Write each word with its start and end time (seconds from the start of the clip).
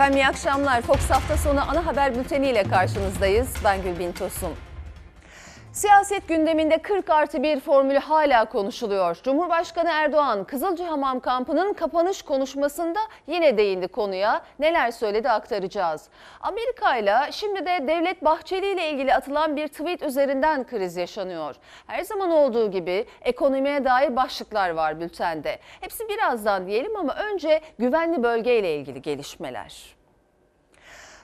Efendim 0.00 0.18
iyi 0.18 0.26
akşamlar. 0.26 0.82
Fox 0.82 1.10
hafta 1.10 1.36
sonu 1.36 1.60
ana 1.70 1.86
haber 1.86 2.14
bülteniyle 2.14 2.62
karşınızdayız. 2.62 3.54
Ben 3.64 3.82
Gülbin 3.82 4.12
Tosun. 4.12 4.52
Siyaset 5.72 6.28
gündeminde 6.28 6.78
40 6.78 7.10
artı 7.10 7.42
1 7.42 7.60
formülü 7.60 7.98
hala 7.98 8.44
konuşuluyor. 8.44 9.18
Cumhurbaşkanı 9.22 9.88
Erdoğan 9.90 10.44
Kızılcahamam 10.44 11.20
kampının 11.20 11.72
kapanış 11.72 12.22
konuşmasında 12.22 12.98
yine 13.26 13.56
değindi 13.56 13.88
konuya. 13.88 14.42
Neler 14.58 14.90
söyledi 14.90 15.30
aktaracağız. 15.30 16.08
Amerika 16.40 16.96
ile 16.96 17.16
şimdi 17.30 17.66
de 17.66 17.88
Devlet 17.88 18.24
Bahçeli 18.24 18.72
ile 18.72 18.90
ilgili 18.90 19.14
atılan 19.14 19.56
bir 19.56 19.68
tweet 19.68 20.02
üzerinden 20.02 20.66
kriz 20.66 20.96
yaşanıyor. 20.96 21.56
Her 21.86 22.02
zaman 22.02 22.30
olduğu 22.30 22.70
gibi 22.70 23.06
ekonomiye 23.22 23.84
dair 23.84 24.16
başlıklar 24.16 24.70
var 24.70 25.00
bültende. 25.00 25.58
Hepsi 25.80 26.08
birazdan 26.08 26.66
diyelim 26.66 26.96
ama 26.96 27.14
önce 27.14 27.60
güvenli 27.78 28.22
bölgeyle 28.22 28.76
ilgili 28.76 29.02
gelişmeler. 29.02 29.99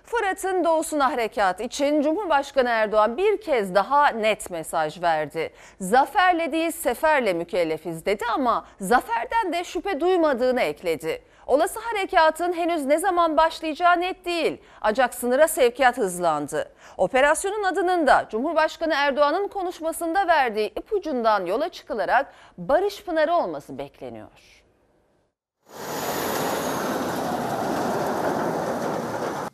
Fırat'ın 0.07 0.65
doğusuna 0.65 1.13
harekat 1.13 1.61
için 1.61 2.03
Cumhurbaşkanı 2.03 2.69
Erdoğan 2.69 3.17
bir 3.17 3.41
kez 3.41 3.75
daha 3.75 4.09
net 4.09 4.51
mesaj 4.51 5.03
verdi. 5.03 5.53
Zaferle 5.81 6.53
değil 6.53 6.71
seferle 6.71 7.33
mükellefiz 7.33 8.07
dedi 8.07 8.25
ama 8.35 8.67
zaferden 8.81 9.53
de 9.53 9.65
şüphe 9.65 10.01
duymadığını 10.01 10.61
ekledi. 10.61 11.23
Olası 11.47 11.81
harekatın 11.81 12.53
henüz 12.53 12.85
ne 12.85 12.99
zaman 12.99 13.37
başlayacağı 13.37 14.01
net 14.01 14.25
değil. 14.25 14.61
Ancak 14.81 15.15
sınıra 15.15 15.49
sevkiyat 15.49 15.99
hızlandı. 15.99 16.73
Operasyonun 16.97 17.63
adının 17.63 18.07
da 18.07 18.27
Cumhurbaşkanı 18.31 18.95
Erdoğan'ın 18.97 19.49
konuşmasında 19.49 20.29
verdiği 20.29 20.69
ipucundan 20.69 21.47
yola 21.47 21.69
çıkılarak 21.69 22.33
Barış 22.59 23.05
Pınarı 23.05 23.35
olması 23.35 23.79
bekleniyor. 23.79 24.29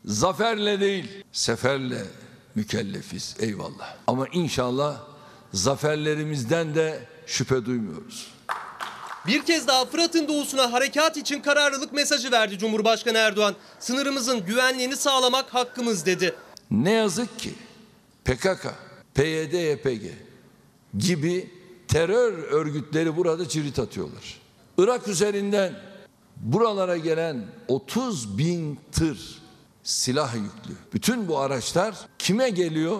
Zaferle 0.05 0.81
değil, 0.81 1.25
seferle 1.33 2.03
mükellefiz. 2.55 3.36
Eyvallah. 3.41 3.97
Ama 4.06 4.27
inşallah 4.33 5.00
zaferlerimizden 5.53 6.75
de 6.75 7.06
şüphe 7.27 7.64
duymuyoruz. 7.64 8.33
Bir 9.27 9.42
kez 9.42 9.67
daha 9.67 9.86
Fırat'ın 9.86 10.28
doğusuna 10.28 10.73
harekat 10.73 11.17
için 11.17 11.41
kararlılık 11.41 11.92
mesajı 11.92 12.30
verdi 12.30 12.58
Cumhurbaşkanı 12.58 13.19
Erdoğan. 13.19 13.55
Sınırımızın 13.78 14.47
güvenliğini 14.47 14.97
sağlamak 14.97 15.55
hakkımız 15.55 16.06
dedi. 16.06 16.34
Ne 16.70 16.92
yazık 16.92 17.39
ki 17.39 17.55
PKK, 18.25 18.67
PYD, 19.14 19.53
YPG 19.53 20.03
gibi 20.98 21.50
terör 21.89 22.33
örgütleri 22.33 23.17
burada 23.17 23.48
cirit 23.48 23.78
atıyorlar. 23.78 24.41
Irak 24.78 25.08
üzerinden 25.08 25.73
buralara 26.36 26.97
gelen 26.97 27.47
30 27.69 28.39
bin 28.39 28.78
tır 28.92 29.42
silah 29.83 30.35
yüklü. 30.35 30.75
Bütün 30.93 31.29
bu 31.29 31.39
araçlar 31.39 32.09
kime 32.19 32.51
geliyor? 32.51 32.99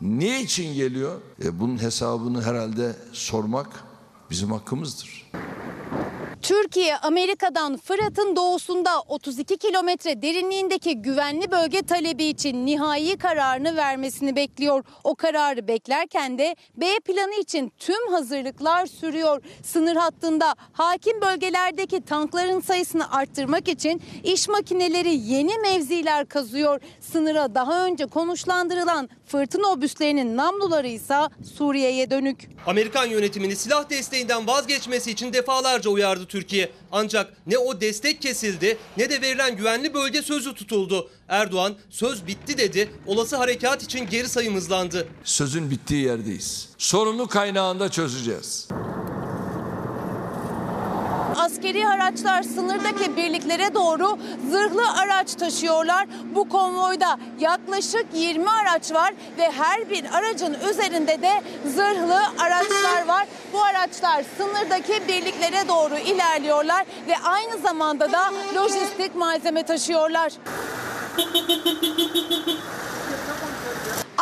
Ne 0.00 0.42
için 0.42 0.74
geliyor? 0.74 1.20
E 1.44 1.60
bunun 1.60 1.82
hesabını 1.82 2.42
herhalde 2.42 2.96
sormak 3.12 3.84
bizim 4.30 4.52
hakkımızdır. 4.52 5.30
Türkiye 6.42 6.96
Amerika'dan 6.96 7.76
Fırat'ın 7.76 8.36
doğusunda 8.36 9.00
32 9.00 9.56
kilometre 9.56 10.22
derinliğindeki 10.22 11.02
güvenli 11.02 11.50
bölge 11.50 11.82
talebi 11.82 12.24
için 12.24 12.66
nihai 12.66 13.16
kararını 13.16 13.76
vermesini 13.76 14.36
bekliyor. 14.36 14.84
O 15.04 15.14
kararı 15.14 15.68
beklerken 15.68 16.38
de 16.38 16.56
B 16.76 16.86
planı 17.06 17.34
için 17.40 17.72
tüm 17.78 18.12
hazırlıklar 18.12 18.86
sürüyor. 18.86 19.42
Sınır 19.62 19.96
hattında 19.96 20.54
hakim 20.72 21.20
bölgelerdeki 21.20 22.00
tankların 22.00 22.60
sayısını 22.60 23.12
arttırmak 23.12 23.68
için 23.68 24.02
iş 24.24 24.48
makineleri 24.48 25.14
yeni 25.14 25.58
mevziler 25.58 26.28
kazıyor. 26.28 26.80
Sınıra 27.00 27.54
daha 27.54 27.84
önce 27.84 28.06
konuşlandırılan 28.06 29.08
fırtına 29.26 29.66
obüslerinin 29.66 30.36
namluları 30.36 30.88
ise 30.88 31.18
Suriye'ye 31.56 32.10
dönük. 32.10 32.48
Amerikan 32.66 33.06
yönetimini 33.06 33.56
silah 33.56 33.90
desteğinden 33.90 34.46
vazgeçmesi 34.46 35.10
için 35.10 35.32
defalarca 35.32 35.90
uyardı 35.90 36.26
Türkiye. 36.26 36.37
Ancak 36.92 37.32
ne 37.46 37.58
o 37.58 37.80
destek 37.80 38.22
kesildi 38.22 38.78
ne 38.96 39.10
de 39.10 39.22
verilen 39.22 39.56
güvenli 39.56 39.94
bölge 39.94 40.22
sözü 40.22 40.54
tutuldu. 40.54 41.10
Erdoğan 41.28 41.76
söz 41.90 42.26
bitti 42.26 42.58
dedi. 42.58 42.90
Olası 43.06 43.36
harekat 43.36 43.82
için 43.82 44.06
geri 44.06 44.28
sayım 44.28 44.54
hızlandı. 44.54 45.08
Sözün 45.24 45.70
bittiği 45.70 46.04
yerdeyiz. 46.04 46.68
Sorunu 46.78 47.26
kaynağında 47.26 47.88
çözeceğiz. 47.88 48.68
Askeri 51.38 51.88
araçlar 51.88 52.42
sınırdaki 52.42 53.16
birliklere 53.16 53.74
doğru 53.74 54.18
zırhlı 54.50 54.82
araç 55.00 55.34
taşıyorlar. 55.34 56.06
Bu 56.34 56.48
konvoyda 56.48 57.18
yaklaşık 57.40 58.06
20 58.14 58.50
araç 58.50 58.92
var 58.92 59.14
ve 59.38 59.50
her 59.50 59.90
bir 59.90 60.04
aracın 60.12 60.56
üzerinde 60.70 61.22
de 61.22 61.42
zırhlı 61.66 62.20
araçlar 62.38 63.08
var. 63.08 63.26
Bu 63.52 63.62
araçlar 63.62 64.24
sınırdaki 64.36 65.08
birliklere 65.08 65.68
doğru 65.68 65.96
ilerliyorlar 65.96 66.86
ve 67.08 67.14
aynı 67.24 67.58
zamanda 67.58 68.12
da 68.12 68.20
lojistik 68.54 69.14
malzeme 69.14 69.62
taşıyorlar. 69.62 70.32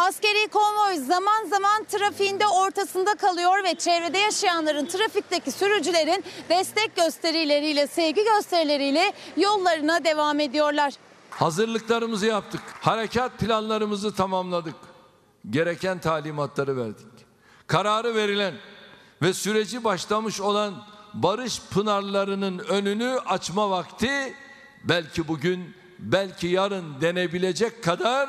Askeri 0.08 0.48
konvoy 0.48 0.96
zaman 0.96 1.44
zaman 1.50 1.84
trafiğinde 1.84 2.46
ortasında 2.46 3.14
kalıyor 3.14 3.64
ve 3.64 3.74
çevrede 3.74 4.18
yaşayanların 4.18 4.86
trafikteki 4.86 5.50
sürücülerin 5.50 6.24
destek 6.48 6.96
gösterileriyle, 6.96 7.86
sevgi 7.86 8.24
gösterileriyle 8.24 9.12
yollarına 9.36 10.04
devam 10.04 10.40
ediyorlar. 10.40 10.94
Hazırlıklarımızı 11.30 12.26
yaptık. 12.26 12.60
Harekat 12.80 13.38
planlarımızı 13.38 14.14
tamamladık. 14.14 14.74
Gereken 15.50 15.98
talimatları 15.98 16.76
verdik. 16.76 17.06
Kararı 17.66 18.14
verilen 18.14 18.54
ve 19.22 19.32
süreci 19.32 19.84
başlamış 19.84 20.40
olan 20.40 20.74
barış 21.14 21.62
pınarlarının 21.70 22.58
önünü 22.58 23.18
açma 23.26 23.70
vakti 23.70 24.34
belki 24.84 25.28
bugün, 25.28 25.76
belki 25.98 26.46
yarın 26.46 27.00
denebilecek 27.00 27.84
kadar 27.84 28.28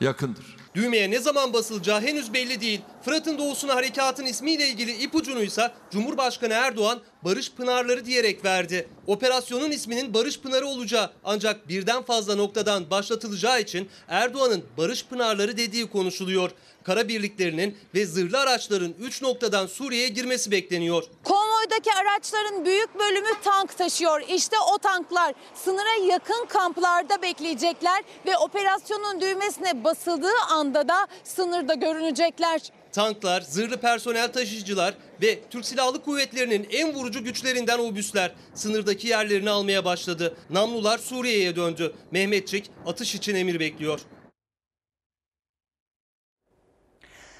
yakındır. 0.00 0.61
Düğmeye 0.74 1.10
ne 1.10 1.18
zaman 1.18 1.52
basılacağı 1.52 2.00
henüz 2.00 2.32
belli 2.32 2.60
değil. 2.60 2.80
Fırat'ın 3.02 3.38
doğusuna 3.38 3.74
harekatın 3.74 4.26
ismiyle 4.26 4.68
ilgili 4.68 4.92
ipucunuysa 4.92 5.74
Cumhurbaşkanı 5.90 6.52
Erdoğan 6.52 7.00
Barış 7.22 7.52
Pınarları 7.52 8.04
diyerek 8.04 8.44
verdi. 8.44 8.88
Operasyonun 9.06 9.70
isminin 9.70 10.14
Barış 10.14 10.40
Pınarı 10.40 10.66
olacağı 10.66 11.10
ancak 11.24 11.68
birden 11.68 12.02
fazla 12.02 12.36
noktadan 12.36 12.90
başlatılacağı 12.90 13.60
için 13.60 13.88
Erdoğan'ın 14.08 14.64
Barış 14.78 15.06
Pınarları 15.06 15.56
dediği 15.56 15.90
konuşuluyor. 15.90 16.50
Kara 16.84 17.08
birliklerinin 17.08 17.78
ve 17.94 18.06
zırhlı 18.06 18.40
araçların 18.40 18.94
3 19.00 19.22
noktadan 19.22 19.66
Suriye'ye 19.66 20.08
girmesi 20.08 20.50
bekleniyor. 20.50 21.04
Konvoydaki 21.24 21.90
araçların 21.92 22.64
büyük 22.64 22.98
bölümü 22.98 23.28
tank 23.44 23.78
taşıyor. 23.78 24.22
İşte 24.28 24.56
o 24.74 24.78
tanklar 24.78 25.34
sınıra 25.54 26.06
yakın 26.12 26.46
kamplarda 26.48 27.22
bekleyecekler 27.22 28.02
ve 28.26 28.36
operasyonun 28.36 29.20
düğmesine 29.20 29.84
basıldığı 29.84 30.38
anda 30.50 30.88
da 30.88 31.06
sınırda 31.24 31.74
görünecekler. 31.74 32.60
Tanklar, 32.92 33.40
zırhlı 33.40 33.76
personel 33.80 34.32
taşıyıcılar 34.32 34.94
ve 35.22 35.38
Türk 35.50 35.66
Silahlı 35.66 36.02
Kuvvetleri'nin 36.02 36.68
en 36.70 36.94
vurucu 36.94 37.24
güçlerinden 37.24 37.78
obüsler 37.78 38.34
sınırdaki 38.54 39.08
yerlerini 39.08 39.50
almaya 39.50 39.84
başladı. 39.84 40.36
Namlular 40.50 40.98
Suriye'ye 40.98 41.56
döndü. 41.56 41.94
Mehmetçik 42.10 42.70
atış 42.86 43.14
için 43.14 43.34
emir 43.34 43.60
bekliyor. 43.60 44.00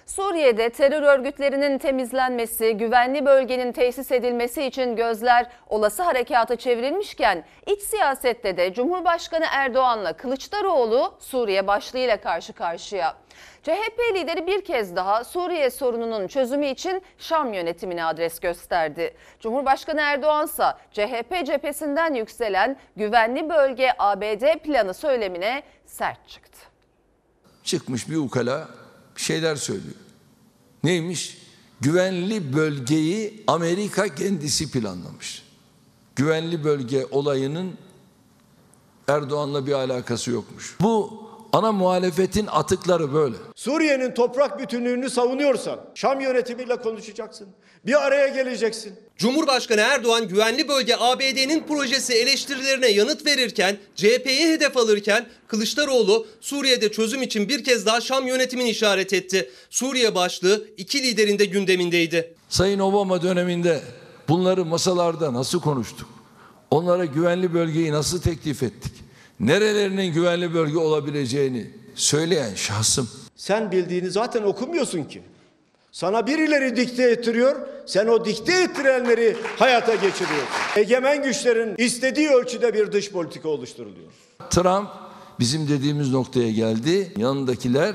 Suriye'de 0.06 0.70
terör 0.70 1.02
örgütlerinin 1.02 1.78
temizlenmesi, 1.78 2.76
güvenli 2.76 3.26
bölgenin 3.26 3.72
tesis 3.72 4.12
edilmesi 4.12 4.62
için 4.62 4.96
gözler 4.96 5.46
olası 5.68 6.02
harekata 6.02 6.56
çevrilmişken 6.56 7.44
iç 7.66 7.82
siyasette 7.82 8.56
de 8.56 8.72
Cumhurbaşkanı 8.74 9.44
Erdoğan'la 9.50 10.12
Kılıçdaroğlu 10.12 11.14
Suriye 11.18 11.66
başlığıyla 11.66 12.20
karşı 12.20 12.52
karşıya. 12.52 13.16
CHP 13.62 14.00
lideri 14.14 14.46
bir 14.46 14.64
kez 14.64 14.96
daha 14.96 15.24
Suriye 15.24 15.70
sorununun 15.70 16.26
çözümü 16.26 16.66
için 16.66 17.02
Şam 17.18 17.52
yönetimine 17.52 18.04
adres 18.04 18.40
gösterdi. 18.40 19.14
Cumhurbaşkanı 19.40 20.00
Erdoğan 20.00 20.46
ise 20.46 20.64
CHP 20.92 21.46
cephesinden 21.46 22.14
yükselen 22.14 22.76
güvenli 22.96 23.48
bölge 23.48 23.90
ABD 23.98 24.58
planı 24.58 24.94
söylemine 24.94 25.62
sert 25.86 26.28
çıktı. 26.28 26.58
Çıkmış 27.64 28.10
bir 28.10 28.16
ukala 28.16 28.68
şeyler 29.16 29.56
söylüyor. 29.56 29.94
Neymiş? 30.84 31.38
Güvenli 31.80 32.52
bölgeyi 32.52 33.44
Amerika 33.46 34.14
kendisi 34.14 34.70
planlamış. 34.70 35.42
Güvenli 36.16 36.64
bölge 36.64 37.06
olayının 37.10 37.74
Erdoğan'la 39.08 39.66
bir 39.66 39.72
alakası 39.72 40.30
yokmuş. 40.30 40.76
Bu 40.80 41.22
Ana 41.52 41.72
muhalefetin 41.72 42.46
atıkları 42.46 43.14
böyle. 43.14 43.36
Suriye'nin 43.56 44.14
toprak 44.14 44.58
bütünlüğünü 44.58 45.10
savunuyorsan 45.10 45.80
Şam 45.94 46.20
yönetimiyle 46.20 46.76
konuşacaksın. 46.76 47.48
Bir 47.86 48.06
araya 48.06 48.28
geleceksin. 48.28 48.92
Cumhurbaşkanı 49.16 49.80
Erdoğan 49.80 50.28
güvenli 50.28 50.68
bölge 50.68 50.96
ABD'nin 50.98 51.62
projesi 51.66 52.12
eleştirilerine 52.12 52.86
yanıt 52.88 53.26
verirken, 53.26 53.78
CHP'yi 53.94 54.48
hedef 54.52 54.76
alırken 54.76 55.26
Kılıçdaroğlu 55.46 56.26
Suriye'de 56.40 56.92
çözüm 56.92 57.22
için 57.22 57.48
bir 57.48 57.64
kez 57.64 57.86
daha 57.86 58.00
Şam 58.00 58.26
yönetimini 58.26 58.70
işaret 58.70 59.12
etti. 59.12 59.50
Suriye 59.70 60.14
başlığı 60.14 60.64
iki 60.76 61.02
liderin 61.02 61.38
de 61.38 61.44
gündemindeydi. 61.44 62.34
Sayın 62.48 62.78
Obama 62.78 63.22
döneminde 63.22 63.80
bunları 64.28 64.64
masalarda 64.64 65.32
nasıl 65.32 65.60
konuştuk? 65.60 66.08
Onlara 66.70 67.04
güvenli 67.04 67.54
bölgeyi 67.54 67.92
nasıl 67.92 68.20
teklif 68.20 68.62
ettik? 68.62 69.01
Nerelerinin 69.42 70.12
güvenli 70.12 70.54
bölge 70.54 70.78
olabileceğini 70.78 71.70
söyleyen 71.94 72.54
şahsım. 72.54 73.08
Sen 73.36 73.72
bildiğini 73.72 74.10
zaten 74.10 74.42
okumuyorsun 74.42 75.04
ki. 75.04 75.22
Sana 75.92 76.26
birileri 76.26 76.76
dikte 76.76 77.10
ettiriyor, 77.10 77.56
sen 77.86 78.06
o 78.06 78.24
dikte 78.24 78.62
ettirenleri 78.62 79.36
hayata 79.58 79.94
geçiriyorsun. 79.94 80.48
Egemen 80.76 81.22
güçlerin 81.22 81.74
istediği 81.78 82.28
ölçüde 82.28 82.74
bir 82.74 82.92
dış 82.92 83.10
politika 83.10 83.48
oluşturuluyor. 83.48 84.12
Trump 84.50 84.88
bizim 85.40 85.68
dediğimiz 85.68 86.10
noktaya 86.12 86.50
geldi. 86.50 87.12
Yanındakiler 87.16 87.94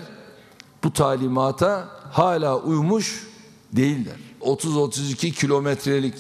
bu 0.84 0.94
talimata 0.94 1.90
hala 2.12 2.60
uymuş 2.60 3.28
değiller. 3.74 4.16
30-32 4.42 5.32
kilometrelik 5.32 6.16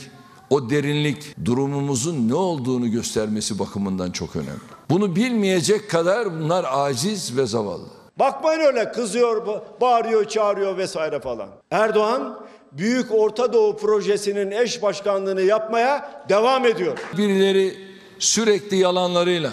o 0.49 0.69
derinlik 0.69 1.45
durumumuzun 1.45 2.29
ne 2.29 2.35
olduğunu 2.35 2.91
göstermesi 2.91 3.59
bakımından 3.59 4.11
çok 4.11 4.35
önemli. 4.35 4.59
Bunu 4.89 5.15
bilmeyecek 5.15 5.89
kadar 5.89 6.39
bunlar 6.39 6.65
aciz 6.69 7.37
ve 7.37 7.45
zavallı. 7.45 7.85
Bakmayın 8.19 8.59
öyle 8.59 8.91
kızıyor, 8.91 9.47
ba- 9.47 9.61
bağırıyor, 9.81 10.25
çağırıyor 10.25 10.77
vesaire 10.77 11.19
falan. 11.19 11.49
Erdoğan 11.71 12.39
Büyük 12.71 13.11
Orta 13.11 13.53
Doğu 13.53 13.77
Projesi'nin 13.77 14.51
eş 14.51 14.81
başkanlığını 14.81 15.41
yapmaya 15.41 16.23
devam 16.29 16.65
ediyor. 16.65 16.97
Birileri 17.17 17.77
sürekli 18.19 18.77
yalanlarıyla, 18.77 19.51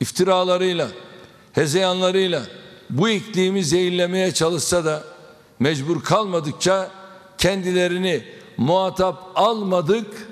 iftiralarıyla, 0.00 0.88
hezeyanlarıyla 1.52 2.42
bu 2.90 3.08
iklimi 3.08 3.64
zehirlemeye 3.64 4.34
çalışsa 4.34 4.84
da 4.84 5.02
mecbur 5.60 6.02
kalmadıkça 6.02 6.90
kendilerini 7.38 8.24
muhatap 8.56 9.22
almadık, 9.34 10.28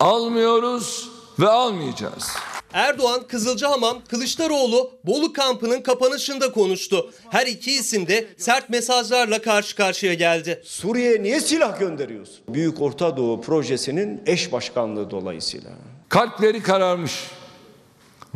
almıyoruz 0.00 1.08
ve 1.38 1.48
almayacağız. 1.48 2.28
Erdoğan, 2.72 3.26
Kızılcahamam, 3.28 3.98
Kılıçdaroğlu 4.08 4.90
Bolu 5.04 5.32
kampının 5.32 5.80
kapanışında 5.82 6.52
konuştu. 6.52 7.10
Her 7.30 7.46
iki 7.46 7.72
isim 7.72 8.06
de 8.06 8.28
sert 8.38 8.70
mesajlarla 8.70 9.42
karşı 9.42 9.76
karşıya 9.76 10.14
geldi. 10.14 10.62
Suriye'ye 10.64 11.22
niye 11.22 11.40
silah 11.40 11.80
gönderiyorsun? 11.80 12.36
Büyük 12.48 12.80
Orta 12.80 13.16
Doğu 13.16 13.40
Projesi'nin 13.40 14.22
eş 14.26 14.52
başkanlığı 14.52 15.10
dolayısıyla. 15.10 15.70
Kalpleri 16.08 16.62
kararmış, 16.62 17.12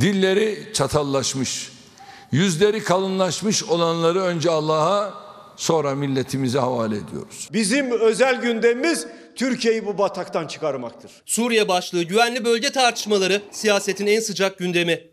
dilleri 0.01 0.73
çatallaşmış, 0.75 1.73
yüzleri 2.33 2.85
kalınlaşmış 2.85 3.65
olanları 3.65 4.21
önce 4.21 4.51
Allah'a 4.51 5.15
sonra 5.61 5.95
milletimize 5.95 6.59
havale 6.59 6.97
ediyoruz. 6.97 7.49
Bizim 7.53 7.91
özel 7.91 8.41
gündemimiz 8.41 9.07
Türkiye'yi 9.37 9.87
bu 9.87 9.99
bataktan 9.99 10.47
çıkarmaktır. 10.47 11.23
Suriye 11.27 11.69
başlığı 11.69 12.03
güvenli 12.03 12.45
bölge 12.45 12.73
tartışmaları 12.73 13.43
siyasetin 13.51 14.07
en 14.07 14.21
sıcak 14.21 14.59
gündemi. 14.59 15.11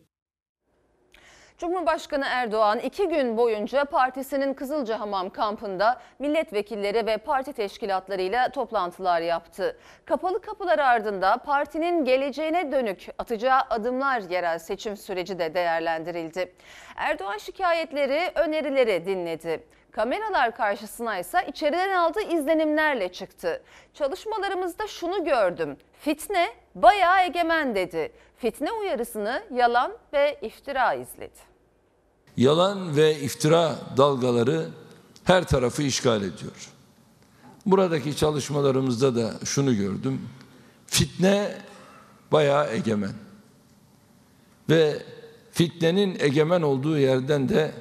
Cumhurbaşkanı 1.57 2.25
Erdoğan 2.25 2.79
iki 2.79 3.09
gün 3.09 3.38
boyunca 3.38 3.85
partisinin 3.85 4.53
Kızılcahamam 4.53 5.29
kampında 5.29 6.01
milletvekilleri 6.19 7.05
ve 7.05 7.17
parti 7.17 7.53
teşkilatlarıyla 7.53 8.51
toplantılar 8.51 9.21
yaptı. 9.21 9.77
Kapalı 10.05 10.41
kapılar 10.41 10.79
ardında 10.79 11.38
partinin 11.38 12.05
geleceğine 12.05 12.71
dönük 12.71 13.07
atacağı 13.17 13.61
adımlar 13.69 14.21
yerel 14.29 14.59
seçim 14.59 14.97
süreci 14.97 15.39
de 15.39 15.53
değerlendirildi. 15.53 16.53
Erdoğan 16.95 17.38
şikayetleri, 17.38 18.31
önerileri 18.35 19.05
dinledi. 19.05 19.63
Kameralar 19.91 20.55
karşısına 20.55 21.19
ise 21.19 21.45
içeriden 21.49 21.95
aldığı 21.95 22.21
izlenimlerle 22.21 23.11
çıktı. 23.11 23.61
Çalışmalarımızda 23.93 24.87
şunu 24.87 25.25
gördüm. 25.25 25.77
Fitne 26.01 26.49
bayağı 26.75 27.21
egemen 27.21 27.75
dedi. 27.75 28.11
Fitne 28.37 28.71
uyarısını 28.71 29.43
yalan 29.53 29.91
ve 30.13 30.39
iftira 30.41 30.93
izledi. 30.93 31.39
Yalan 32.37 32.95
ve 32.95 33.15
iftira 33.15 33.75
dalgaları 33.97 34.65
her 35.23 35.43
tarafı 35.43 35.83
işgal 35.83 36.17
ediyor. 36.17 36.69
Buradaki 37.65 38.15
çalışmalarımızda 38.15 39.15
da 39.15 39.45
şunu 39.45 39.75
gördüm. 39.75 40.29
Fitne 40.87 41.51
bayağı 42.31 42.73
egemen. 42.73 43.13
Ve 44.69 45.03
fitnenin 45.51 46.17
egemen 46.19 46.61
olduğu 46.61 46.97
yerden 46.97 47.49
de 47.49 47.71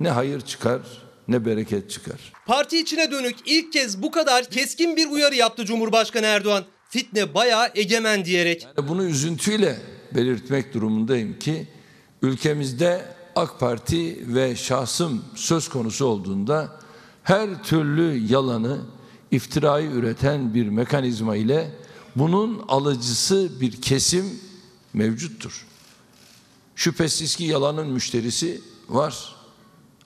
ne 0.00 0.10
hayır 0.10 0.40
çıkar 0.40 0.80
ne 1.28 1.44
bereket 1.44 1.90
çıkar. 1.90 2.32
Parti 2.46 2.78
içine 2.78 3.10
dönük 3.10 3.36
ilk 3.46 3.72
kez 3.72 4.02
bu 4.02 4.10
kadar 4.10 4.50
keskin 4.50 4.96
bir 4.96 5.10
uyarı 5.10 5.34
yaptı 5.34 5.64
Cumhurbaşkanı 5.64 6.26
Erdoğan. 6.26 6.64
Fitne 6.88 7.34
bayağı 7.34 7.70
egemen 7.74 8.24
diyerek. 8.24 8.66
Bunu 8.88 9.04
üzüntüyle 9.04 9.78
belirtmek 10.14 10.74
durumundayım 10.74 11.38
ki 11.38 11.68
ülkemizde 12.22 13.04
AK 13.36 13.60
Parti 13.60 14.34
ve 14.34 14.56
şahsım 14.56 15.24
söz 15.34 15.68
konusu 15.68 16.04
olduğunda 16.06 16.80
her 17.22 17.62
türlü 17.62 18.32
yalanı, 18.32 18.80
iftirayı 19.30 19.90
üreten 19.90 20.54
bir 20.54 20.68
mekanizma 20.68 21.36
ile 21.36 21.70
bunun 22.16 22.64
alıcısı 22.68 23.60
bir 23.60 23.82
kesim 23.82 24.40
mevcuttur. 24.92 25.66
Şüphesiz 26.76 27.36
ki 27.36 27.44
yalanın 27.44 27.86
müşterisi 27.86 28.60
var. 28.88 29.33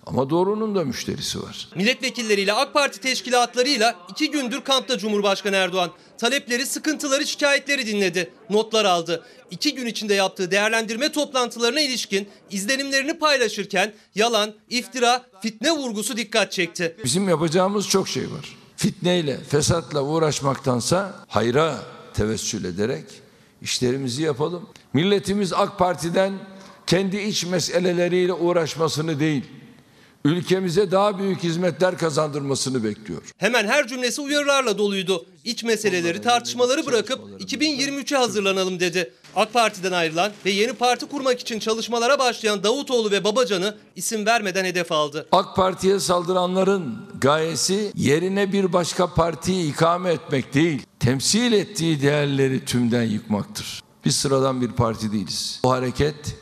Ama 0.09 0.31
doğrunun 0.31 0.75
da 0.75 0.85
müşterisi 0.85 1.43
var. 1.43 1.69
Milletvekilleriyle 1.75 2.53
AK 2.53 2.75
Parti 2.75 3.01
teşkilatlarıyla 3.01 3.97
iki 4.11 4.31
gündür 4.31 4.61
kampta 4.61 4.99
Cumhurbaşkanı 4.99 5.57
Erdoğan. 5.57 5.91
Talepleri, 6.19 6.67
sıkıntıları, 6.67 7.27
şikayetleri 7.27 7.87
dinledi. 7.87 8.31
Notlar 8.51 8.85
aldı. 8.85 9.25
İki 9.51 9.75
gün 9.75 9.87
içinde 9.87 10.15
yaptığı 10.15 10.51
değerlendirme 10.51 11.13
toplantılarına 11.13 11.81
ilişkin 11.81 12.29
izlenimlerini 12.51 13.19
paylaşırken 13.19 13.95
yalan, 14.15 14.55
iftira, 14.71 15.27
fitne 15.43 15.71
vurgusu 15.73 16.17
dikkat 16.17 16.53
çekti. 16.53 16.97
Bizim 17.05 17.29
yapacağımız 17.29 17.89
çok 17.89 18.09
şey 18.09 18.23
var. 18.23 18.57
Fitneyle, 18.77 19.39
fesatla 19.49 20.03
uğraşmaktansa 20.03 21.15
hayra 21.29 21.79
tevessül 22.15 22.65
ederek 22.65 23.05
işlerimizi 23.63 24.23
yapalım. 24.23 24.69
Milletimiz 24.93 25.53
AK 25.53 25.79
Parti'den 25.79 26.33
kendi 26.87 27.17
iç 27.17 27.45
meseleleriyle 27.45 28.33
uğraşmasını 28.33 29.21
değil, 29.21 29.45
ülkemize 30.25 30.91
daha 30.91 31.19
büyük 31.19 31.43
hizmetler 31.43 31.99
kazandırmasını 31.99 32.85
bekliyor. 32.85 33.23
Hemen 33.37 33.67
her 33.67 33.87
cümlesi 33.89 34.21
uyarılarla 34.21 34.79
doluydu. 34.79 35.27
İç 35.45 35.65
meseleleri, 35.65 36.23
tartışmaları 36.23 36.87
bırakıp 36.87 37.21
2023'e 37.41 38.17
hazırlanalım 38.17 38.81
dedi. 38.81 39.13
AK 39.37 39.53
Parti'den 39.53 39.93
ayrılan 39.93 40.33
ve 40.45 40.51
yeni 40.51 40.73
parti 40.73 41.07
kurmak 41.07 41.41
için 41.41 41.59
çalışmalara 41.59 42.19
başlayan 42.19 42.63
Davutoğlu 42.63 43.11
ve 43.11 43.25
Babacan'ı 43.25 43.77
isim 43.97 44.27
vermeden 44.27 44.65
hedef 44.65 44.93
aldı. 44.93 45.29
AK 45.33 45.57
Parti'ye 45.57 46.01
saldıranların 46.01 46.99
gayesi 47.21 47.93
yerine 47.95 48.53
bir 48.53 48.73
başka 48.73 49.15
partiyi 49.15 49.73
ikame 49.73 50.11
etmek 50.11 50.55
değil, 50.55 50.83
temsil 51.01 51.53
ettiği 51.53 52.03
değerleri 52.03 52.65
tümden 52.65 53.03
yıkmaktır. 53.03 53.83
Biz 54.05 54.17
sıradan 54.17 54.61
bir 54.61 54.69
parti 54.73 55.13
değiliz. 55.13 55.61
Bu 55.65 55.71
hareket 55.71 56.37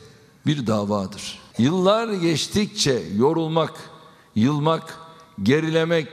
bir 0.45 0.67
davadır. 0.67 1.39
Yıllar 1.57 2.07
geçtikçe 2.07 3.01
yorulmak, 3.17 3.73
yılmak, 4.35 4.97
gerilemek, 5.43 6.07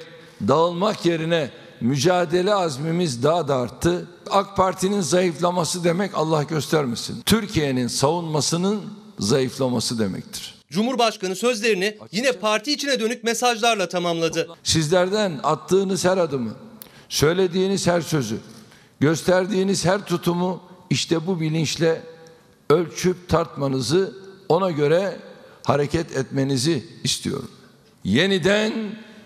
dağılmak 0.48 1.06
yerine 1.06 1.50
mücadele 1.80 2.54
azmimiz 2.54 3.22
daha 3.22 3.48
da 3.48 3.56
arttı. 3.56 4.08
AK 4.30 4.56
Parti'nin 4.56 5.00
zayıflaması 5.00 5.84
demek 5.84 6.10
Allah 6.14 6.42
göstermesin. 6.42 7.22
Türkiye'nin 7.22 7.86
savunmasının 7.86 8.82
zayıflaması 9.18 9.98
demektir. 9.98 10.54
Cumhurbaşkanı 10.70 11.36
sözlerini 11.36 11.98
yine 12.12 12.32
parti 12.32 12.72
içine 12.72 13.00
dönük 13.00 13.24
mesajlarla 13.24 13.88
tamamladı. 13.88 14.48
Sizlerden 14.62 15.40
attığınız 15.42 16.04
her 16.04 16.18
adımı, 16.18 16.50
söylediğiniz 17.08 17.86
her 17.86 18.00
sözü, 18.00 18.36
gösterdiğiniz 19.00 19.84
her 19.84 20.04
tutumu 20.06 20.60
işte 20.90 21.26
bu 21.26 21.40
bilinçle 21.40 22.02
ölçüp 22.70 23.28
tartmanızı, 23.28 24.14
ona 24.48 24.70
göre 24.70 25.18
hareket 25.64 26.16
etmenizi 26.16 26.84
istiyorum. 27.04 27.50
Yeniden 28.04 28.72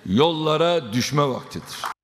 yollara 0.07 0.93
düşme 0.93 1.29
vaktidir. 1.29 1.98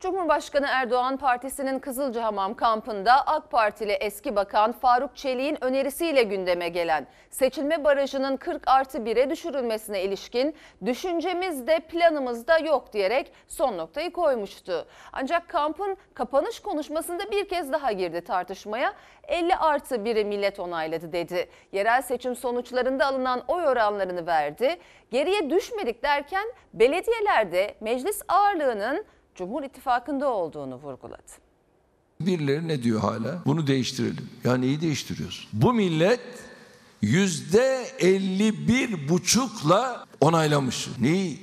Cumhurbaşkanı 0.00 0.66
Erdoğan 0.70 1.16
partisinin 1.16 1.78
Kızılcahamam 1.78 2.54
kampında 2.54 3.26
AK 3.26 3.50
Partili 3.50 3.92
eski 3.92 4.36
bakan 4.36 4.72
Faruk 4.72 5.16
Çelik'in 5.16 5.64
önerisiyle 5.64 6.22
gündeme 6.22 6.68
gelen 6.68 7.06
seçilme 7.30 7.84
barajının 7.84 8.36
40 8.36 8.68
artı 8.68 8.98
1'e 8.98 9.30
düşürülmesine 9.30 10.02
ilişkin 10.02 10.54
düşüncemiz 10.84 11.66
de 11.66 11.80
planımız 11.80 12.46
da 12.46 12.58
yok 12.58 12.92
diyerek 12.92 13.32
son 13.48 13.78
noktayı 13.78 14.12
koymuştu. 14.12 14.86
Ancak 15.12 15.48
kampın 15.48 15.96
kapanış 16.14 16.60
konuşmasında 16.60 17.30
bir 17.30 17.48
kez 17.48 17.72
daha 17.72 17.92
girdi 17.92 18.20
tartışmaya 18.20 18.92
50 19.28 19.56
artı 19.56 19.94
1'i 19.96 20.24
millet 20.24 20.60
onayladı 20.60 21.12
dedi. 21.12 21.48
Yerel 21.72 22.02
seçim 22.02 22.36
sonuçlarında 22.36 23.06
alınan 23.06 23.42
oy 23.48 23.64
oranlarını 23.64 24.26
verdi. 24.26 24.76
Geriye 25.10 25.50
düşmedik 25.50 26.02
derken 26.02 26.44
belediyelerde 26.74 27.74
meclis 27.80 28.22
ağırlığının 28.28 29.04
Cumhur 29.38 29.62
İttifakı'nda 29.62 30.28
olduğunu 30.28 30.74
vurguladı. 30.74 31.22
Birileri 32.20 32.68
ne 32.68 32.82
diyor 32.82 33.00
hala? 33.00 33.42
Bunu 33.46 33.66
değiştirelim. 33.66 34.30
Yani 34.44 34.66
neyi 34.66 34.80
değiştiriyorsun? 34.80 35.44
Bu 35.52 35.72
millet 35.72 36.20
yüzde 37.02 37.86
51 37.98 39.08
buçukla 39.08 40.06
onaylamış. 40.20 40.88
Neyi? 41.00 41.38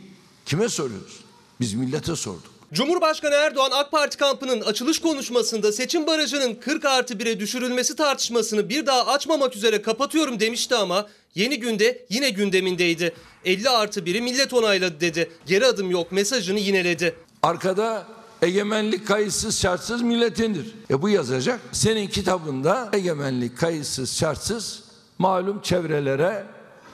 Kime 0.46 0.70
soruyoruz? 0.70 1.20
Biz 1.62 1.74
millete 1.74 2.16
sorduk. 2.16 2.56
Cumhurbaşkanı 2.74 3.36
Erdoğan 3.36 3.72
AK 3.74 3.92
Parti 3.92 4.18
kampının 4.18 4.62
açılış 4.62 5.00
konuşmasında 5.00 5.72
seçim 5.72 6.08
barajının 6.08 6.56
40 6.56 6.86
artı 6.86 7.14
1'e 7.14 7.40
düşürülmesi 7.40 7.96
tartışmasını 7.96 8.70
bir 8.70 8.86
daha 8.86 9.08
açmamak 9.08 9.56
üzere 9.56 9.82
kapatıyorum 9.82 10.40
demişti 10.40 10.76
ama 10.76 11.08
yeni 11.36 11.60
günde 11.60 12.06
yine 12.10 12.30
gündemindeydi. 12.30 13.14
50 13.46 13.70
artı 13.70 14.00
1'i 14.00 14.22
millet 14.22 14.54
onayladı 14.54 15.02
dedi. 15.02 15.32
Geri 15.46 15.66
adım 15.66 15.92
yok 15.92 16.12
mesajını 16.12 16.60
yineledi. 16.60 17.16
Arkada 17.46 18.04
egemenlik 18.42 19.08
kayıtsız 19.08 19.62
şartsız 19.62 20.02
milletindir. 20.02 20.76
E 20.90 21.02
bu 21.02 21.10
yazacak. 21.10 21.60
Senin 21.72 22.08
kitabında 22.08 22.90
egemenlik 22.94 23.58
kayıtsız 23.58 24.18
şartsız 24.18 24.84
malum 25.20 25.62
çevrelere 25.62 26.46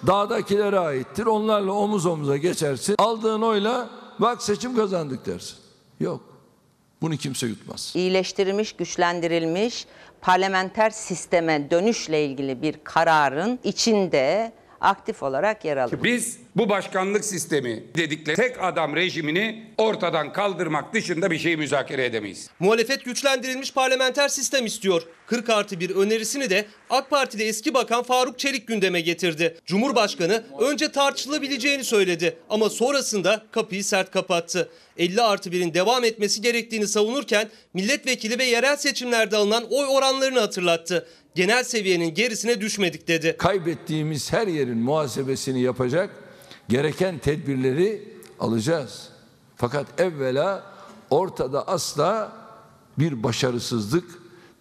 dağdakilere 0.07 0.79
aittir. 0.79 1.25
Onlarla 1.25 1.71
omuz 1.71 2.05
omuza 2.05 2.37
geçersin. 2.37 2.95
Aldığın 2.97 3.41
oyla 3.41 3.89
bak 4.19 4.43
seçim 4.43 4.75
kazandık 4.75 5.25
dersin. 5.25 5.57
Yok. 5.99 6.21
Bunu 7.01 7.17
kimse 7.17 7.47
yutmaz. 7.47 7.93
iyileştirilmiş, 7.95 8.73
güçlendirilmiş 8.73 9.85
parlamenter 10.21 10.89
sisteme 10.89 11.71
dönüşle 11.71 12.25
ilgili 12.25 12.61
bir 12.61 12.75
kararın 12.83 13.59
içinde 13.63 14.51
aktif 14.81 15.23
olarak 15.23 15.65
yer 15.65 15.77
alıyor. 15.77 16.03
Biz 16.03 16.37
bu 16.55 16.69
başkanlık 16.69 17.25
sistemi 17.25 17.83
dedikleri 17.97 18.35
tek 18.35 18.63
adam 18.63 18.95
rejimini 18.95 19.63
ortadan 19.77 20.33
kaldırmak 20.33 20.93
dışında 20.93 21.31
bir 21.31 21.39
şey 21.39 21.57
müzakere 21.57 22.05
edemeyiz. 22.05 22.49
Muhalefet 22.59 23.05
güçlendirilmiş 23.05 23.73
parlamenter 23.73 24.27
sistem 24.27 24.65
istiyor. 24.65 25.01
40 25.27 25.49
artı 25.49 25.79
bir 25.79 25.89
önerisini 25.89 26.49
de 26.49 26.65
AK 26.89 27.09
Partili 27.09 27.43
eski 27.43 27.73
bakan 27.73 28.03
Faruk 28.03 28.39
Çelik 28.39 28.67
gündeme 28.67 29.01
getirdi. 29.01 29.57
Cumhurbaşkanı 29.65 30.43
önce 30.59 30.91
tartışılabileceğini 30.91 31.83
söyledi 31.83 32.37
ama 32.49 32.69
sonrasında 32.69 33.43
kapıyı 33.51 33.83
sert 33.83 34.11
kapattı. 34.11 34.69
50 34.97 35.21
artı 35.21 35.49
1'in 35.49 35.73
devam 35.73 36.03
etmesi 36.03 36.41
gerektiğini 36.41 36.87
savunurken 36.87 37.49
milletvekili 37.73 38.39
ve 38.39 38.43
yerel 38.43 38.75
seçimlerde 38.75 39.35
alınan 39.35 39.63
oy 39.71 39.85
oranlarını 39.89 40.39
hatırlattı. 40.39 41.07
Genel 41.35 41.63
seviyenin 41.63 42.13
gerisine 42.13 42.61
düşmedik 42.61 43.07
dedi. 43.07 43.35
Kaybettiğimiz 43.37 44.33
her 44.33 44.47
yerin 44.47 44.77
muhasebesini 44.77 45.61
yapacak 45.61 46.09
gereken 46.69 47.17
tedbirleri 47.17 48.03
alacağız. 48.39 49.09
Fakat 49.55 50.01
evvela 50.01 50.63
ortada 51.09 51.67
asla 51.67 52.33
bir 52.99 53.23
başarısızlık, 53.23 54.03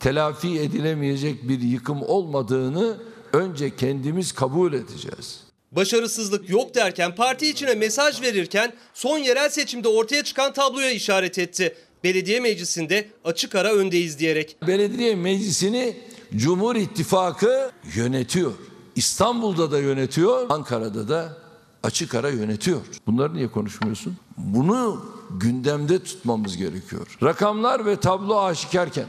telafi 0.01 0.61
edilemeyecek 0.61 1.49
bir 1.49 1.61
yıkım 1.61 2.03
olmadığını 2.03 2.97
önce 3.33 3.77
kendimiz 3.77 4.33
kabul 4.33 4.73
edeceğiz. 4.73 5.41
Başarısızlık 5.73 6.51
yok 6.51 6.75
derken 6.75 7.15
parti 7.15 7.47
içine 7.47 7.75
mesaj 7.75 8.23
verirken 8.23 8.73
son 8.95 9.19
yerel 9.19 9.51
seçimde 9.51 9.89
ortaya 9.89 10.25
çıkan 10.25 10.53
tabloya 10.53 10.91
işaret 10.91 11.39
etti. 11.39 11.75
Belediye 12.05 12.41
meclisinde 12.41 13.09
açık 13.25 13.55
ara 13.55 13.75
öndeyiz 13.75 14.19
diyerek. 14.19 14.57
Belediye 14.67 15.15
meclisini 15.15 15.97
Cumhur 16.37 16.77
İttifakı 16.77 17.71
yönetiyor. 17.95 18.53
İstanbul'da 18.97 19.71
da 19.71 19.79
yönetiyor, 19.79 20.47
Ankara'da 20.51 21.09
da 21.09 21.37
açık 21.83 22.15
ara 22.15 22.29
yönetiyor. 22.31 22.81
Bunları 23.07 23.35
niye 23.35 23.49
konuşmuyorsun? 23.49 24.17
Bunu 24.39 25.05
gündemde 25.31 26.05
tutmamız 26.05 26.57
gerekiyor. 26.57 27.19
Rakamlar 27.23 27.87
ve 27.87 27.97
tablo 27.97 28.41
aşikarken 28.41 29.07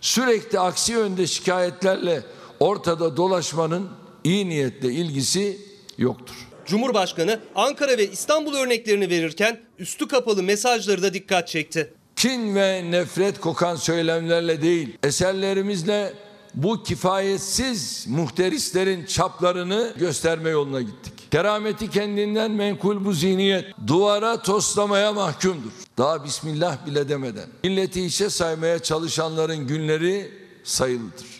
sürekli 0.00 0.58
aksi 0.58 0.92
yönde 0.92 1.26
şikayetlerle 1.26 2.22
ortada 2.60 3.16
dolaşmanın 3.16 3.88
iyi 4.24 4.48
niyetle 4.48 4.92
ilgisi 4.92 5.58
yoktur. 5.98 6.34
Cumhurbaşkanı 6.66 7.40
Ankara 7.54 7.98
ve 7.98 8.10
İstanbul 8.10 8.54
örneklerini 8.54 9.10
verirken 9.10 9.60
üstü 9.78 10.08
kapalı 10.08 10.42
mesajları 10.42 11.02
da 11.02 11.14
dikkat 11.14 11.48
çekti. 11.48 11.94
kin 12.16 12.54
ve 12.54 12.90
nefret 12.90 13.40
kokan 13.40 13.76
söylemlerle 13.76 14.62
değil, 14.62 14.98
eserlerimizle 15.02 16.12
bu 16.54 16.82
kifayetsiz 16.82 18.06
muhterislerin 18.08 19.04
çaplarını 19.04 19.94
gösterme 19.98 20.50
yoluna 20.50 20.80
gittik. 20.80 21.12
Kerameti 21.30 21.90
kendinden 21.90 22.50
menkul 22.50 23.04
bu 23.04 23.12
zihniyet 23.12 23.64
duvara 23.86 24.42
toslamaya 24.42 25.12
mahkumdur. 25.12 25.70
Daha 25.98 26.24
bismillah 26.24 26.86
bile 26.86 27.08
demeden 27.08 27.48
milleti 27.64 28.04
işe 28.04 28.30
saymaya 28.30 28.78
çalışanların 28.78 29.66
günleri 29.66 30.30
sayılıdır. 30.64 31.33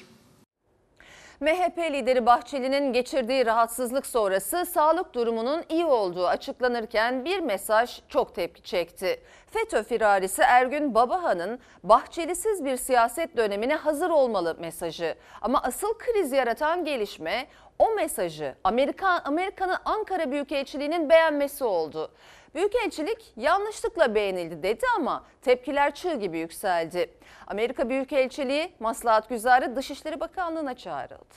MHP 1.44 1.78
lideri 1.78 2.26
Bahçeli'nin 2.26 2.92
geçirdiği 2.92 3.46
rahatsızlık 3.46 4.06
sonrası 4.06 4.66
sağlık 4.66 5.14
durumunun 5.14 5.64
iyi 5.68 5.84
olduğu 5.84 6.26
açıklanırken 6.26 7.24
bir 7.24 7.40
mesaj 7.40 8.00
çok 8.08 8.34
tepki 8.34 8.62
çekti. 8.62 9.20
FETÖ 9.50 9.82
firarisi 9.82 10.42
Ergün 10.42 10.94
Babahan'ın 10.94 11.58
Bahçelisiz 11.82 12.64
bir 12.64 12.76
siyaset 12.76 13.36
dönemine 13.36 13.74
hazır 13.74 14.10
olmalı 14.10 14.56
mesajı. 14.60 15.14
Ama 15.40 15.62
asıl 15.62 15.98
kriz 15.98 16.32
yaratan 16.32 16.84
gelişme 16.84 17.46
o 17.78 17.94
mesajı 17.94 18.54
Amerika 18.64 19.08
Amerika'nın 19.08 19.76
Ankara 19.84 20.30
Büyükelçiliği'nin 20.30 21.10
beğenmesi 21.10 21.64
oldu. 21.64 22.10
Büyükelçilik 22.54 23.18
yanlışlıkla 23.36 24.14
beğenildi 24.14 24.62
dedi 24.62 24.84
ama 24.96 25.24
tepkiler 25.42 25.94
çığ 25.94 26.14
gibi 26.14 26.38
yükseldi. 26.38 27.10
Amerika 27.46 27.88
Büyükelçiliği 27.88 28.68
Maslahat 28.80 29.28
Güzarı 29.28 29.76
Dışişleri 29.76 30.20
Bakanlığı'na 30.20 30.74
çağrıldı. 30.74 31.34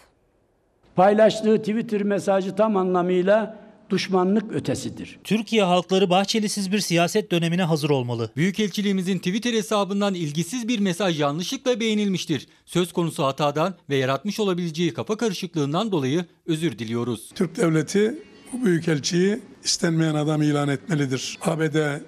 Paylaştığı 0.95 1.57
Twitter 1.57 2.03
mesajı 2.03 2.55
tam 2.55 2.77
anlamıyla 2.77 3.67
düşmanlık 3.89 4.53
ötesidir. 4.53 5.19
Türkiye 5.23 5.63
halkları 5.63 6.09
Bahçelisiz 6.09 6.71
bir 6.71 6.79
siyaset 6.79 7.31
dönemine 7.31 7.63
hazır 7.63 7.89
olmalı. 7.89 8.31
Büyükelçiliğimizin 8.35 9.17
Twitter 9.17 9.53
hesabından 9.53 10.13
ilgisiz 10.13 10.67
bir 10.67 10.79
mesaj 10.79 11.19
yanlışlıkla 11.19 11.79
beğenilmiştir. 11.79 12.47
Söz 12.65 12.93
konusu 12.93 13.23
hatadan 13.23 13.75
ve 13.89 13.95
yaratmış 13.95 14.39
olabileceği 14.39 14.93
kafa 14.93 15.17
karışıklığından 15.17 15.91
dolayı 15.91 16.25
özür 16.47 16.79
diliyoruz. 16.79 17.31
Türk 17.35 17.57
devleti 17.57 18.23
bu 18.53 18.65
büyükelçiyi 18.65 19.39
istenmeyen 19.63 20.15
adam 20.15 20.41
ilan 20.41 20.69
etmelidir. 20.69 21.37
ABD 21.41 22.01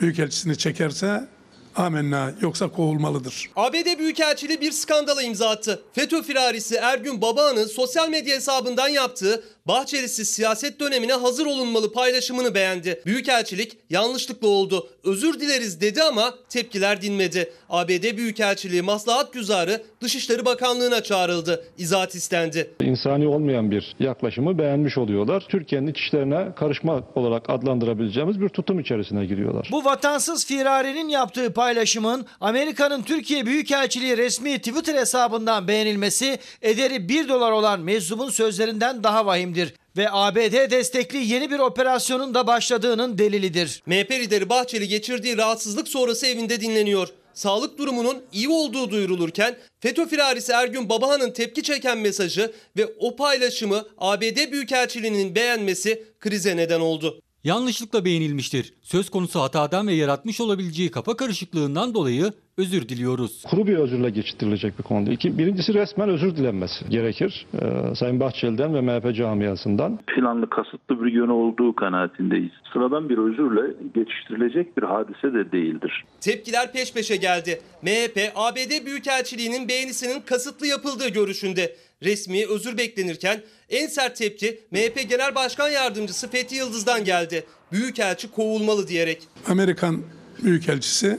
büyükelçisini 0.00 0.58
çekerse 0.58 1.28
amenna 1.76 2.32
yoksa 2.40 2.68
kovulmalıdır. 2.68 3.50
ABD 3.56 3.98
Büyükelçiliği 3.98 4.60
bir 4.60 4.72
skandala 4.72 5.22
imza 5.22 5.48
attı. 5.48 5.82
FETÖ 5.92 6.22
firarisi 6.22 6.74
Ergün 6.74 7.20
Babahan'ın 7.20 7.66
sosyal 7.66 8.08
medya 8.08 8.36
hesabından 8.36 8.88
yaptığı 8.88 9.44
Bahçelisiz 9.66 10.30
siyaset 10.30 10.80
dönemine 10.80 11.12
hazır 11.12 11.46
olunmalı 11.46 11.92
paylaşımını 11.92 12.54
beğendi. 12.54 13.02
Büyükelçilik 13.06 13.78
yanlışlıkla 13.90 14.48
oldu. 14.48 14.88
Özür 15.04 15.40
dileriz 15.40 15.80
dedi 15.80 16.02
ama 16.02 16.34
tepkiler 16.48 17.02
dinmedi. 17.02 17.52
ABD 17.70 18.16
Büyükelçiliği 18.16 18.82
Maslahat 18.82 19.32
Güzarı 19.32 19.82
Dışişleri 20.04 20.44
Bakanlığı'na 20.44 21.02
çağrıldı. 21.02 21.64
İzahat 21.78 22.14
istendi. 22.14 22.70
insani 22.80 23.28
olmayan 23.28 23.70
bir 23.70 23.96
yaklaşımı 24.00 24.58
beğenmiş 24.58 24.98
oluyorlar. 24.98 25.46
Türkiye'nin 25.48 25.86
iç 25.86 25.98
işlerine 26.00 26.54
karışma 26.56 27.02
olarak 27.14 27.50
adlandırabileceğimiz 27.50 28.40
bir 28.40 28.48
tutum 28.48 28.80
içerisine 28.80 29.26
giriyorlar. 29.26 29.68
Bu 29.72 29.84
vatansız 29.84 30.46
firarinin 30.46 31.08
yaptığı 31.08 31.52
paylaşımın 31.52 32.26
Amerika'nın 32.40 33.02
Türkiye 33.02 33.46
Büyükelçiliği 33.46 34.16
resmi 34.16 34.58
Twitter 34.58 34.94
hesabından 34.94 35.68
beğenilmesi 35.68 36.38
ederi 36.62 37.08
1 37.08 37.28
dolar 37.28 37.52
olan 37.52 37.80
meczubun 37.80 38.30
sözlerinden 38.30 39.04
daha 39.04 39.26
vahimdir 39.26 39.74
ve 39.96 40.10
ABD 40.10 40.70
destekli 40.70 41.18
yeni 41.18 41.50
bir 41.50 41.58
operasyonun 41.58 42.34
da 42.34 42.46
başladığının 42.46 43.18
delilidir. 43.18 43.82
MHP 43.86 44.10
lideri 44.10 44.48
Bahçeli 44.48 44.88
geçirdiği 44.88 45.36
rahatsızlık 45.36 45.88
sonrası 45.88 46.26
evinde 46.26 46.60
dinleniyor. 46.60 47.08
Sağlık 47.34 47.78
durumunun 47.78 48.22
iyi 48.32 48.48
olduğu 48.48 48.90
duyurulurken 48.90 49.56
FETÖ 49.80 50.06
firarisi 50.06 50.52
Ergün 50.52 50.88
Babahan'ın 50.88 51.30
tepki 51.30 51.62
çeken 51.62 51.98
mesajı 51.98 52.52
ve 52.76 52.86
o 52.98 53.16
paylaşımı 53.16 53.84
ABD 53.98 54.52
Büyükelçiliği'nin 54.52 55.34
beğenmesi 55.34 56.04
krize 56.20 56.56
neden 56.56 56.80
oldu. 56.80 57.23
Yanlışlıkla 57.44 58.04
beğenilmiştir. 58.04 58.72
Söz 58.82 59.10
konusu 59.10 59.40
hatadan 59.40 59.86
ve 59.88 59.92
yaratmış 59.92 60.40
olabileceği 60.40 60.90
kafa 60.90 61.16
karışıklığından 61.16 61.94
dolayı 61.94 62.32
özür 62.58 62.88
diliyoruz. 62.88 63.42
Kuru 63.50 63.66
bir 63.66 63.76
özürle 63.76 64.10
geçiştirilecek 64.10 64.78
bir 64.78 64.82
konu 64.82 65.06
değil. 65.06 65.18
Birincisi 65.38 65.74
resmen 65.74 66.08
özür 66.08 66.36
dilenmesi 66.36 66.88
gerekir. 66.88 67.46
Ee, 67.54 67.94
Sayın 67.94 68.20
Bahçeli'den 68.20 68.74
ve 68.74 68.80
MHP 68.80 69.14
camiasından. 69.16 69.98
planlı 70.06 70.50
kasıtlı 70.50 71.04
bir 71.04 71.12
yönü 71.12 71.32
olduğu 71.32 71.74
kanaatindeyiz. 71.74 72.50
Sıradan 72.72 73.08
bir 73.08 73.18
özürle 73.18 73.74
geçiştirilecek 73.94 74.76
bir 74.76 74.82
hadise 74.82 75.34
de 75.34 75.52
değildir. 75.52 76.04
Tepkiler 76.20 76.72
peş 76.72 76.94
peşe 76.94 77.16
geldi. 77.16 77.60
MHP, 77.82 78.32
ABD 78.34 78.86
Büyükelçiliği'nin 78.86 79.68
beğenisinin 79.68 80.20
kasıtlı 80.20 80.66
yapıldığı 80.66 81.08
görüşünde. 81.08 81.76
Resmi 82.04 82.46
özür 82.46 82.78
beklenirken 82.78 83.42
en 83.70 83.86
sert 83.86 84.16
tepki 84.16 84.60
MHP 84.70 85.08
Genel 85.08 85.34
Başkan 85.34 85.68
Yardımcısı 85.68 86.30
Fethi 86.30 86.56
Yıldız'dan 86.56 87.04
geldi. 87.04 87.44
Büyükelçi 87.72 88.30
kovulmalı 88.30 88.88
diyerek. 88.88 89.22
Amerikan 89.48 90.02
Büyükelçisi 90.42 91.18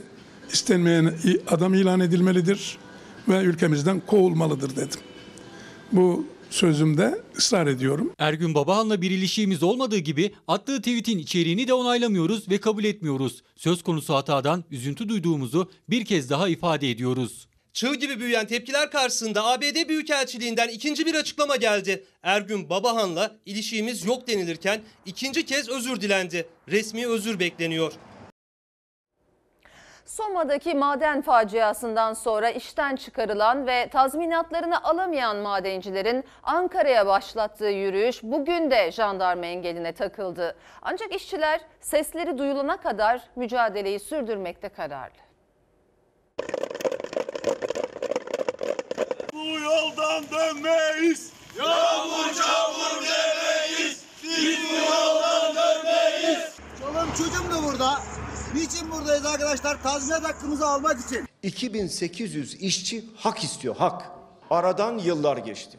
istenmeyen 0.52 1.14
adam 1.48 1.74
ilan 1.74 2.00
edilmelidir 2.00 2.78
ve 3.28 3.42
ülkemizden 3.42 4.02
kovulmalıdır 4.06 4.76
dedim. 4.76 5.00
Bu 5.92 6.26
sözümde 6.50 7.20
ısrar 7.38 7.66
ediyorum. 7.66 8.12
Ergün 8.18 8.54
Babahan'la 8.54 9.02
bir 9.02 9.10
ilişkimiz 9.10 9.62
olmadığı 9.62 9.98
gibi 9.98 10.34
attığı 10.48 10.78
tweetin 10.78 11.18
içeriğini 11.18 11.68
de 11.68 11.74
onaylamıyoruz 11.74 12.50
ve 12.50 12.58
kabul 12.58 12.84
etmiyoruz. 12.84 13.42
Söz 13.56 13.82
konusu 13.82 14.14
hatadan 14.14 14.64
üzüntü 14.70 15.08
duyduğumuzu 15.08 15.70
bir 15.90 16.04
kez 16.04 16.30
daha 16.30 16.48
ifade 16.48 16.90
ediyoruz. 16.90 17.48
Çığ 17.76 17.94
gibi 17.94 18.20
büyüyen 18.20 18.46
tepkiler 18.46 18.90
karşısında 18.90 19.44
ABD 19.44 19.88
Büyükelçiliğinden 19.88 20.68
ikinci 20.68 21.06
bir 21.06 21.14
açıklama 21.14 21.56
geldi. 21.56 22.04
Ergün 22.22 22.70
Babahan'la 22.70 23.30
ilişiğimiz 23.46 24.06
yok 24.06 24.28
denilirken 24.28 24.80
ikinci 25.06 25.46
kez 25.46 25.68
özür 25.68 26.00
dilendi. 26.00 26.48
Resmi 26.68 27.06
özür 27.06 27.40
bekleniyor. 27.40 27.92
Soma'daki 30.06 30.74
maden 30.74 31.22
faciasından 31.22 32.12
sonra 32.14 32.50
işten 32.50 32.96
çıkarılan 32.96 33.66
ve 33.66 33.88
tazminatlarını 33.92 34.84
alamayan 34.84 35.36
madencilerin 35.36 36.24
Ankara'ya 36.42 37.06
başlattığı 37.06 37.68
yürüyüş 37.68 38.22
bugün 38.22 38.70
de 38.70 38.92
jandarma 38.92 39.46
engeline 39.46 39.92
takıldı. 39.92 40.56
Ancak 40.82 41.14
işçiler 41.14 41.60
sesleri 41.80 42.38
duyulana 42.38 42.76
kadar 42.76 43.20
mücadeleyi 43.36 44.00
sürdürmekte 44.00 44.68
kararlı. 44.68 45.26
Bu 49.36 49.55
yoldan 49.66 50.24
dönmeyiz. 50.30 51.30
Yağmur 51.58 52.34
çamur 52.34 53.02
demeyiz. 53.02 54.00
Biz 54.22 54.58
bu 54.70 54.74
yoldan 54.94 55.54
dönmeyiz. 55.56 56.44
Çoluğum 56.80 57.08
çocuğum 57.18 57.50
da 57.54 57.64
burada. 57.64 58.00
Niçin 58.54 58.90
buradayız 58.90 59.26
arkadaşlar? 59.26 59.82
Tazminat 59.82 60.24
hakkımızı 60.24 60.66
almak 60.66 61.00
için. 61.00 61.28
2800 61.42 62.54
işçi 62.54 63.04
hak 63.16 63.44
istiyor 63.44 63.76
hak. 63.76 64.02
Aradan 64.50 64.98
yıllar 64.98 65.36
geçti. 65.36 65.78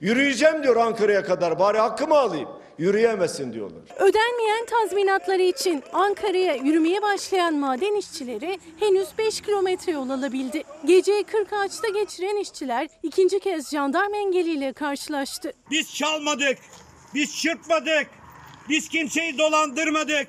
Yürüyeceğim 0.00 0.62
diyor 0.62 0.76
Ankara'ya 0.76 1.24
kadar 1.24 1.58
bari 1.58 1.78
hakkımı 1.78 2.18
alayım. 2.18 2.48
Yürüyemezsin 2.80 3.52
diyorlar. 3.52 3.82
Ödenmeyen 3.96 4.66
tazminatları 4.66 5.42
için 5.42 5.82
Ankara'ya 5.92 6.54
yürümeye 6.54 7.02
başlayan 7.02 7.54
maden 7.54 7.94
işçileri 7.94 8.58
henüz 8.80 9.08
5 9.18 9.40
kilometre 9.40 9.92
yol 9.92 10.10
alabildi. 10.10 10.62
Geceyi 10.84 11.24
40 11.24 11.52
ağaçta 11.52 11.88
geçiren 11.88 12.36
işçiler 12.36 12.88
ikinci 13.02 13.40
kez 13.40 13.70
jandarma 13.70 14.16
engeliyle 14.16 14.72
karşılaştı. 14.72 15.52
Biz 15.70 15.94
çalmadık. 15.94 16.58
Biz 17.14 17.42
çırpmadık. 17.42 18.06
Biz 18.68 18.88
kimseyi 18.88 19.38
dolandırmadık. 19.38 20.28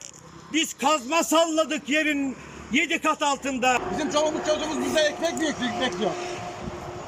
Biz 0.53 0.73
kazma 0.73 1.23
salladık 1.23 1.89
yerin 1.89 2.35
yedi 2.71 3.01
kat 3.01 3.21
altında. 3.21 3.77
Bizim 3.93 4.11
çoluğumuz 4.11 4.41
çocuğumuz 4.47 4.85
bize 4.85 4.99
ekmek 4.99 5.33
bekliyor. 5.33 5.81
bekliyor. 5.81 6.11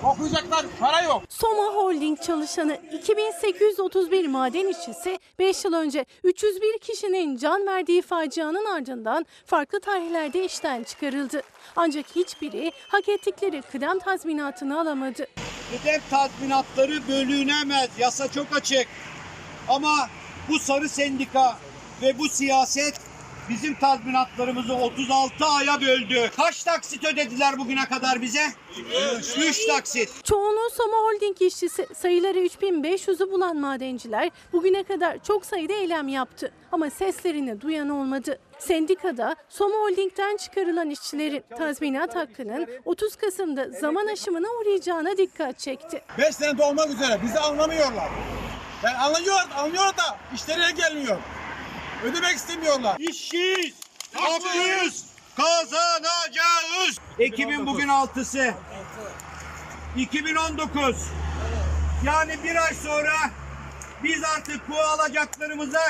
Okuyacaklar 0.03 0.65
para 0.79 1.01
yok. 1.01 1.23
Soma 1.29 1.63
Holding 1.63 2.21
çalışanı 2.21 2.77
2831 2.93 4.27
maden 4.27 4.67
işçisi 4.67 5.19
5 5.39 5.65
yıl 5.65 5.73
önce 5.73 6.05
301 6.23 6.79
kişinin 6.79 7.37
can 7.37 7.67
verdiği 7.67 8.01
facianın 8.01 8.65
ardından 8.65 9.25
farklı 9.45 9.79
tarihlerde 9.79 10.45
işten 10.45 10.83
çıkarıldı. 10.83 11.41
Ancak 11.75 12.05
hiçbiri 12.15 12.71
hak 12.87 13.09
ettikleri 13.09 13.61
kıdem 13.61 13.99
tazminatını 13.99 14.79
alamadı. 14.79 15.27
Kıdem 15.71 16.01
tazminatları 16.09 17.07
bölünemez. 17.07 17.89
Yasa 17.99 18.31
çok 18.31 18.47
açık. 18.55 18.87
Ama 19.69 20.09
bu 20.49 20.59
sarı 20.59 20.89
sendika 20.89 21.57
ve 22.01 22.19
bu 22.19 22.29
siyaset 22.29 23.02
bizim 23.49 23.75
tazminatlarımızı 23.75 24.73
36 24.73 25.45
aya 25.45 25.81
böldü. 25.81 26.31
Kaç 26.37 26.63
taksit 26.63 27.05
ödediler 27.05 27.57
bugüne 27.57 27.85
kadar 27.85 28.21
bize? 28.21 28.47
3 29.37 29.65
taksit. 29.67 30.25
Çoğunluğu 30.25 30.69
Soma 30.73 30.97
Holding 30.97 31.41
işçisi 31.41 31.87
sayıları 31.95 32.39
3500'ü 32.39 33.31
bulan 33.31 33.57
madenciler 33.57 34.29
bugüne 34.53 34.83
kadar 34.83 35.23
çok 35.23 35.45
sayıda 35.45 35.73
eylem 35.73 36.07
yaptı. 36.07 36.51
Ama 36.71 36.89
seslerini 36.89 37.61
duyan 37.61 37.89
olmadı. 37.89 38.39
Sendikada 38.59 39.35
Soma 39.49 39.75
Holding'den 39.75 40.37
çıkarılan 40.37 40.89
işçilerin 40.89 41.43
tazminat 41.57 42.15
hakkının 42.15 42.67
30 42.85 43.15
Kasım'da 43.15 43.69
zaman 43.69 44.07
aşımına 44.07 44.47
uğrayacağına 44.61 45.17
dikkat 45.17 45.59
çekti. 45.59 46.01
5 46.17 46.35
sene 46.35 46.57
dolmak 46.57 46.89
üzere. 46.89 47.19
Bizi 47.23 47.39
anlamıyorlar. 47.39 48.09
Yani 48.83 48.97
anlıyor, 48.97 49.39
anlıyor 49.57 49.85
da 49.97 50.17
işlerine 50.35 50.71
gelmiyor. 50.71 51.17
Ödemek 52.03 52.35
istemiyorlar. 52.35 52.95
İşçiyiz. 52.99 53.73
Haklıyız. 54.13 55.05
Kazanacağız. 55.37 56.99
Ekim'in 57.19 57.65
bugün 57.67 57.87
altısı. 57.87 58.53
2019. 59.97 60.95
Yani 62.05 62.43
bir 62.43 62.55
ay 62.55 62.73
sonra 62.73 63.13
biz 64.03 64.23
artık 64.23 64.69
bu 64.69 64.79
alacaklarımıza 64.79 65.81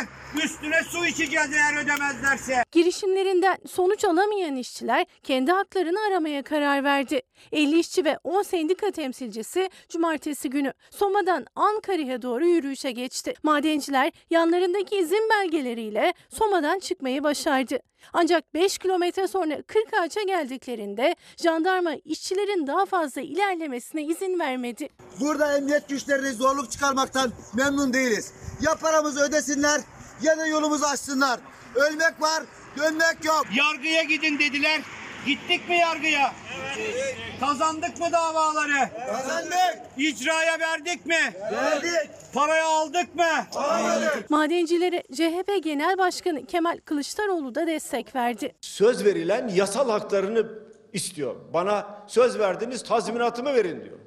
üstüne 0.44 0.84
su 0.84 1.06
içeceğiz 1.06 1.50
eğer 1.54 1.84
ödemezlerse. 1.84 2.64
Girişimlerinden 2.72 3.58
sonuç 3.68 4.06
alamayan 4.06 4.56
işçiler 4.56 5.06
kendi 5.24 5.52
haklarını 5.52 6.00
aramaya 6.08 6.44
karar 6.44 6.84
verdi. 6.84 7.22
50 7.52 7.80
işçi 7.80 8.06
ve 8.06 8.18
10 8.24 8.42
sendika 8.44 8.92
temsilcisi 8.92 9.70
cumartesi 9.90 10.50
günü 10.50 10.74
Soma'dan 10.92 11.46
Ankara'ya 11.56 12.22
doğru 12.22 12.46
yürüyüşe 12.46 12.92
geçti. 12.92 13.34
Madenciler 13.44 14.12
yanlarındaki 14.30 14.98
izin 14.98 15.30
belgeleriyle 15.30 16.14
Soma'dan 16.30 16.80
çıkmayı 16.80 17.24
başardı. 17.24 17.80
Ancak 18.14 18.54
5 18.54 18.78
kilometre 18.78 19.28
sonra 19.28 19.62
40 19.62 19.94
ağaça 19.94 20.22
geldiklerinde 20.24 21.16
jandarma 21.44 21.94
işçilerin 22.06 22.68
daha 22.68 22.86
fazla 22.86 23.22
ilerlemesine 23.22 24.04
izin 24.04 24.40
vermedi. 24.40 24.90
Burada 25.20 25.58
emniyet 25.58 25.90
güçlerini 25.90 26.34
zorluk 26.34 26.72
çıkarmaktan 26.72 27.32
memnun 27.54 27.94
değiliz. 27.94 28.34
Ya 28.62 28.76
paramızı 28.76 29.20
ödesinler 29.20 29.82
ya 30.24 30.38
da 30.38 30.48
yolumuzu 30.48 30.86
açsınlar. 30.86 31.40
Ölmek 31.76 32.22
var, 32.22 32.44
dönmek 32.78 33.26
yok. 33.26 33.46
Yargıya 33.56 34.04
gidin 34.04 34.40
dediler. 34.40 34.82
Gittik 35.26 35.70
mi 35.70 35.78
yargıya? 35.78 36.34
Evet. 36.80 37.18
Kazandık 37.40 38.00
mı 38.00 38.12
davaları? 38.12 38.90
Kazandık. 39.12 39.82
İcraya 39.98 40.60
verdik 40.60 41.06
mi? 41.06 41.34
Verdik. 41.52 42.10
Parayı 42.34 42.64
aldık 42.66 43.16
mı? 43.16 43.26
Aldık. 43.56 44.30
Madencilere 44.30 45.04
CHP 45.14 45.64
Genel 45.64 45.98
Başkanı 45.98 46.46
Kemal 46.46 46.78
Kılıçdaroğlu 46.86 47.56
da 47.56 47.68
destek 47.68 48.16
verdi. 48.16 48.56
Söz 48.62 49.06
verilen 49.06 49.48
yasal 49.48 49.90
haklarını 49.90 50.46
istiyor. 50.94 51.36
Bana 51.54 52.04
söz 52.08 52.40
verdiniz 52.40 52.84
tazminatımı 52.84 53.54
verin 53.54 53.84
diyor. 53.84 54.00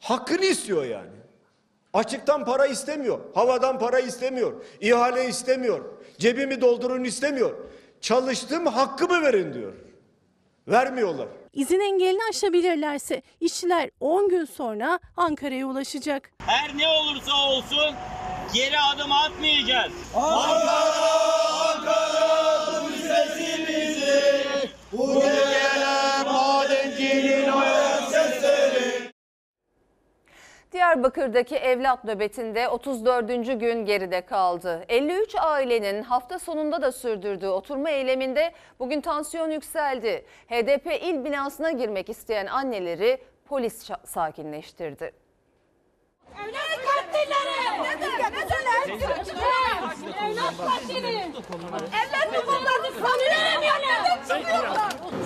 Hakkını 0.00 0.44
istiyor 0.44 0.84
yani. 0.84 1.10
Açıktan 1.92 2.44
para 2.44 2.66
istemiyor. 2.66 3.18
Havadan 3.34 3.78
para 3.78 3.98
istemiyor. 4.00 4.52
ihale 4.80 5.26
istemiyor. 5.28 5.80
Cebimi 6.18 6.60
doldurun 6.60 7.04
istemiyor. 7.04 7.54
Çalıştım 8.00 8.66
hakkımı 8.66 9.22
verin 9.22 9.54
diyor. 9.54 9.72
Vermiyorlar. 10.68 11.28
İzin 11.52 11.80
engelini 11.80 12.20
aşabilirlerse 12.30 13.22
işçiler 13.40 13.90
10 14.00 14.28
gün 14.28 14.44
sonra 14.44 14.98
Ankara'ya 15.16 15.66
ulaşacak. 15.66 16.30
Her 16.38 16.78
ne 16.78 16.88
olursa 16.88 17.34
olsun 17.36 17.94
geri 18.54 18.78
adım 18.78 19.12
atmayacağız. 19.12 19.92
Bu 24.92 25.20
gelen 25.20 25.81
Diyarbakır'daki 30.72 31.56
evlat 31.56 32.04
nöbetinde 32.04 32.68
34. 32.68 33.28
gün 33.60 33.84
geride 33.84 34.20
kaldı. 34.20 34.84
53 34.88 35.34
ailenin 35.40 36.02
hafta 36.02 36.38
sonunda 36.38 36.82
da 36.82 36.92
sürdürdüğü 36.92 37.48
oturma 37.48 37.90
eyleminde 37.90 38.52
bugün 38.78 39.00
tansiyon 39.00 39.50
yükseldi. 39.50 40.26
HDP 40.48 40.86
il 41.02 41.24
binasına 41.24 41.70
girmek 41.70 42.08
isteyen 42.08 42.46
anneleri 42.46 43.18
polis 43.48 43.90
sakinleştirdi. 44.04 45.12
Evlat 46.34 46.80
katilleri! 46.86 47.82
Neden? 47.82 48.32
Neden? 48.32 48.92
Evlerini 51.92 52.44
kollarını 52.44 52.90
sanıyorum? 53.06 53.62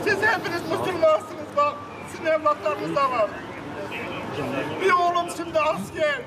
Siz 0.05 0.23
hepiniz 0.23 0.63
Müslümansınız 0.71 1.57
bak. 1.57 1.75
Sizin 2.13 2.27
evlatlarınız 2.27 2.97
da 2.97 3.11
var. 3.11 3.31
Bir 4.85 4.91
oğlum 4.91 5.27
şimdi 5.37 5.59
asker. 5.61 6.21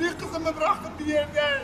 Bir 0.00 0.18
kızımı 0.18 0.56
bıraktım 0.56 0.92
bir 0.98 1.06
yerde. 1.06 1.62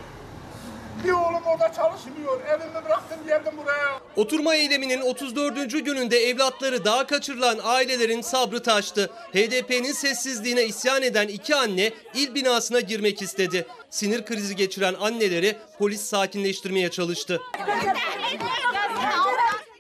Bir 1.05 1.13
oğlum 1.13 1.43
orada 1.47 1.73
çalışmıyor. 1.73 2.41
Evimi 2.47 2.85
bıraktım 2.85 3.19
geldim 3.27 3.53
buraya. 3.57 4.01
Oturma 4.17 4.55
eyleminin 4.55 5.01
34. 5.01 5.85
gününde 5.85 6.19
evlatları 6.19 6.85
daha 6.85 7.07
kaçırılan 7.07 7.59
ailelerin 7.65 8.21
sabrı 8.21 8.63
taştı. 8.63 9.11
HDP'nin 9.33 9.93
sessizliğine 9.93 10.65
isyan 10.65 11.03
eden 11.03 11.29
iki 11.29 11.57
anne 11.57 11.93
il 12.15 12.35
binasına 12.35 12.81
girmek 12.81 13.23
istedi. 13.23 13.67
Sinir 13.91 14.25
krizi 14.25 14.57
geçiren 14.57 14.95
anneleri 15.01 15.57
polis 15.79 16.01
sakinleştirmeye 16.01 16.91
çalıştı. 16.91 17.41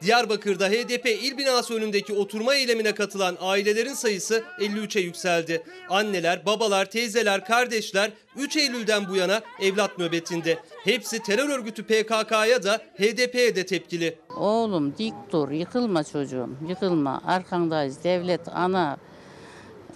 Diyarbakır'da 0.04 0.68
HDP 0.68 1.06
il 1.06 1.38
binası 1.38 1.74
önündeki 1.74 2.12
oturma 2.12 2.54
eylemine 2.54 2.94
katılan 2.94 3.36
ailelerin 3.40 3.94
sayısı 3.94 4.42
53'e 4.58 5.02
yükseldi. 5.02 5.62
Anneler, 5.90 6.46
babalar, 6.46 6.90
teyzeler, 6.90 7.44
kardeşler 7.44 8.10
3 8.36 8.56
Eylül'den 8.56 9.08
bu 9.08 9.16
yana 9.16 9.40
evlat 9.60 9.98
nöbetinde. 9.98 10.58
Hepsi 10.84 11.22
terör 11.22 11.48
örgütü 11.48 11.82
PKK'ya 11.82 12.62
da 12.62 12.80
HDP'ye 12.98 13.56
de 13.56 13.66
tepkili. 13.66 14.18
Oğlum 14.36 14.94
dik 14.98 15.14
dur, 15.32 15.50
yıkılma 15.50 16.04
çocuğum, 16.04 16.50
yıkılma. 16.68 17.22
Arkandayız, 17.26 18.04
devlet, 18.04 18.48
ana. 18.48 18.96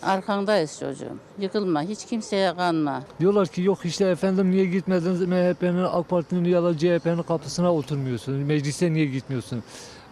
Arkandayız 0.03 0.79
çocuğum. 0.81 1.17
Yıkılma, 1.39 1.83
hiç 1.83 2.07
kimseye 2.07 2.55
kanma. 2.57 3.03
Diyorlar 3.21 3.49
ki 3.49 3.63
yok 3.63 3.79
işte 3.85 4.05
efendim 4.05 4.51
niye 4.51 4.65
gitmediniz 4.65 5.21
MHP'nin, 5.21 5.85
AK 5.85 6.09
Parti'nin 6.09 6.45
ya 6.45 6.63
da 6.63 6.79
CHP'nin 6.79 7.23
kapısına 7.23 7.75
oturmuyorsunuz, 7.75 8.43
meclise 8.43 8.93
niye 8.93 9.07
gitmiyorsun? 9.07 9.63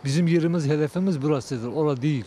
Bizim 0.07 0.27
yerimiz, 0.27 0.69
hedefimiz 0.69 1.23
burasıdır, 1.23 1.69
orada 1.73 2.03
değil. 2.03 2.25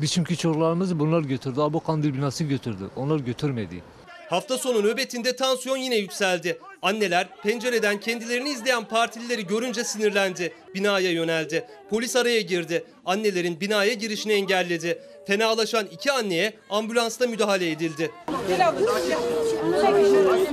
Biz 0.00 0.12
çünkü 0.12 0.36
çocuklarımızı 0.36 0.98
bunlar 0.98 1.20
götürdü, 1.20 1.60
Abu 1.60 1.80
Kandil 1.80 2.14
binası 2.14 2.44
götürdü, 2.44 2.90
onlar 2.96 3.20
götürmedi. 3.20 3.82
Hafta 4.30 4.58
sonu 4.58 4.82
nöbetinde 4.82 5.36
tansiyon 5.36 5.76
yine 5.76 5.96
yükseldi. 5.96 6.58
Anneler 6.82 7.28
pencereden 7.42 8.00
kendilerini 8.00 8.48
izleyen 8.48 8.84
partilileri 8.84 9.46
görünce 9.46 9.84
sinirlendi. 9.84 10.52
Binaya 10.74 11.10
yöneldi. 11.10 11.64
Polis 11.90 12.16
araya 12.16 12.40
girdi. 12.40 12.84
Annelerin 13.06 13.60
binaya 13.60 13.92
girişini 13.92 14.32
engelledi. 14.32 14.98
Fenalaşan 15.26 15.86
iki 15.86 16.12
anneye 16.12 16.52
ambulansta 16.70 17.26
müdahale 17.26 17.70
edildi. 17.70 18.10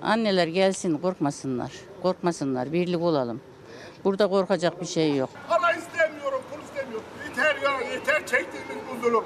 Anneler 0.01 0.47
gelsin, 0.47 0.97
korkmasınlar. 0.97 1.71
Korkmasınlar, 2.01 2.73
birlik 2.73 3.01
olalım. 3.01 3.41
Burada 4.03 4.27
korkacak 4.27 4.81
bir 4.81 4.85
şey 4.85 5.15
yok. 5.15 5.29
Çektiğimiz 8.29 8.75
bu 8.91 9.01
zulüm. 9.01 9.23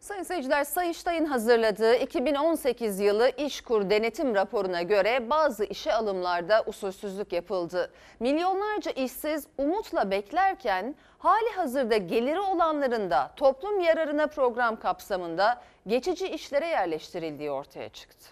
Sayın 0.00 0.22
seyirciler, 0.22 0.64
Sayıştay'ın 0.64 1.24
hazırladığı 1.24 1.96
2018 1.96 3.00
yılı 3.00 3.30
İşkur 3.36 3.90
denetim 3.90 4.34
raporuna 4.34 4.82
göre 4.82 5.30
bazı 5.30 5.64
işe 5.64 5.94
alımlarda 5.94 6.62
usulsüzlük 6.66 7.32
yapıldı. 7.32 7.92
Milyonlarca 8.20 8.90
işsiz 8.90 9.46
umutla 9.58 10.10
beklerken 10.10 10.94
hali 11.18 11.50
hazırda 11.56 11.96
geliri 11.96 12.40
olanların 12.40 13.10
da 13.10 13.32
toplum 13.36 13.80
yararına 13.80 14.26
program 14.26 14.78
kapsamında 14.78 15.62
geçici 15.86 16.28
işlere 16.28 16.66
yerleştirildiği 16.66 17.50
ortaya 17.50 17.88
çıktı. 17.88 18.28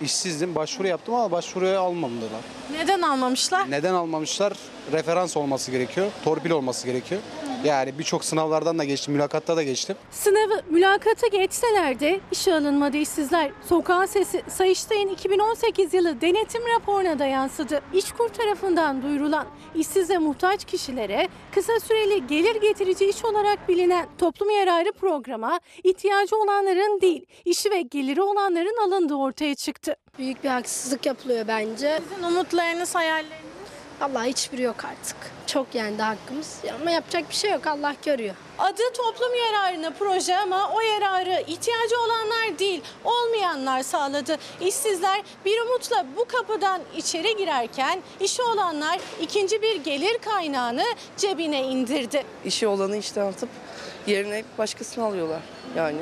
İşsizdim, 0.00 0.54
başvuru 0.54 0.88
yaptım 0.88 1.14
ama 1.14 1.30
başvuruyu 1.30 1.78
almadılar. 1.78 2.40
Neden 2.72 3.02
almamışlar? 3.02 3.70
Neden 3.70 3.94
almamışlar? 3.94 4.52
Referans 4.92 5.36
olması 5.36 5.70
gerekiyor, 5.70 6.06
torpil 6.24 6.50
olması 6.50 6.86
gerekiyor. 6.86 7.20
Yani 7.64 7.98
birçok 7.98 8.24
sınavlardan 8.24 8.78
da 8.78 8.84
geçtim, 8.84 9.14
mülakatta 9.14 9.56
da 9.56 9.62
geçtim. 9.62 9.96
Sınavı 10.10 10.60
mülakata 10.70 11.26
geçseler 11.26 12.00
de 12.00 12.20
işe 12.32 12.54
alınmadı 12.54 12.96
işsizler. 12.96 13.50
Sokağın 13.68 14.06
sesi 14.06 14.42
Sayıştay'ın 14.48 15.08
2018 15.08 15.94
yılı 15.94 16.20
denetim 16.20 16.62
raporuna 16.74 17.18
da 17.18 17.26
yansıdı. 17.26 17.80
İşkur 17.94 18.28
tarafından 18.28 19.02
duyurulan 19.02 19.46
işsize 19.74 20.18
muhtaç 20.18 20.64
kişilere 20.64 21.28
kısa 21.54 21.80
süreli 21.80 22.26
gelir 22.26 22.60
getirici 22.60 23.06
iş 23.06 23.24
olarak 23.24 23.68
bilinen 23.68 24.06
toplum 24.18 24.50
yararı 24.50 24.92
programa 24.92 25.60
ihtiyacı 25.84 26.36
olanların 26.36 27.00
değil, 27.00 27.26
işi 27.44 27.70
ve 27.70 27.82
geliri 27.82 28.22
olanların 28.22 28.86
alındığı 28.86 29.14
ortaya 29.14 29.54
çıktı. 29.54 29.96
Büyük 30.18 30.44
bir 30.44 30.48
haksızlık 30.48 31.06
yapılıyor 31.06 31.48
bence. 31.48 32.00
Sizin 32.10 32.22
umutlarınız, 32.22 32.94
hayalleriniz? 32.94 33.53
Allah 34.00 34.24
hiçbiri 34.24 34.62
yok 34.62 34.84
artık. 34.84 35.16
Çok 35.46 35.74
yendi 35.74 36.02
hakkımız 36.02 36.58
ama 36.80 36.90
yapacak 36.90 37.30
bir 37.30 37.34
şey 37.34 37.50
yok 37.50 37.66
Allah 37.66 37.94
görüyor. 38.04 38.34
Adı 38.58 38.82
toplum 38.96 39.34
yararına 39.34 39.90
proje 39.98 40.36
ama 40.36 40.70
o 40.74 40.80
yararı 40.80 41.40
ihtiyacı 41.40 42.00
olanlar 42.04 42.58
değil, 42.58 42.82
olmayanlar 43.04 43.82
sağladı. 43.82 44.36
İşsizler 44.60 45.22
bir 45.44 45.60
umutla 45.60 46.06
bu 46.16 46.24
kapıdan 46.24 46.80
içeri 46.96 47.36
girerken 47.36 48.02
işi 48.20 48.42
olanlar 48.42 49.00
ikinci 49.20 49.62
bir 49.62 49.76
gelir 49.76 50.18
kaynağını 50.18 50.84
cebine 51.16 51.62
indirdi. 51.62 52.24
İşi 52.44 52.66
olanı 52.66 52.96
işten 52.96 53.26
atıp 53.26 53.48
yerine 54.06 54.44
başkasını 54.58 55.04
alıyorlar 55.04 55.40
yani. 55.76 55.98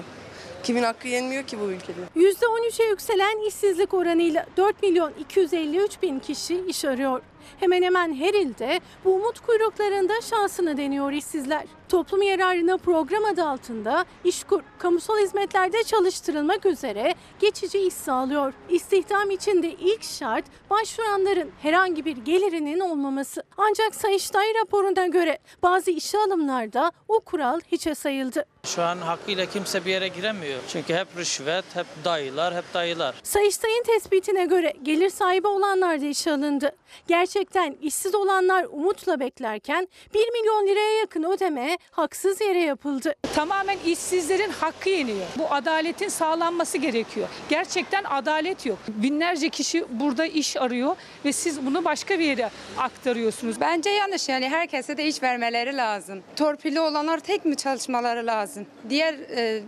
Kimin 0.62 0.82
hakkı 0.82 1.08
yenmiyor 1.08 1.46
ki 1.46 1.60
bu 1.60 1.64
ülkede? 1.64 2.00
%13'e 2.16 2.84
yükselen 2.86 3.46
işsizlik 3.48 3.94
oranıyla 3.94 4.46
4 4.56 4.82
milyon 4.82 5.12
253 5.20 6.02
bin 6.02 6.18
kişi 6.18 6.64
iş 6.68 6.84
arıyor. 6.84 7.22
Hemen 7.60 7.82
hemen 7.82 8.14
her 8.14 8.34
ilde 8.34 8.80
bu 9.04 9.14
umut 9.14 9.40
kuyruklarında 9.40 10.20
şansını 10.20 10.76
deniyor 10.76 11.12
işsizler. 11.12 11.64
Toplum 11.88 12.22
yararına 12.22 12.76
program 12.76 13.24
adı 13.24 13.44
altında 13.44 14.04
İşkur 14.24 14.62
kamusal 14.78 15.18
hizmetlerde 15.18 15.82
çalıştırılmak 15.82 16.66
üzere 16.66 17.14
geçici 17.40 17.78
iş 17.78 17.94
sağlıyor. 17.94 18.52
İstihdam 18.68 19.30
için 19.30 19.62
de 19.62 19.68
ilk 19.70 20.02
şart 20.02 20.44
başvuranların 20.70 21.50
herhangi 21.62 22.04
bir 22.04 22.16
gelirinin 22.16 22.80
olmaması. 22.80 23.42
Ancak 23.56 23.94
Sayıştay 23.94 24.46
raporuna 24.62 25.06
göre 25.06 25.38
bazı 25.62 25.90
işe 25.90 26.18
alımlarda 26.18 26.92
o 27.08 27.20
kural 27.20 27.60
hiçe 27.72 27.94
sayıldı. 27.94 28.44
Şu 28.66 28.82
an 28.82 28.98
hakkıyla 28.98 29.46
kimse 29.46 29.84
bir 29.84 29.90
yere 29.90 30.08
giremiyor. 30.08 30.60
Çünkü 30.68 30.94
hep 30.94 31.08
rüşvet, 31.16 31.64
hep 31.74 31.86
dayılar, 32.04 32.54
hep 32.56 32.74
dayılar. 32.74 33.14
Sayıştay'ın 33.22 33.82
tespitine 33.82 34.44
göre 34.46 34.72
gelir 34.82 35.10
sahibi 35.10 35.46
olanlar 35.48 36.00
da 36.00 36.06
işe 36.06 36.32
alındı. 36.32 36.76
Gerçekten 37.08 37.76
işsiz 37.82 38.14
olanlar 38.14 38.66
umutla 38.70 39.20
beklerken 39.20 39.88
1 40.14 40.18
milyon 40.18 40.66
liraya 40.66 40.98
yakın 40.98 41.22
ödeme 41.22 41.78
haksız 41.90 42.40
yere 42.40 42.60
yapıldı. 42.60 43.14
Tamamen 43.34 43.78
işsizlerin 43.86 44.50
hakkı 44.50 44.88
yeniyor. 44.88 45.26
Bu 45.38 45.46
adaletin 45.54 46.08
sağlanması 46.08 46.78
gerekiyor. 46.78 47.28
Gerçekten 47.48 48.04
adalet 48.04 48.66
yok. 48.66 48.78
Binlerce 48.88 49.48
kişi 49.48 49.84
burada 49.90 50.26
iş 50.26 50.56
arıyor 50.56 50.96
ve 51.24 51.32
siz 51.32 51.66
bunu 51.66 51.84
başka 51.84 52.18
bir 52.18 52.24
yere 52.24 52.50
aktarıyorsunuz. 52.78 53.60
Bence 53.60 53.90
yanlış 53.90 54.28
yani 54.28 54.48
herkese 54.48 54.96
de 54.96 55.04
iş 55.06 55.22
vermeleri 55.22 55.76
lazım. 55.76 56.22
Torpilli 56.36 56.80
olanlar 56.80 57.18
tek 57.18 57.44
mi 57.44 57.56
çalışmaları 57.56 58.26
lazım? 58.26 58.51
Diğer 58.88 59.14
e, 59.14 59.62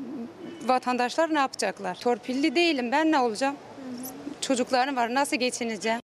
vatandaşlar 0.67 1.35
ne 1.35 1.39
yapacaklar? 1.39 1.95
Torpilli 2.01 2.55
değilim 2.55 2.93
ben 2.93 3.13
ne 3.13 3.19
olacağım? 3.19 3.57
Çocuklarım 4.41 4.97
var 4.97 5.15
nasıl 5.15 5.37
geçineceğim? 5.37 6.01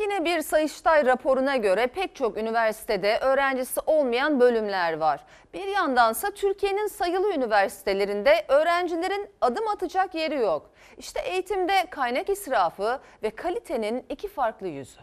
Yine 0.00 0.24
bir 0.24 0.42
Sayıştay 0.42 1.06
raporuna 1.06 1.56
göre 1.56 1.86
pek 1.86 2.16
çok 2.16 2.38
üniversitede 2.38 3.18
öğrencisi 3.18 3.80
olmayan 3.86 4.40
bölümler 4.40 4.92
var. 4.92 5.24
Bir 5.54 5.66
yandansa 5.66 6.30
Türkiye'nin 6.30 6.86
sayılı 6.86 7.34
üniversitelerinde 7.34 8.44
öğrencilerin 8.48 9.28
adım 9.40 9.68
atacak 9.68 10.14
yeri 10.14 10.36
yok. 10.36 10.70
İşte 10.98 11.20
eğitimde 11.20 11.86
kaynak 11.90 12.28
israfı 12.28 13.00
ve 13.22 13.30
kalitenin 13.30 14.04
iki 14.10 14.28
farklı 14.28 14.68
yüzü. 14.68 15.00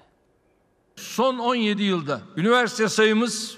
Son 0.96 1.38
17 1.38 1.84
yılda 1.84 2.22
üniversite 2.38 2.90
sayımız 2.90 3.58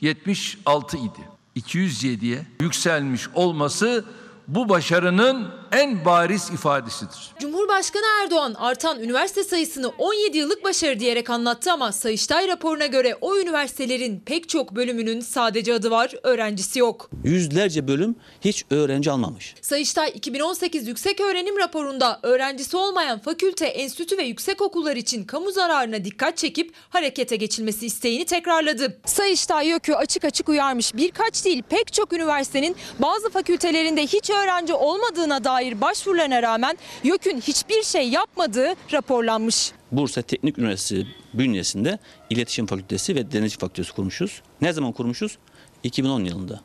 76 0.00 0.96
idi. 0.96 1.37
207'ye 1.58 2.46
yükselmiş 2.60 3.28
olması 3.34 4.04
bu 4.48 4.68
başarının 4.68 5.48
en 5.72 6.04
bariz 6.04 6.50
ifadesidir. 6.50 7.32
Cumhurbaşkanı 7.38 8.04
Erdoğan 8.22 8.54
artan 8.54 9.00
üniversite 9.00 9.44
sayısını 9.44 9.88
17 9.88 10.38
yıllık 10.38 10.64
başarı 10.64 11.00
diyerek 11.00 11.30
anlattı 11.30 11.72
ama 11.72 11.92
Sayıştay 11.92 12.48
raporuna 12.48 12.86
göre 12.86 13.16
o 13.20 13.36
üniversitelerin 13.36 14.20
pek 14.26 14.48
çok 14.48 14.76
bölümünün 14.76 15.20
sadece 15.20 15.74
adı 15.74 15.90
var, 15.90 16.14
öğrencisi 16.22 16.78
yok. 16.78 17.10
Yüzlerce 17.24 17.88
bölüm 17.88 18.16
hiç 18.40 18.64
öğrenci 18.70 19.10
almamış. 19.10 19.54
Sayıştay 19.62 20.12
2018 20.14 20.88
Yüksek 20.88 21.20
Öğrenim 21.20 21.58
raporunda 21.58 22.20
öğrencisi 22.22 22.76
olmayan 22.76 23.18
fakülte, 23.18 23.66
enstitü 23.66 24.18
ve 24.18 24.22
yüksek 24.22 24.62
okullar 24.62 24.96
için 24.96 25.24
kamu 25.24 25.50
zararına 25.50 26.04
dikkat 26.04 26.36
çekip 26.36 26.72
harekete 26.90 27.36
geçilmesi 27.36 27.86
isteğini 27.86 28.24
tekrarladı. 28.24 29.00
Sayıştay 29.04 29.68
YÖK'ü 29.68 29.94
açık 29.94 30.24
açık 30.24 30.48
uyarmış. 30.48 30.94
Birkaç 30.94 31.44
değil 31.44 31.62
pek 31.68 31.92
çok 31.92 32.12
üniversitenin 32.12 32.76
bazı 32.98 33.30
fakültelerinde 33.30 34.02
hiç 34.02 34.30
öğrenci 34.30 34.74
olmadığına 34.74 35.44
dair 35.44 35.57
dair 35.58 35.80
başvurularına 35.80 36.42
rağmen 36.42 36.78
YÖK'ün 37.04 37.40
hiçbir 37.40 37.82
şey 37.82 38.08
yapmadığı 38.08 38.74
raporlanmış. 38.92 39.72
Bursa 39.92 40.22
Teknik 40.22 40.58
Üniversitesi 40.58 41.06
bünyesinde 41.34 41.98
İletişim 42.30 42.66
Fakültesi 42.66 43.14
ve 43.14 43.32
Denizcilik 43.32 43.60
Fakültesi 43.60 43.92
kurmuşuz. 43.92 44.42
Ne 44.60 44.72
zaman 44.72 44.92
kurmuşuz? 44.92 45.38
2010 45.82 46.24
yılında. 46.24 46.60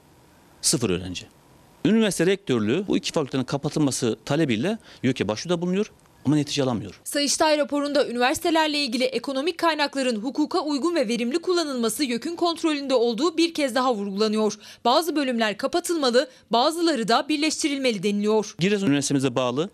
Sıfır 0.61 0.89
öğrenci. 0.89 1.25
Üniversite 1.85 2.25
rektörlüğü 2.25 2.87
bu 2.87 2.97
iki 2.97 3.11
fakültenin 3.11 3.43
kapatılması 3.43 4.17
talebiyle 4.25 4.77
YÖK'e 5.03 5.27
başvuruda 5.27 5.61
bulunuyor 5.61 5.91
ama 6.25 6.35
netice 6.35 6.63
alamıyor. 6.63 6.99
Sayıştay 7.03 7.57
raporunda 7.57 8.07
üniversitelerle 8.07 8.77
ilgili 8.77 9.03
ekonomik 9.03 9.57
kaynakların 9.57 10.15
hukuka 10.15 10.59
uygun 10.61 10.95
ve 10.95 11.07
verimli 11.07 11.39
kullanılması 11.39 12.03
YÖK'ün 12.03 12.35
kontrolünde 12.35 12.93
olduğu 12.93 13.37
bir 13.37 13.53
kez 13.53 13.75
daha 13.75 13.95
vurgulanıyor. 13.95 14.53
Bazı 14.85 15.15
bölümler 15.15 15.57
kapatılmalı, 15.57 16.29
bazıları 16.51 17.07
da 17.07 17.25
birleştirilmeli 17.29 18.03
deniliyor. 18.03 18.55
Giresun 18.59 18.87
Üniversitemize 18.87 19.35
bağlı 19.35 19.69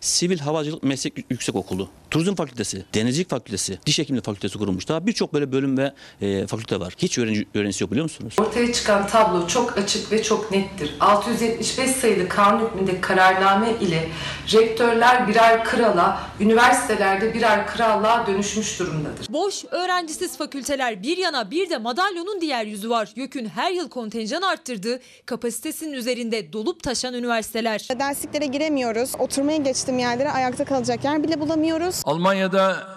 Sivil 0.00 0.38
Havacılık 0.38 0.82
Meslek 0.82 1.14
Yüksek 1.30 1.54
Okulu, 1.54 1.88
Turizm 2.12 2.34
Fakültesi, 2.34 2.84
Denizcilik 2.94 3.30
Fakültesi, 3.30 3.78
Diş 3.86 3.98
Hekimliği 3.98 4.22
Fakültesi 4.22 4.58
kurulmuş. 4.58 4.88
Daha 4.88 5.06
birçok 5.06 5.34
böyle 5.34 5.52
bölüm 5.52 5.78
ve 5.78 5.92
e, 6.20 6.46
fakülte 6.46 6.80
var. 6.80 6.94
Hiç 6.98 7.18
öğrenci, 7.18 7.46
öğrencisi 7.54 7.84
yok 7.84 7.90
biliyor 7.90 8.04
musunuz? 8.04 8.34
Ortaya 8.38 8.72
çıkan 8.72 9.06
tablo 9.06 9.46
çok 9.46 9.78
açık 9.78 10.12
ve 10.12 10.22
çok 10.22 10.50
nettir. 10.50 10.94
675 11.00 11.90
sayılı 11.90 12.28
kanun 12.28 12.66
hükmündeki 12.66 13.00
kararname 13.00 13.68
ile 13.80 14.08
rektörler 14.52 15.28
birer 15.28 15.64
krala, 15.64 16.22
üniversitelerde 16.40 17.34
birer 17.34 17.66
krallığa 17.66 18.26
dönüşmüş 18.26 18.78
durumdadır. 18.78 19.26
Boş, 19.28 19.64
öğrencisiz 19.70 20.36
fakülteler 20.36 21.02
bir 21.02 21.16
yana 21.16 21.50
bir 21.50 21.70
de 21.70 21.78
madalyonun 21.78 22.40
diğer 22.40 22.66
yüzü 22.66 22.90
var. 22.90 23.12
YÖK'ün 23.16 23.46
her 23.46 23.72
yıl 23.72 23.88
kontenjan 23.88 24.42
arttırdığı, 24.42 25.00
kapasitesinin 25.26 25.92
üzerinde 25.92 26.52
dolup 26.52 26.82
taşan 26.82 27.14
üniversiteler. 27.14 27.88
Dersliklere 27.98 28.46
giremiyoruz. 28.46 29.12
Oturmaya 29.18 29.58
geçtiğim 29.58 29.98
yerlere 29.98 30.30
ayakta 30.30 30.64
kalacak 30.64 31.04
yer 31.04 31.22
bile 31.22 31.40
bulamıyoruz. 31.40 32.01
Almanya'da 32.04 32.88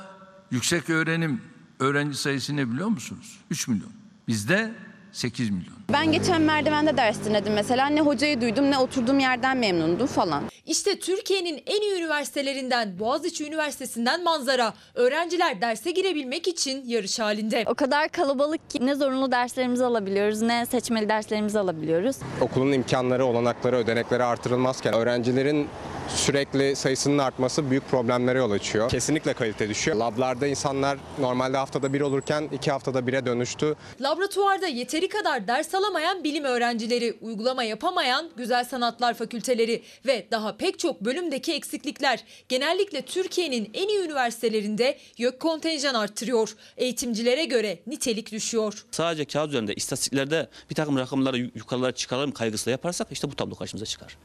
yüksek 0.52 0.90
öğrenim 0.90 1.42
öğrenci 1.80 2.18
sayısı 2.18 2.56
ne 2.56 2.72
biliyor 2.72 2.88
musunuz? 2.88 3.40
3 3.52 3.68
milyon. 3.68 3.92
Bizde 4.28 4.74
8 5.12 5.50
milyon. 5.50 5.75
Ben 5.94 6.12
geçen 6.12 6.42
merdivende 6.42 6.98
ders 6.98 7.26
dinledim 7.26 7.54
mesela. 7.54 7.88
Ne 7.88 8.02
hocayı 8.02 8.42
duydum 8.42 8.72
ne 8.72 8.78
oturduğum 8.78 9.20
yerden 9.20 9.58
memnundum 9.58 10.08
falan. 10.08 10.44
İşte 10.66 11.00
Türkiye'nin 11.00 11.64
en 11.66 11.82
iyi 11.82 11.94
üniversitelerinden 12.02 13.00
Boğaziçi 13.00 13.48
Üniversitesi'nden 13.48 14.24
manzara. 14.24 14.74
Öğrenciler 14.96 15.62
derse 15.62 15.92
girebilmek 15.92 16.48
için 16.48 16.84
yarış 16.86 17.20
halinde. 17.20 17.64
O 17.68 17.74
kadar 17.76 18.10
kalabalık 18.10 18.70
ki 18.70 18.86
ne 18.86 18.96
zorunlu 18.96 19.32
derslerimizi 19.32 19.86
alabiliyoruz 19.86 20.42
ne 20.42 20.66
seçmeli 20.66 21.10
derslerimizi 21.10 21.60
alabiliyoruz. 21.60 22.16
Okulun 22.42 22.72
imkanları, 22.72 23.26
olanakları, 23.26 23.76
ödenekleri 23.76 24.24
artırılmazken 24.24 24.94
öğrencilerin 24.94 25.68
sürekli 26.08 26.76
sayısının 26.76 27.18
artması 27.18 27.70
büyük 27.70 27.90
problemlere 27.90 28.38
yol 28.38 28.52
açıyor. 28.52 28.90
Kesinlikle 28.90 29.34
kalite 29.34 29.70
düşüyor. 29.70 29.98
Lablarda 29.98 30.48
insanlar 30.48 30.98
normalde 31.20 31.58
haftada 31.58 31.94
bir 31.94 32.02
olurken 32.02 32.50
iki 32.52 32.72
haftada 32.72 33.08
bire 33.08 33.26
dönüştü. 33.26 33.76
Laboratuvarda 34.02 34.68
yeteri 34.68 35.10
kadar 35.10 35.48
ders 35.48 35.75
alamayan 35.76 36.24
bilim 36.24 36.44
öğrencileri, 36.44 37.18
uygulama 37.22 37.64
yapamayan 37.64 38.30
güzel 38.38 38.66
sanatlar 38.66 39.14
fakülteleri 39.14 39.84
ve 40.06 40.28
daha 40.32 40.58
pek 40.58 40.80
çok 40.80 41.02
bölümdeki 41.02 41.54
eksiklikler 41.54 42.24
genellikle 42.50 43.02
Türkiye'nin 43.02 43.70
en 43.74 43.88
iyi 43.88 44.00
üniversitelerinde 44.00 44.98
YÖK 45.18 45.40
kontenjan 45.40 45.94
arttırıyor. 45.94 46.56
Eğitimcilere 46.78 47.46
göre 47.46 47.80
nitelik 47.88 48.32
düşüyor. 48.32 48.86
Sadece 48.92 49.26
kağıt 49.26 49.50
üzerinde, 49.50 49.74
istatistiklerde 49.74 50.50
bir 50.70 50.76
takım 50.76 50.98
rakamları 50.98 51.38
yukarılara 51.38 51.92
çıkaralım 51.92 52.32
kaygısıyla 52.32 52.72
yaparsak 52.72 53.08
işte 53.12 53.32
bu 53.32 53.36
tablo 53.36 53.56
karşımıza 53.56 53.86
çıkar. 53.86 54.18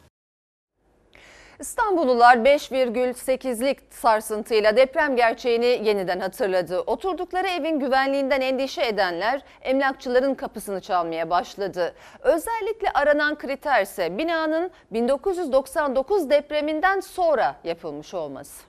İstanbullular 1.61 2.37
5,8'lik 2.37 3.79
sarsıntıyla 3.91 4.77
deprem 4.77 5.17
gerçeğini 5.17 5.67
yeniden 5.67 6.21
hatırladı. 6.21 6.81
Oturdukları 6.81 7.49
evin 7.49 7.81
güvenliğinden 7.81 8.41
endişe 8.41 8.83
edenler 8.87 9.43
emlakçıların 9.63 10.35
kapısını 10.35 10.81
çalmaya 10.81 11.31
başladı. 11.31 11.95
Özellikle 12.21 12.91
aranan 12.95 13.39
kriterse 13.39 14.19
binanın 14.19 14.71
1999 14.91 16.31
depreminden 16.31 17.01
sonra 17.01 17.57
yapılmış 17.65 18.15
olması. 18.15 18.63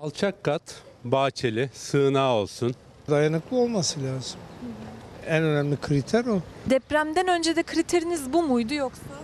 Alçak 0.00 0.44
kat, 0.44 0.62
bahçeli, 1.04 1.70
sığınağı 1.72 2.32
olsun. 2.32 2.74
Dayanıklı 3.10 3.56
olması 3.56 4.00
lazım. 4.04 4.40
En 5.26 5.42
önemli 5.42 5.76
kriter 5.76 6.24
o. 6.26 6.38
Depremden 6.66 7.28
önce 7.28 7.56
de 7.56 7.62
kriteriniz 7.62 8.32
bu 8.32 8.42
muydu 8.42 8.74
yoksa? 8.74 9.17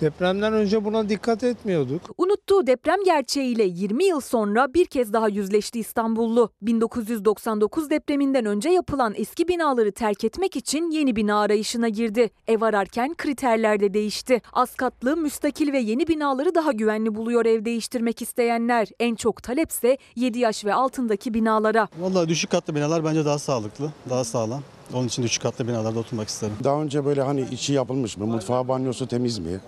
Depremden 0.00 0.52
önce 0.52 0.84
buna 0.84 1.08
dikkat 1.08 1.44
etmiyorduk. 1.44 2.02
Unuttuğu 2.18 2.66
deprem 2.66 3.04
gerçeğiyle 3.04 3.64
20 3.64 4.04
yıl 4.04 4.20
sonra 4.20 4.74
bir 4.74 4.84
kez 4.86 5.12
daha 5.12 5.28
yüzleşti 5.28 5.80
İstanbullu. 5.80 6.50
1999 6.62 7.90
depreminden 7.90 8.44
önce 8.44 8.68
yapılan 8.68 9.14
eski 9.16 9.48
binaları 9.48 9.92
terk 9.92 10.24
etmek 10.24 10.56
için 10.56 10.90
yeni 10.90 11.16
bina 11.16 11.40
arayışına 11.40 11.88
girdi. 11.88 12.30
Ev 12.46 12.60
ararken 12.62 13.14
kriterler 13.14 13.80
de 13.80 13.94
değişti. 13.94 14.42
Az 14.52 14.74
katlı, 14.74 15.16
müstakil 15.16 15.72
ve 15.72 15.78
yeni 15.78 16.08
binaları 16.08 16.54
daha 16.54 16.72
güvenli 16.72 17.14
buluyor 17.14 17.46
ev 17.46 17.64
değiştirmek 17.64 18.22
isteyenler. 18.22 18.88
En 19.00 19.14
çok 19.14 19.42
talepse 19.42 19.98
7 20.16 20.38
yaş 20.38 20.64
ve 20.64 20.74
altındaki 20.74 21.34
binalara. 21.34 21.88
Vallahi 21.98 22.28
düşük 22.28 22.50
katlı 22.50 22.74
binalar 22.74 23.04
bence 23.04 23.24
daha 23.24 23.38
sağlıklı, 23.38 23.92
daha 24.10 24.24
sağlam. 24.24 24.62
Onun 24.94 25.06
için 25.06 25.22
düşük 25.22 25.42
katlı 25.42 25.68
binalarda 25.68 25.98
oturmak 25.98 26.28
isterim. 26.28 26.54
Daha 26.64 26.82
önce 26.82 27.04
böyle 27.04 27.22
hani 27.22 27.40
içi 27.40 27.72
yapılmış 27.72 28.16
mı, 28.16 28.26
mutfağı 28.26 28.68
banyosu 28.68 29.08
temiz 29.08 29.38
mi? 29.38 29.60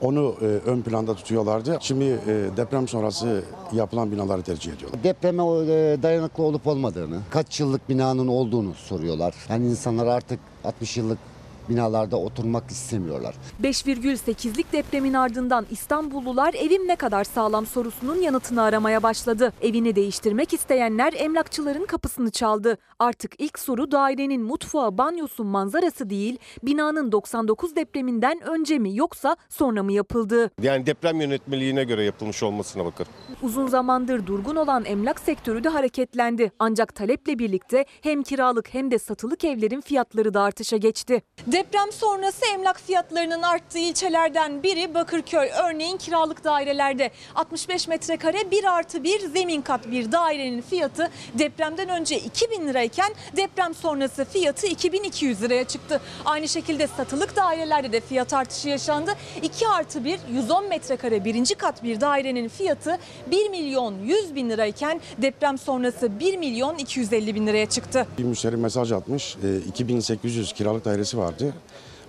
Onu 0.00 0.34
e, 0.40 0.44
ön 0.44 0.82
planda 0.82 1.14
tutuyorlardı. 1.14 1.78
Şimdi 1.80 2.04
e, 2.04 2.56
deprem 2.56 2.88
sonrası 2.88 3.44
yapılan 3.72 4.12
binaları 4.12 4.42
tercih 4.42 4.72
ediyorlar. 4.72 5.04
Depreme 5.04 5.42
e, 5.42 6.02
dayanıklı 6.02 6.42
olup 6.44 6.66
olmadığını, 6.66 7.20
kaç 7.30 7.60
yıllık 7.60 7.88
binanın 7.88 8.28
olduğunu 8.28 8.74
soruyorlar. 8.74 9.34
Yani 9.48 9.66
insanlar 9.66 10.06
artık 10.06 10.40
60 10.64 10.96
yıllık 10.96 11.18
binalarda 11.68 12.16
oturmak 12.16 12.70
istemiyorlar. 12.70 13.34
5,8'lik 13.62 14.72
depremin 14.72 15.14
ardından 15.14 15.66
İstanbullular 15.70 16.54
evim 16.54 16.88
ne 16.88 16.96
kadar 16.96 17.24
sağlam 17.24 17.66
sorusunun 17.66 18.16
yanıtını 18.16 18.62
aramaya 18.62 19.02
başladı. 19.02 19.52
Evini 19.62 19.96
değiştirmek 19.96 20.52
isteyenler 20.52 21.12
emlakçıların 21.16 21.86
kapısını 21.86 22.30
çaldı. 22.30 22.78
Artık 22.98 23.32
ilk 23.38 23.58
soru 23.58 23.90
dairenin 23.90 24.42
mutfağı, 24.42 24.98
banyosu, 24.98 25.44
manzarası 25.44 26.10
değil, 26.10 26.38
binanın 26.62 27.12
99 27.12 27.76
depreminden 27.76 28.40
önce 28.40 28.78
mi 28.78 28.96
yoksa 28.96 29.36
sonra 29.48 29.82
mı 29.82 29.92
yapıldığı. 29.92 30.50
Yani 30.62 30.86
deprem 30.86 31.20
yönetmeliğine 31.20 31.84
göre 31.84 32.04
yapılmış 32.04 32.42
olmasına 32.42 32.84
bakın. 32.84 33.06
Uzun 33.42 33.66
zamandır 33.66 34.26
durgun 34.26 34.56
olan 34.56 34.84
emlak 34.84 35.20
sektörü 35.20 35.64
de 35.64 35.68
hareketlendi. 35.68 36.52
Ancak 36.58 36.94
taleple 36.94 37.38
birlikte 37.38 37.84
hem 38.00 38.22
kiralık 38.22 38.74
hem 38.74 38.90
de 38.90 38.98
satılık 38.98 39.44
evlerin 39.44 39.80
fiyatları 39.80 40.34
da 40.34 40.42
artışa 40.42 40.76
geçti. 40.76 41.22
Deprem 41.56 41.92
sonrası 41.92 42.46
emlak 42.54 42.80
fiyatlarının 42.80 43.42
arttığı 43.42 43.78
ilçelerden 43.78 44.62
biri 44.62 44.94
Bakırköy. 44.94 45.48
Örneğin 45.64 45.96
kiralık 45.96 46.44
dairelerde 46.44 47.10
65 47.34 47.88
metrekare 47.88 48.50
1 48.50 48.64
artı 48.64 49.04
1 49.04 49.20
zemin 49.20 49.62
kat 49.62 49.90
bir 49.90 50.12
dairenin 50.12 50.60
fiyatı 50.62 51.10
depremden 51.34 51.88
önce 51.88 52.18
2000 52.18 52.68
lirayken 52.68 53.14
deprem 53.36 53.74
sonrası 53.74 54.24
fiyatı 54.24 54.66
2200 54.66 55.42
liraya 55.42 55.64
çıktı. 55.64 56.00
Aynı 56.24 56.48
şekilde 56.48 56.86
satılık 56.86 57.36
dairelerde 57.36 57.92
de 57.92 58.00
fiyat 58.00 58.34
artışı 58.34 58.68
yaşandı. 58.68 59.10
2 59.42 59.68
artı 59.68 60.04
1 60.04 60.20
110 60.32 60.68
metrekare 60.68 61.24
birinci 61.24 61.54
kat 61.54 61.82
bir 61.82 62.00
dairenin 62.00 62.48
fiyatı 62.48 62.98
1 63.30 63.50
milyon 63.50 63.94
100 63.98 64.34
bin 64.34 64.50
lirayken 64.50 65.00
deprem 65.18 65.58
sonrası 65.58 66.20
1 66.20 66.36
milyon 66.36 66.78
250 66.78 67.34
bin 67.34 67.46
liraya 67.46 67.66
çıktı. 67.66 68.06
Bir 68.18 68.24
müşteri 68.24 68.56
mesaj 68.56 68.92
atmış. 68.92 69.36
E, 69.36 69.56
2800 69.68 70.52
kiralık 70.52 70.84
dairesi 70.84 71.18
vardı. 71.18 71.45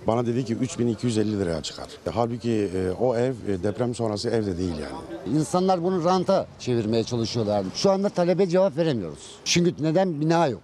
Bana 0.06 0.26
dedi 0.26 0.44
ki 0.44 0.54
3250 0.54 1.38
liraya 1.38 1.62
çıkar. 1.62 1.86
E, 2.06 2.10
halbuki 2.10 2.70
e, 2.74 2.90
o 2.90 3.16
ev 3.16 3.32
e, 3.48 3.62
deprem 3.62 3.94
sonrası 3.94 4.30
ev 4.30 4.46
de 4.46 4.58
değil 4.58 4.74
yani. 4.74 5.38
İnsanlar 5.38 5.84
bunu 5.84 6.04
ranta 6.04 6.46
çevirmeye 6.58 7.04
çalışıyorlar. 7.04 7.64
Şu 7.74 7.90
anda 7.90 8.08
talebe 8.08 8.46
cevap 8.46 8.76
veremiyoruz. 8.76 9.36
Çünkü 9.44 9.74
neden 9.80 10.20
bina 10.20 10.46
yok? 10.46 10.60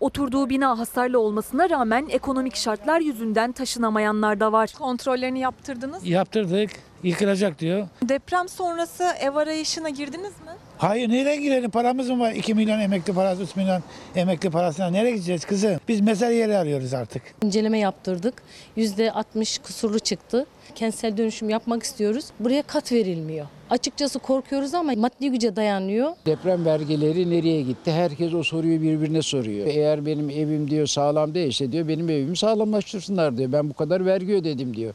Oturduğu 0.00 0.48
bina 0.48 0.78
hasarlı 0.78 1.18
olmasına 1.18 1.70
rağmen 1.70 2.06
ekonomik 2.10 2.56
şartlar 2.56 3.00
yüzünden 3.00 3.52
taşınamayanlar 3.52 4.40
da 4.40 4.52
var. 4.52 4.72
Kontrollerini 4.78 5.40
yaptırdınız. 5.40 6.06
Yaptırdık. 6.06 6.70
Yıkılacak 7.02 7.58
diyor. 7.58 7.88
Deprem 8.02 8.48
sonrası 8.48 9.04
ev 9.20 9.34
arayışına 9.34 9.88
girdiniz 9.88 10.32
mi? 10.40 10.51
Hayır 10.82 11.08
nereye 11.08 11.36
girelim? 11.36 11.70
Paramız 11.70 12.10
mı 12.10 12.20
var? 12.20 12.32
2 12.32 12.54
milyon 12.54 12.80
emekli 12.80 13.12
parası, 13.12 13.42
3 13.42 13.56
milyon 13.56 13.82
emekli 14.16 14.50
parasına 14.50 14.86
nereye 14.90 15.10
gideceğiz 15.10 15.44
kızım? 15.44 15.76
Biz 15.88 16.00
mezar 16.00 16.30
yeri 16.30 16.56
arıyoruz 16.56 16.94
artık. 16.94 17.22
İnceleme 17.42 17.78
yaptırdık. 17.78 18.42
%60 18.76 19.62
kusurlu 19.62 19.98
çıktı. 19.98 20.46
Kentsel 20.74 21.16
dönüşüm 21.16 21.50
yapmak 21.50 21.82
istiyoruz. 21.82 22.24
Buraya 22.40 22.62
kat 22.62 22.92
verilmiyor. 22.92 23.46
Açıkçası 23.70 24.18
korkuyoruz 24.18 24.74
ama 24.74 24.92
maddi 24.96 25.30
güce 25.30 25.56
dayanıyor. 25.56 26.12
Deprem 26.26 26.64
vergileri 26.64 27.30
nereye 27.30 27.62
gitti? 27.62 27.92
Herkes 27.92 28.34
o 28.34 28.42
soruyu 28.42 28.82
birbirine 28.82 29.22
soruyor. 29.22 29.66
Eğer 29.66 30.06
benim 30.06 30.30
evim 30.30 30.70
diyor 30.70 30.86
sağlam 30.86 31.34
değilse 31.34 31.72
diyor 31.72 31.88
benim 31.88 32.10
evimi 32.10 32.36
sağlamlaştırsınlar 32.36 33.36
diyor. 33.36 33.52
Ben 33.52 33.70
bu 33.70 33.74
kadar 33.74 34.06
vergi 34.06 34.34
ödedim 34.34 34.76
diyor. 34.76 34.94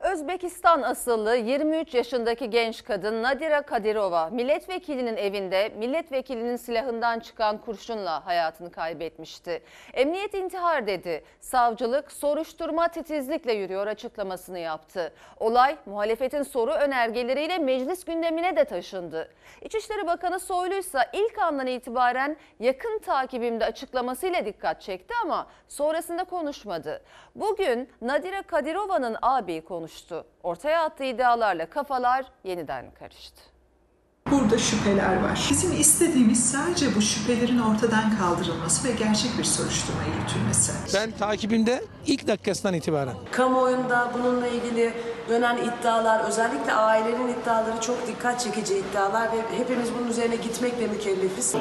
Özbekistan 0.00 0.82
asıllı 0.82 1.36
23 1.36 1.94
yaşındaki 1.94 2.50
genç 2.50 2.84
kadın 2.84 3.22
Nadira 3.22 3.62
Kadirova 3.62 4.30
milletvekilinin 4.30 5.16
evinde 5.16 5.72
milletvekilinin 5.78 6.56
silahından 6.56 7.20
çıkan 7.20 7.58
kurşunla 7.58 8.26
hayatını 8.26 8.70
kaybetmişti. 8.70 9.62
Emniyet 9.94 10.34
intihar 10.34 10.86
dedi. 10.86 11.24
Savcılık 11.40 12.12
soruşturma 12.12 12.88
titizlikle 12.88 13.52
yürüyor 13.52 13.86
açıklamasını 13.86 14.58
yaptı. 14.58 15.12
Olay 15.40 15.76
muhalefetin 15.86 16.42
soru 16.42 16.70
önergeleriyle 16.72 17.58
meclis 17.58 18.04
gündemine 18.04 18.56
de 18.56 18.64
taşındı. 18.64 19.28
İçişleri 19.62 20.06
Bakanı 20.06 20.40
Soylu 20.40 20.74
ise 20.74 20.98
ilk 21.12 21.38
andan 21.38 21.66
itibaren 21.66 22.36
yakın 22.60 22.98
takibimde 22.98 23.64
açıklamasıyla 23.64 24.44
dikkat 24.44 24.80
çekti 24.82 25.14
ama 25.24 25.46
sonrasında 25.68 26.24
konuşmadı. 26.24 27.02
Bugün 27.34 27.88
Nadira 28.00 28.42
Kadirova'nın 28.42 29.16
abi 29.22 29.60
konuştu. 29.60 29.89
Ortaya 30.42 30.82
attığı 30.82 31.04
iddialarla 31.04 31.70
kafalar 31.70 32.24
yeniden 32.44 32.84
karıştı. 32.98 33.40
Burada 34.30 34.58
şüpheler 34.58 35.22
var. 35.22 35.46
Bizim 35.50 35.80
istediğimiz 35.80 36.50
sadece 36.50 36.94
bu 36.96 37.00
şüphelerin 37.02 37.58
ortadan 37.58 38.18
kaldırılması 38.18 38.88
ve 38.88 38.92
gerçek 38.92 39.38
bir 39.38 39.44
soruşturma 39.44 40.00
yürütülmesi. 40.04 40.72
Ben 40.94 41.10
takibimde 41.10 41.84
ilk 42.06 42.26
dakikasından 42.26 42.74
itibaren. 42.74 43.14
Kamuoyunda 43.32 44.10
bununla 44.14 44.46
ilgili 44.46 44.94
dönen 45.28 45.56
iddialar, 45.56 46.24
özellikle 46.24 46.72
ailelerin 46.72 47.28
iddiaları 47.28 47.80
çok 47.80 48.06
dikkat 48.06 48.40
çekici 48.40 48.78
iddialar 48.78 49.32
ve 49.32 49.58
hepimiz 49.58 49.88
bunun 49.98 50.08
üzerine 50.08 50.36
gitmekle 50.36 50.86
mükellefiz. 50.86 51.54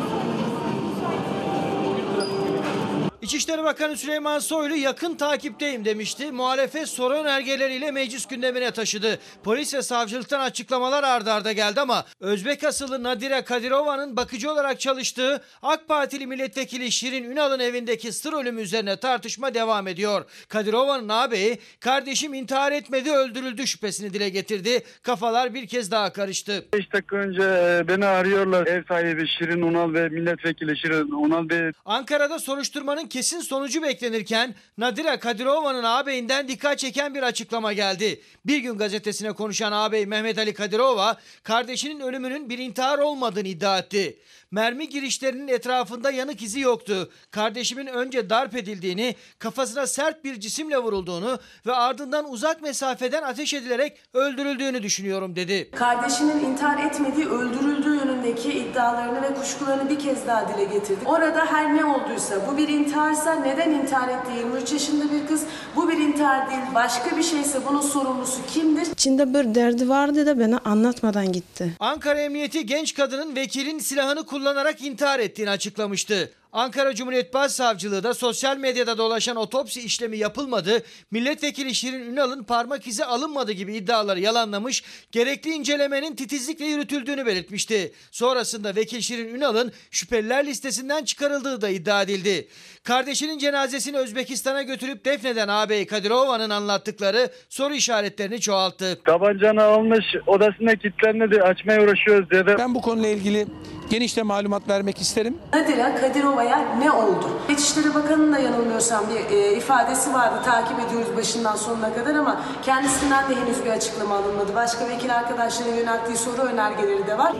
İçişleri 3.22 3.64
Bakanı 3.64 3.98
Süleyman 3.98 4.40
Soylu 4.40 4.76
yakın 4.76 5.16
takipteyim 5.16 5.86
demişti. 5.86 6.32
Muhalefet 6.32 6.90
soru 6.90 7.14
önergeleriyle 7.14 7.92
meclis 7.92 8.26
gündemine 8.26 8.72
taşıdı. 8.72 9.20
Polis 9.44 9.74
ve 9.74 9.82
savcılıktan 9.82 10.40
açıklamalar 10.40 11.04
ardarda 11.04 11.34
arda 11.34 11.52
geldi 11.52 11.82
ama 11.82 12.06
Özbek 12.20 12.64
asıllı 12.64 13.04
Nadire 13.04 13.42
Kadirova'nın 13.42 14.16
bakıcı 14.18 14.52
olarak 14.52 14.80
çalıştığı 14.80 15.42
AK 15.62 15.88
Partili 15.88 16.28
milletvekili 16.28 16.92
Şirin 16.92 17.24
Ünal'ın 17.32 17.60
evindeki 17.60 18.12
sır 18.12 18.34
ölümü 18.34 18.62
üzerine 18.62 18.98
tartışma 18.98 19.54
devam 19.54 19.88
ediyor. 19.88 20.26
Kadirova'nın 20.48 21.10
ağabeyi 21.10 21.60
kardeşim 21.80 22.34
intihar 22.34 22.72
etmedi 22.72 23.12
öldürüldü 23.12 23.68
şüphesini 23.68 24.14
dile 24.14 24.30
getirdi. 24.30 24.84
Kafalar 25.04 25.54
bir 25.54 25.68
kez 25.68 25.92
daha 25.92 26.14
karıştı. 26.14 26.66
5 26.74 26.94
dakika 26.94 27.16
önce 27.16 27.44
e, 27.44 27.88
beni 27.88 28.06
arıyorlar. 28.06 28.68
Ev 28.68 28.84
sahibi 28.88 29.28
Şirin 29.28 29.62
Unal 29.62 29.94
ve 29.94 30.10
milletvekili 30.10 30.78
Şirin 30.78 31.12
Unal 31.12 31.50
Bey. 31.50 31.72
Ankara'da 31.86 32.40
soruşturmanın 32.40 33.09
kesin 33.10 33.40
sonucu 33.40 33.84
beklenirken 33.84 34.56
Nadira 34.78 35.20
Kadirova'nın 35.20 35.84
ağabeyinden 35.84 36.48
dikkat 36.48 36.80
çeken 36.80 37.16
bir 37.16 37.24
açıklama 37.24 37.74
geldi. 37.74 38.22
Bir 38.46 38.58
gün 38.58 38.78
gazetesine 38.78 39.32
konuşan 39.32 39.72
ağabey 39.72 40.06
Mehmet 40.06 40.38
Ali 40.38 40.54
Kadirova 40.54 41.18
kardeşinin 41.44 42.00
ölümünün 42.00 42.50
bir 42.50 42.58
intihar 42.58 43.00
olmadığını 43.00 43.48
iddia 43.48 43.80
etti. 43.80 44.20
Mermi 44.52 44.90
girişlerinin 44.90 45.48
etrafında 45.48 46.12
yanık 46.12 46.42
izi 46.42 46.60
yoktu. 46.60 47.12
Kardeşimin 47.32 47.88
önce 47.88 48.30
darp 48.30 48.56
edildiğini, 48.56 49.16
kafasına 49.40 49.88
sert 49.88 50.24
bir 50.24 50.40
cisimle 50.40 50.78
vurulduğunu 50.78 51.40
ve 51.66 51.74
ardından 51.74 52.32
uzak 52.32 52.62
mesafeden 52.62 53.24
ateş 53.24 53.54
edilerek 53.54 53.98
öldürüldüğünü 54.14 54.84
düşünüyorum 54.84 55.36
dedi. 55.36 55.72
Kardeşinin 55.72 56.46
intihar 56.46 56.86
etmediği, 56.86 57.26
öldürüldüğü 57.26 57.89
yönündeki 58.30 58.54
iddialarını 58.54 59.22
ve 59.22 59.34
kuşkularını 59.34 59.90
bir 59.90 60.00
kez 60.00 60.28
daha 60.28 60.54
dile 60.54 60.64
getirdi. 60.64 61.00
Orada 61.06 61.46
her 61.46 61.76
ne 61.76 61.86
olduysa, 61.86 62.36
bu 62.52 62.58
bir 62.58 62.68
intiharsa 62.68 63.36
neden 63.36 63.72
intihar 63.72 64.08
etti 64.08 64.32
23 64.38 64.72
yaşında 64.72 65.04
bir 65.12 65.28
kız? 65.28 65.44
Bu 65.76 65.90
bir 65.90 65.98
intihar 65.98 66.50
değil, 66.50 66.62
başka 66.76 67.18
bir 67.18 67.24
şeyse 67.24 67.60
bunun 67.70 67.82
sorumlusu 67.82 68.46
kimdir? 68.54 68.88
İçinde 68.92 69.34
bir 69.34 69.56
derdi 69.56 69.90
vardı 69.90 70.26
da 70.26 70.40
bana 70.40 70.60
anlatmadan 70.66 71.32
gitti. 71.32 71.74
Ankara 71.80 72.20
Emniyeti 72.20 72.66
genç 72.66 72.94
kadının 72.94 73.36
vekilin 73.36 73.80
silahını 73.80 74.26
kullanarak 74.26 74.82
intihar 74.82 75.20
ettiğini 75.20 75.50
açıklamıştı. 75.50 76.32
Ankara 76.54 76.96
Cumhuriyet 76.96 77.34
Başsavcılığı 77.34 78.04
da 78.04 78.14
sosyal 78.14 78.58
medyada 78.58 78.98
dolaşan 78.98 79.36
otopsi 79.36 79.82
işlemi 79.82 80.18
yapılmadı, 80.18 80.84
milletvekili 81.12 81.76
Şirin 81.76 82.12
Ünal'ın 82.14 82.44
parmak 82.44 82.88
izi 82.88 83.06
alınmadı 83.06 83.52
gibi 83.52 83.76
iddiaları 83.76 84.20
yalanlamış, 84.20 84.84
gerekli 85.12 85.50
incelemenin 85.50 86.16
titizlikle 86.16 86.66
yürütüldüğünü 86.66 87.26
belirtmişti. 87.26 87.94
Sonrasında 88.12 88.76
vekil 88.76 89.02
Şirin 89.02 89.36
Ünal'ın 89.36 89.72
şüpheliler 89.92 90.46
listesinden 90.46 91.04
çıkarıldığı 91.04 91.62
da 91.62 91.70
iddia 91.70 92.02
edildi. 92.02 92.48
Kardeşinin 92.84 93.38
cenazesini 93.38 93.98
Özbekistan'a 93.98 94.64
götürüp 94.64 95.06
defneden 95.06 95.48
ağabey 95.48 95.88
Kadirova'nın 95.88 96.50
anlattıkları 96.50 97.30
soru 97.50 97.74
işaretlerini 97.74 98.42
çoğalttı. 98.42 99.00
Tabancanı 99.06 99.64
almış 99.64 100.06
odasında 100.28 100.76
kilitlenmedi 100.76 101.42
açmaya 101.42 101.84
uğraşıyoruz 101.84 102.30
dedi. 102.30 102.56
Ben 102.60 102.76
bu 102.76 102.82
konuyla 102.82 103.10
ilgili 103.10 103.48
geniş 103.90 104.18
de 104.18 104.24
malumat 104.24 104.70
vermek 104.70 105.02
isterim. 105.02 105.38
Nadira 105.54 105.96
Kadirova'ya 106.40 106.76
ne 106.80 106.92
oldu? 106.92 107.30
İçişleri 107.50 107.94
Bakanı'nın 107.94 108.34
da 108.34 108.40
yanılmıyorsam 108.40 109.04
bir 109.10 109.36
e, 109.36 109.54
ifadesi 109.54 110.14
vardı. 110.14 110.36
Takip 110.46 110.80
ediyoruz 110.80 111.18
başından 111.18 111.56
sonuna 111.56 111.94
kadar 111.94 112.16
ama 112.16 112.42
kendisinden 112.64 113.30
de 113.30 113.36
henüz 113.36 113.66
bir 113.66 113.70
açıklama 113.70 114.16
alınmadı. 114.16 114.56
Başka 114.56 114.90
vekil 114.90 115.16
arkadaşların 115.16 115.74
yönelttiği 115.74 116.18
soru 116.18 116.42
önergeleri 116.42 117.08
de 117.08 117.18
var. 117.18 117.34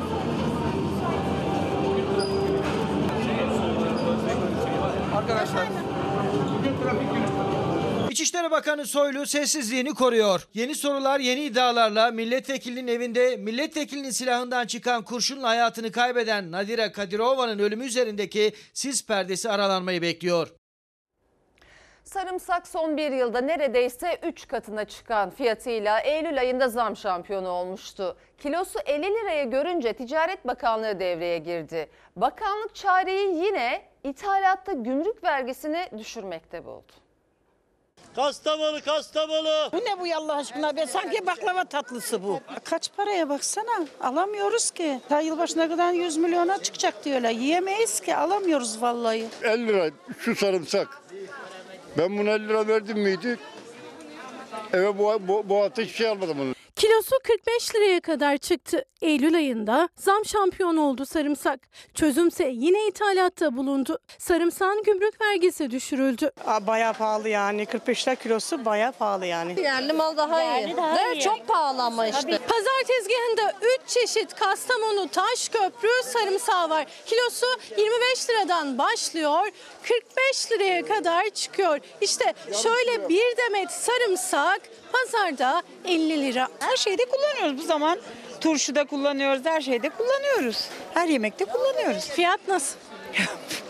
Arkadaşlar 5.18 5.66
İçişleri 8.20 8.52
Bakanı 8.52 8.86
Soylu 8.86 9.26
sessizliğini 9.26 9.94
koruyor. 9.94 10.48
Yeni 10.54 10.76
sorular, 10.76 11.20
yeni 11.20 11.44
iddialarla 11.44 12.12
milletvekilinin 12.12 12.88
evinde 12.88 13.38
milletvekilinin 13.38 14.10
silahından 14.10 14.68
çıkan 14.68 15.04
kurşunla 15.04 15.48
hayatını 15.48 15.92
kaybeden 15.92 16.52
Nadira 16.52 16.92
Kadirova'nın 16.92 17.60
ölümü 17.60 17.86
üzerindeki 17.86 18.54
sis 18.74 19.06
perdesi 19.06 19.50
aralanmayı 19.50 20.02
bekliyor. 20.02 20.48
Sarımsak 22.04 22.68
son 22.68 22.98
bir 22.98 23.12
yılda 23.12 23.42
neredeyse 23.42 24.20
3 24.24 24.48
katına 24.48 24.86
çıkan 24.86 25.30
fiyatıyla 25.30 26.00
Eylül 26.00 26.40
ayında 26.40 26.70
zam 26.70 26.96
şampiyonu 26.96 27.50
olmuştu. 27.50 28.18
Kilosu 28.38 28.80
50 28.86 29.04
liraya 29.04 29.44
görünce 29.44 29.94
Ticaret 29.94 30.48
Bakanlığı 30.48 31.00
devreye 31.00 31.38
girdi. 31.38 31.90
Bakanlık 32.16 32.76
çareyi 32.76 33.46
yine 33.46 33.82
ithalatta 34.04 34.72
gümrük 34.72 35.24
vergisini 35.24 35.90
düşürmekte 35.98 36.66
buldu. 36.66 37.09
Kastamonu, 38.16 38.82
Kastamonu. 38.86 39.70
Bu 39.74 39.78
ne 39.78 40.00
bu 40.00 40.16
Allah 40.16 40.36
aşkına 40.36 40.76
be? 40.76 40.88
Sanki 40.88 41.26
baklava 41.26 41.64
tatlısı 41.64 42.24
bu. 42.24 42.40
Kaç 42.64 42.90
paraya 42.98 43.30
baksana. 43.30 43.86
Alamıyoruz 44.02 44.72
ki. 44.72 45.00
Ta 45.10 45.20
yılbaşına 45.20 45.70
kadar 45.70 45.94
100 45.94 46.18
milyona 46.18 46.64
çıkacak 46.64 47.06
diyorlar. 47.06 47.30
Yiyemeyiz 47.30 48.00
ki. 48.00 48.16
Alamıyoruz 48.16 48.82
vallahi. 48.82 49.26
50 49.44 49.68
lira 49.68 49.90
şu 50.20 50.36
sarımsak. 50.36 51.02
Ben 51.98 52.18
buna 52.18 52.30
50 52.30 52.48
lira 52.50 52.68
verdim 52.68 53.00
miydi? 53.00 53.40
Eve 54.74 54.98
bu, 54.98 55.18
bu, 55.28 55.50
bu 55.50 55.62
hafta 55.64 55.82
hiçbir 55.82 55.96
şey 55.96 56.08
almadım 56.08 56.38
bunu. 56.40 56.54
Kilosu 56.80 57.16
45 57.24 57.76
liraya 57.76 58.00
kadar 58.00 58.38
çıktı. 58.38 58.86
Eylül 59.02 59.36
ayında 59.36 59.90
zam 59.96 60.26
şampiyonu 60.26 60.82
oldu 60.82 61.06
sarımsak. 61.06 61.60
Çözümse 61.94 62.52
yine 62.54 62.88
ithalatta 62.88 63.58
bulundu. 63.58 64.00
Sarımsağın 64.18 64.84
gümrük 64.84 65.22
vergisi 65.22 65.72
düşürüldü. 65.72 66.32
Bayağı 66.68 66.94
pahalı 66.94 67.30
yani. 67.30 67.66
45 67.66 68.08
lira 68.08 68.16
kilosu 68.16 68.66
bayağı 68.66 68.92
pahalı 68.92 69.26
yani. 69.26 69.62
Yerli 69.62 69.94
mal 69.94 70.18
daha 70.18 70.60
iyi. 70.60 70.78
daha 70.78 70.96
Değil 70.98 71.16
iyi. 71.16 71.22
Çok 71.22 71.48
pahalı 71.48 71.82
ama 71.84 72.08
işte. 72.08 72.38
Pazar 72.48 72.84
tezgahında 72.88 73.54
3 73.84 73.90
çeşit 73.90 74.34
Kastamonu 74.36 75.08
Taşköprü 75.08 75.90
sarımsağı 76.04 76.70
var. 76.70 76.86
Kilosu 77.06 77.46
25 77.78 78.30
liradan 78.30 78.78
başlıyor, 78.78 79.48
45 79.84 80.52
liraya 80.52 80.86
kadar 80.86 81.30
çıkıyor. 81.30 81.80
İşte 82.02 82.34
şöyle 82.64 83.10
bir 83.10 83.38
demet 83.38 83.72
sarımsak 83.72 84.62
pazarda 84.92 85.62
50 85.86 86.22
lira. 86.22 86.48
Her 86.60 86.76
şeyde 86.76 87.06
kullanıyoruz 87.06 87.64
bu 87.64 87.68
zaman. 87.68 88.00
Turşuda 88.42 88.86
kullanıyoruz, 88.86 89.46
her 89.46 89.62
şeyde 89.62 89.90
kullanıyoruz. 89.90 90.70
Her 90.94 91.08
yemekte 91.08 91.46
kullanıyoruz. 91.46 92.10
Fiyat 92.10 92.40
nasıl? 92.48 92.76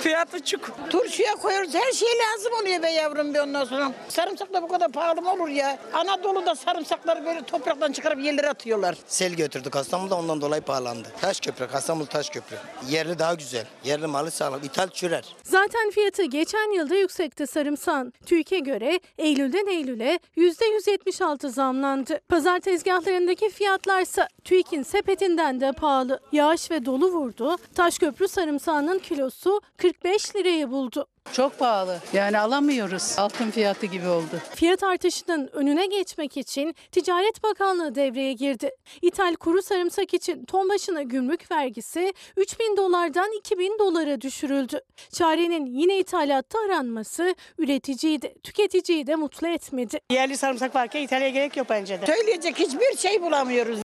Fiyat 0.00 0.34
uçuk. 0.34 0.70
Turşuya 0.90 1.34
koyuyoruz. 1.34 1.74
Her 1.74 1.92
şey 1.92 2.08
lazım 2.08 2.52
oluyor 2.62 2.82
be 2.82 2.90
yavrum 2.90 3.34
bir 3.34 3.38
ondan 3.38 3.64
sonra. 3.64 3.92
Sarımsak 4.08 4.52
da 4.52 4.62
bu 4.62 4.68
kadar 4.68 4.92
pahalı 4.92 5.22
mı 5.22 5.32
olur 5.32 5.48
ya? 5.48 5.78
Anadolu'da 5.92 6.54
sarımsakları 6.54 7.24
böyle 7.26 7.42
topraktan 7.42 7.92
çıkarıp 7.92 8.24
yerlere 8.24 8.48
atıyorlar. 8.48 8.96
Sel 9.06 9.32
götürdü 9.34 9.70
Kastamonu'da 9.70 10.14
ondan 10.18 10.40
dolayı 10.40 10.62
pahalandı. 10.62 11.08
Taşköprü, 11.20 11.66
Kastamonu 11.68 12.06
Taşköprü. 12.06 12.56
Yerli 12.88 13.18
daha 13.18 13.34
güzel. 13.34 13.66
Yerli 13.84 14.06
malı 14.06 14.30
sağlam. 14.30 14.60
İthal 14.64 14.88
çürer. 14.88 15.24
Zaten 15.42 15.90
fiyatı 15.90 16.24
geçen 16.24 16.74
yılda 16.74 16.94
yüksekti 16.94 17.46
sarımsağın. 17.46 18.12
TÜİK'e 18.26 18.58
göre 18.58 19.00
Eylül'den 19.18 19.66
Eylül'e 19.66 20.18
%176 20.36 21.48
zamlandı. 21.48 22.20
Pazar 22.28 22.60
tezgahlarındaki 22.60 23.50
fiyatlarsa 23.50 24.28
TÜİK'in 24.44 24.82
sepetinden 24.82 25.60
de 25.60 25.72
pahalı. 25.72 26.20
Yağış 26.32 26.70
ve 26.70 26.84
dolu 26.84 27.06
vurdu. 27.12 27.56
Taşköprü 27.74 28.28
sarımsağının 28.28 28.98
kilosu 28.98 29.60
45 29.92 30.36
liraya 30.36 30.70
buldu. 30.70 31.06
Çok 31.32 31.58
pahalı. 31.58 31.98
Yani 32.12 32.38
alamıyoruz. 32.38 33.14
Altın 33.18 33.50
fiyatı 33.50 33.86
gibi 33.86 34.08
oldu. 34.08 34.40
Fiyat 34.54 34.82
artışının 34.82 35.50
önüne 35.52 35.86
geçmek 35.86 36.36
için 36.36 36.74
Ticaret 36.92 37.42
Bakanlığı 37.42 37.94
devreye 37.94 38.32
girdi. 38.32 38.70
İthal 39.02 39.34
kuru 39.34 39.62
sarımsak 39.62 40.14
için 40.14 40.44
ton 40.44 40.68
başına 40.68 41.02
gümrük 41.02 41.50
vergisi 41.50 42.12
3000 42.36 42.76
dolardan 42.76 43.38
2000 43.38 43.78
dolara 43.78 44.20
düşürüldü. 44.20 44.80
Çarenin 45.12 45.66
yine 45.66 45.98
ithalatta 45.98 46.58
aranması 46.66 47.34
üreticiyi 47.58 48.22
de 48.22 48.34
tüketiciyi 48.42 49.06
de 49.06 49.14
mutlu 49.16 49.48
etmedi. 49.48 49.98
Yerli 50.12 50.36
sarımsak 50.36 50.74
varken 50.74 51.02
İtalya'ya 51.02 51.32
gerek 51.32 51.56
yok 51.56 51.66
bence 51.70 52.00
de. 52.00 52.06
Söyleyecek 52.06 52.58
hiçbir 52.58 52.96
şey 52.96 53.22
bulamıyoruz. 53.22 53.87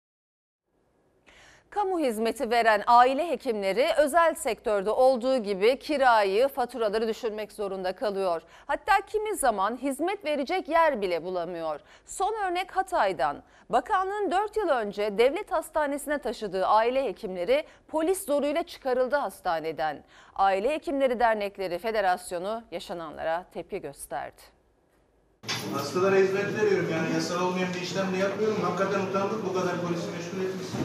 Kamu 1.70 2.00
hizmeti 2.00 2.52
veren 2.52 2.84
aile 2.88 3.30
hekimleri 3.30 3.88
özel 3.98 4.34
sektörde 4.36 4.90
olduğu 4.90 5.38
gibi 5.38 5.80
kirayı, 5.80 6.48
faturaları 6.48 7.08
düşürmek 7.08 7.52
zorunda 7.52 7.96
kalıyor. 7.96 8.42
Hatta 8.68 8.94
kimi 9.08 9.36
zaman 9.36 9.78
hizmet 9.78 10.26
verecek 10.26 10.70
yer 10.70 11.02
bile 11.02 11.24
bulamıyor. 11.24 11.80
Son 12.06 12.34
örnek 12.34 12.72
Hatay'dan. 12.76 13.44
Bakanlığın 13.70 14.32
4 14.32 14.58
yıl 14.58 14.70
önce 14.70 15.18
devlet 15.18 15.52
hastanesine 15.52 16.18
taşıdığı 16.18 16.66
aile 16.66 17.04
hekimleri 17.04 17.66
polis 17.88 18.26
zoruyla 18.26 18.64
çıkarıldı 18.64 19.16
hastaneden. 19.16 20.04
Aile 20.36 20.70
Hekimleri 20.70 21.20
Dernekleri 21.20 21.80
Federasyonu 21.80 22.64
yaşananlara 22.72 23.46
tepki 23.54 23.82
gösterdi. 23.82 24.57
Hastalara 25.74 26.16
hizmet 26.16 26.46
veriyorum 26.62 26.88
yani 26.92 27.14
yasal 27.14 27.42
olmayan 27.42 27.70
bir 27.76 27.82
işlem 27.82 28.14
de 28.14 28.18
yapmıyorum. 28.18 28.58
Hakikaten 28.62 29.06
utandık 29.06 29.46
bu 29.46 29.54
kadar 29.54 29.82
polisi 29.82 30.06
meşgul 30.18 30.50
etmişsin. 30.50 30.78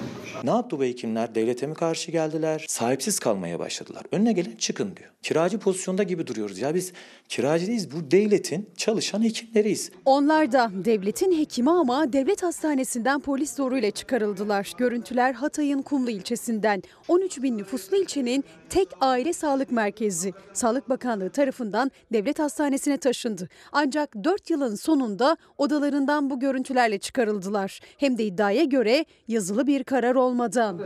Ne 0.45 0.51
yaptı 0.51 0.79
bu 0.79 0.85
hekimler? 0.85 1.35
Devlete 1.35 1.67
mi 1.67 1.75
karşı 1.75 2.11
geldiler? 2.11 2.65
Sahipsiz 2.69 3.19
kalmaya 3.19 3.59
başladılar. 3.59 4.03
Önüne 4.13 4.33
gelen 4.33 4.57
çıkın 4.57 4.97
diyor. 4.97 5.11
Kiracı 5.23 5.59
pozisyonda 5.59 6.03
gibi 6.03 6.27
duruyoruz. 6.27 6.59
Ya 6.59 6.75
biz 6.75 6.93
kiracı 7.29 7.67
değiliz. 7.67 7.93
Bu 7.93 8.11
devletin 8.11 8.71
çalışan 8.77 9.23
hekimleriyiz. 9.23 9.91
Onlar 10.05 10.53
da 10.53 10.71
devletin 10.75 11.39
hekimi 11.39 11.71
ama 11.71 12.13
devlet 12.13 12.43
hastanesinden 12.43 13.21
polis 13.21 13.55
zoruyla 13.57 13.91
çıkarıldılar. 13.91 14.73
Görüntüler 14.79 15.33
Hatay'ın 15.33 15.83
Kumlu 15.83 16.11
ilçesinden 16.11 16.83
13 17.09 17.43
bin 17.43 17.59
nüfuslu 17.59 17.97
ilçenin 17.97 18.45
tek 18.71 18.89
aile 19.01 19.33
sağlık 19.33 19.71
merkezi. 19.73 20.33
Sağlık 20.53 20.89
Bakanlığı 20.89 21.31
tarafından 21.31 21.91
devlet 22.13 22.39
hastanesine 22.39 22.97
taşındı. 22.97 23.49
Ancak 23.73 24.15
4 24.25 24.51
yılın 24.53 24.75
sonunda 24.75 25.37
odalarından 25.59 26.31
bu 26.31 26.41
görüntülerle 26.41 26.99
çıkarıldılar. 26.99 27.81
Hem 27.99 28.19
de 28.19 28.25
iddiaya 28.25 28.65
göre 28.65 29.05
yazılı 29.29 29.67
bir 29.67 29.85
karar 29.85 30.15
olmadan. 30.15 30.79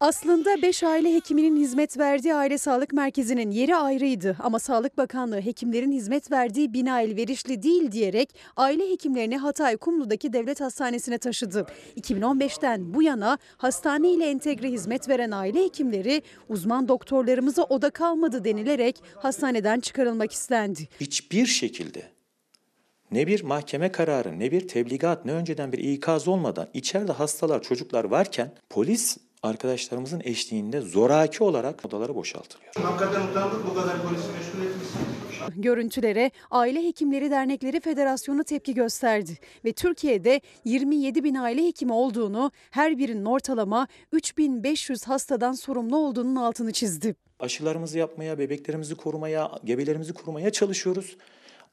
Aslında 0.00 0.62
5 0.62 0.82
aile 0.84 1.14
hekiminin 1.14 1.56
hizmet 1.56 1.98
verdiği 1.98 2.34
aile 2.34 2.58
sağlık 2.58 2.92
merkezinin 2.92 3.50
yeri 3.50 3.76
ayrıydı 3.76 4.36
ama 4.40 4.58
Sağlık 4.58 4.98
Bakanlığı 4.98 5.40
hekimlerin 5.40 5.92
hizmet 5.92 6.32
verdiği 6.32 6.72
bina 6.72 7.00
elverişli 7.00 7.62
değil 7.62 7.92
diyerek 7.92 8.34
aile 8.56 8.90
hekimlerini 8.90 9.36
Hatay 9.36 9.76
Kumlu'daki 9.76 10.32
devlet 10.32 10.60
hastanesine 10.60 11.18
taşıdı. 11.18 11.66
2015'ten 12.00 12.94
bu 12.94 13.02
yana 13.02 13.38
hastane 13.56 14.10
ile 14.10 14.30
entegre 14.30 14.68
hizmet 14.70 15.08
veren 15.08 15.30
aile 15.30 15.64
hekimleri 15.64 16.22
uzman 16.48 16.88
doktorlarımıza 16.88 17.62
oda 17.62 17.90
kalmadı 17.90 18.44
denilerek 18.44 19.02
hastaneden 19.16 19.80
çıkarılmak 19.80 20.32
istendi. 20.40 20.88
Hiçbir 21.00 21.46
şekilde 21.46 22.10
ne 23.10 23.26
bir 23.26 23.42
mahkeme 23.42 23.92
kararı, 23.92 24.38
ne 24.38 24.52
bir 24.52 24.68
tebligat, 24.68 25.24
ne 25.24 25.32
önceden 25.32 25.72
bir 25.72 25.78
ikaz 25.78 26.28
olmadan 26.28 26.68
içeride 26.74 27.12
hastalar, 27.12 27.62
çocuklar 27.62 28.04
varken 28.04 28.54
polis 28.70 29.18
arkadaşlarımızın 29.42 30.20
eşliğinde 30.24 30.80
zoraki 30.80 31.44
olarak 31.44 31.84
odaları 31.84 32.14
boşaltılıyor. 32.14 32.74
Hakikaten 32.74 33.26
utandık 33.26 33.66
bu 33.70 33.74
kadar 33.74 34.02
polisi 34.02 34.26
meşgul 34.32 34.70
etmişsin. 34.70 35.00
Görüntülere 35.56 36.30
Aile 36.50 36.84
Hekimleri 36.84 37.30
Dernekleri 37.30 37.80
Federasyonu 37.80 38.44
tepki 38.44 38.74
gösterdi 38.74 39.38
ve 39.64 39.72
Türkiye'de 39.72 40.40
27 40.64 41.24
bin 41.24 41.34
aile 41.34 41.66
hekimi 41.66 41.92
olduğunu, 41.92 42.50
her 42.70 42.98
birinin 42.98 43.24
ortalama 43.24 43.88
3500 44.12 45.04
hastadan 45.04 45.52
sorumlu 45.52 45.96
olduğunun 45.96 46.36
altını 46.36 46.72
çizdi. 46.72 47.16
Aşılarımızı 47.40 47.98
yapmaya, 47.98 48.38
bebeklerimizi 48.38 48.94
korumaya, 48.94 49.50
gebelerimizi 49.64 50.12
korumaya 50.12 50.50
çalışıyoruz. 50.50 51.16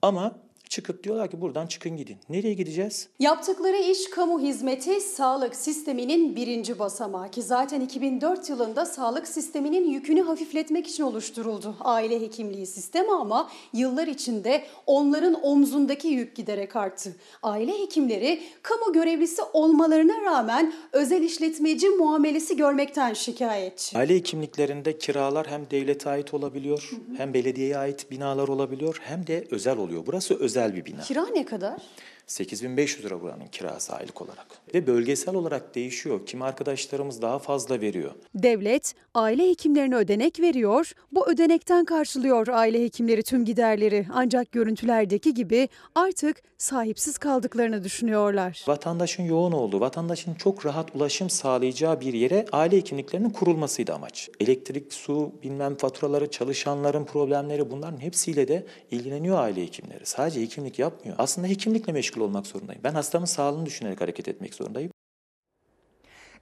Ama 0.02 0.40
çıkıp 0.70 1.04
diyorlar 1.04 1.32
ki 1.32 1.42
buradan 1.42 1.68
çıkın 1.68 1.98
gidin. 1.98 2.18
Nereye 2.30 2.54
gideceğiz? 2.54 3.10
Yaptıkları 3.20 3.78
iş 3.78 4.10
kamu 4.10 4.40
hizmeti 4.40 5.02
sağlık 5.02 5.56
sisteminin 5.56 6.36
birinci 6.36 6.80
basamağı 6.80 7.32
ki 7.32 7.42
zaten 7.42 7.82
2004 7.82 8.50
yılında 8.50 8.86
sağlık 8.86 9.28
sisteminin 9.28 9.90
yükünü 9.90 10.22
hafifletmek 10.22 10.88
için 10.88 11.04
oluşturuldu 11.04 11.76
aile 11.80 12.22
hekimliği 12.22 12.68
sistemi 12.68 13.12
ama 13.12 13.50
yıllar 13.74 14.08
içinde 14.08 14.64
onların 14.86 15.44
omzundaki 15.44 16.08
yük 16.08 16.36
giderek 16.36 16.76
arttı. 16.76 17.16
Aile 17.44 17.80
hekimleri 17.82 18.42
kamu 18.62 18.94
görevlisi 18.94 19.42
olmalarına 19.54 20.22
rağmen 20.22 20.74
özel 20.92 21.24
işletmeci 21.24 21.90
muamelesi 21.90 22.58
görmekten 22.58 23.14
şikayetçi. 23.14 23.98
Aile 23.98 24.16
hekimliklerinde 24.16 24.98
kiralar 24.98 25.48
hem 25.48 25.70
devlete 25.72 26.10
ait 26.10 26.34
olabiliyor, 26.34 26.92
hem 27.18 27.34
belediyeye 27.34 27.78
ait 27.78 28.12
binalar 28.12 28.48
olabiliyor, 28.48 29.02
hem 29.04 29.28
de 29.28 29.48
özel 29.52 29.78
oluyor. 29.78 30.04
Burası 30.06 30.40
özel 30.40 30.57
bir 30.76 30.86
bina. 30.86 31.02
Kira 31.02 31.26
ne 31.26 31.46
kadar? 31.46 31.82
8500 32.28 33.06
lira 33.06 33.22
buranın 33.22 33.48
kirası 33.48 33.94
aylık 33.94 34.22
olarak. 34.22 34.48
Ve 34.74 34.88
bölgesel 34.88 35.36
olarak 35.36 35.76
değişiyor. 35.76 36.26
Kimi 36.26 36.44
arkadaşlarımız 36.44 37.22
daha 37.22 37.40
fazla 37.40 37.82
veriyor. 37.82 38.12
Devlet 38.36 38.94
aile 39.14 39.50
hekimlerine 39.50 39.96
ödenek 39.96 40.40
veriyor. 40.40 40.92
Bu 41.12 41.30
ödenekten 41.30 41.86
karşılıyor 41.86 42.48
aile 42.48 42.84
hekimleri 42.84 43.24
tüm 43.24 43.46
giderleri. 43.46 44.06
Ancak 44.14 44.52
görüntülerdeki 44.52 45.34
gibi 45.34 45.70
artık 45.96 46.44
sahipsiz 46.58 47.18
kaldıklarını 47.18 47.84
düşünüyorlar. 47.84 48.64
Vatandaşın 48.68 49.24
yoğun 49.24 49.52
olduğu, 49.52 49.80
vatandaşın 49.80 50.34
çok 50.34 50.66
rahat 50.66 50.96
ulaşım 50.96 51.30
sağlayacağı 51.30 52.02
bir 52.02 52.14
yere 52.14 52.46
aile 52.52 52.78
hekimliklerinin 52.78 53.30
kurulmasıydı 53.30 53.94
amaç. 53.94 54.30
Elektrik, 54.40 54.94
su, 54.94 55.32
bilmem 55.44 55.76
faturaları, 55.76 56.32
çalışanların 56.32 57.06
problemleri 57.06 57.72
bunların 57.72 58.02
hepsiyle 58.02 58.48
de 58.48 58.66
ilgileniyor 58.92 59.40
aile 59.40 59.62
hekimleri. 59.62 60.06
Sadece 60.06 60.42
hekimlik 60.42 60.80
yapmıyor. 60.80 61.16
Aslında 61.20 61.48
hekimlikle 61.48 61.94
meşgul 61.94 62.17
olmak 62.20 62.48
zorundayım. 62.48 62.82
Ben 62.84 62.94
hastamın 62.94 63.26
sağlığını 63.26 63.66
düşünerek 63.66 64.02
hareket 64.02 64.28
etmek 64.28 64.54
zorundayım. 64.54 64.92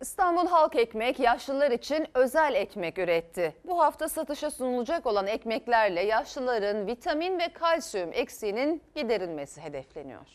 İstanbul 0.01 0.47
Halk 0.47 0.75
Ekmek 0.75 1.19
yaşlılar 1.19 1.71
için 1.71 2.07
özel 2.13 2.53
ekmek 2.55 2.97
üretti. 2.97 3.55
Bu 3.67 3.79
hafta 3.79 4.09
satışa 4.09 4.51
sunulacak 4.51 5.05
olan 5.05 5.27
ekmeklerle 5.27 6.01
yaşlıların 6.01 6.87
vitamin 6.87 7.39
ve 7.39 7.53
kalsiyum 7.53 8.09
eksiğinin 8.13 8.81
giderilmesi 8.95 9.61
hedefleniyor. 9.61 10.27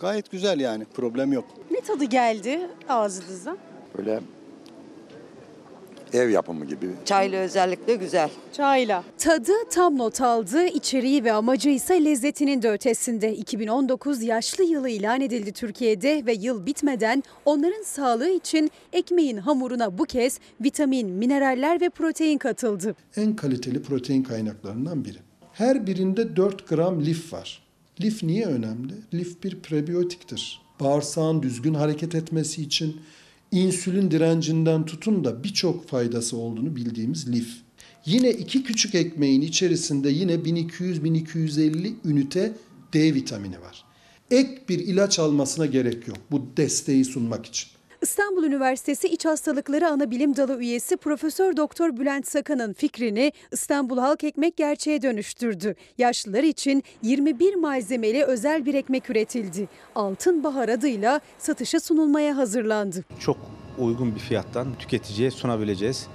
Gayet 0.00 0.30
güzel 0.30 0.60
yani 0.60 0.84
problem 0.84 1.32
yok. 1.32 1.44
Ne 1.70 1.80
tadı 1.80 2.04
geldi 2.04 2.70
ağzınıza? 2.88 3.56
Böyle 3.98 4.20
ev 6.12 6.30
yapımı 6.30 6.64
gibi. 6.64 6.86
Çayla 7.04 7.40
özellikle 7.40 7.94
güzel. 7.94 8.30
Çayla. 8.52 9.04
Tadı 9.18 9.52
tam 9.70 9.98
not 9.98 10.20
aldı, 10.20 10.66
içeriği 10.66 11.24
ve 11.24 11.32
amacı 11.32 11.70
ise 11.70 12.04
lezzetinin 12.04 12.62
de 12.62 12.70
ötesinde. 12.70 13.34
2019 13.36 14.22
yaşlı 14.22 14.64
yılı 14.64 14.88
ilan 14.88 15.20
edildi 15.20 15.52
Türkiye'de 15.52 16.22
ve 16.26 16.32
yıl 16.32 16.66
bitmeden 16.66 17.22
onların 17.44 17.82
sağlığı 17.82 18.30
için 18.30 18.70
ekmeğin 18.92 19.36
hamuruna 19.36 19.98
bu 19.98 20.04
kez 20.04 20.40
vitamin, 20.60 21.10
mineraller 21.10 21.80
ve 21.80 21.90
protein 21.90 22.38
katıldı. 22.38 22.96
En 23.16 23.36
kaliteli 23.36 23.82
protein 23.82 24.22
kaynaklarından 24.22 25.04
biri. 25.04 25.18
Her 25.52 25.86
birinde 25.86 26.36
4 26.36 26.68
gram 26.68 27.04
lif 27.04 27.32
var. 27.32 27.62
Lif 28.00 28.22
niye 28.22 28.46
önemli? 28.46 28.92
Lif 29.14 29.42
bir 29.44 29.60
prebiyotiktir. 29.60 30.62
Bağırsağın 30.80 31.42
düzgün 31.42 31.74
hareket 31.74 32.14
etmesi 32.14 32.62
için 32.62 33.00
insülin 33.62 34.10
direncinden 34.10 34.86
tutun 34.86 35.24
da 35.24 35.44
birçok 35.44 35.88
faydası 35.88 36.36
olduğunu 36.36 36.76
bildiğimiz 36.76 37.32
lif. 37.32 37.48
Yine 38.06 38.30
iki 38.30 38.62
küçük 38.62 38.94
ekmeğin 38.94 39.40
içerisinde 39.40 40.10
yine 40.10 40.34
1200-1250 40.34 41.94
ünite 42.04 42.52
D 42.92 43.14
vitamini 43.14 43.60
var. 43.60 43.84
Ek 44.30 44.62
bir 44.68 44.78
ilaç 44.78 45.18
almasına 45.18 45.66
gerek 45.66 46.08
yok 46.08 46.18
bu 46.30 46.46
desteği 46.56 47.04
sunmak 47.04 47.46
için. 47.46 47.75
İstanbul 48.06 48.44
Üniversitesi 48.44 49.08
İç 49.08 49.24
Hastalıkları 49.24 49.88
Anabilim 49.88 50.36
Dalı 50.36 50.60
üyesi 50.60 50.96
Profesör 50.96 51.56
Doktor 51.56 51.96
Bülent 51.96 52.28
Sakan'ın 52.28 52.72
fikrini 52.72 53.32
İstanbul 53.52 53.98
Halk 53.98 54.24
Ekmek 54.24 54.56
gerçeğe 54.56 55.02
dönüştürdü. 55.02 55.74
Yaşlılar 55.98 56.42
için 56.42 56.82
21 57.02 57.54
malzemeli 57.54 58.24
özel 58.24 58.66
bir 58.66 58.74
ekmek 58.74 59.10
üretildi. 59.10 59.68
Altın 59.94 60.44
Bahar 60.44 60.68
adıyla 60.68 61.20
satışa 61.38 61.80
sunulmaya 61.80 62.36
hazırlandı. 62.36 63.04
Çok 63.20 63.36
uygun 63.78 64.14
bir 64.14 64.20
fiyattan 64.20 64.74
tüketiciye 64.78 65.30
sunabileceğiz 65.30 66.06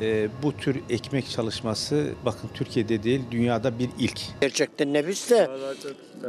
e, 0.00 0.28
bu 0.42 0.52
tür 0.52 0.80
ekmek 0.90 1.30
çalışması 1.30 2.12
bakın 2.24 2.50
Türkiye'de 2.54 3.02
değil 3.02 3.20
dünyada 3.30 3.78
bir 3.78 3.90
ilk. 3.98 4.20
Gerçekten 4.40 4.92
nefis 4.92 5.30
de 5.30 5.50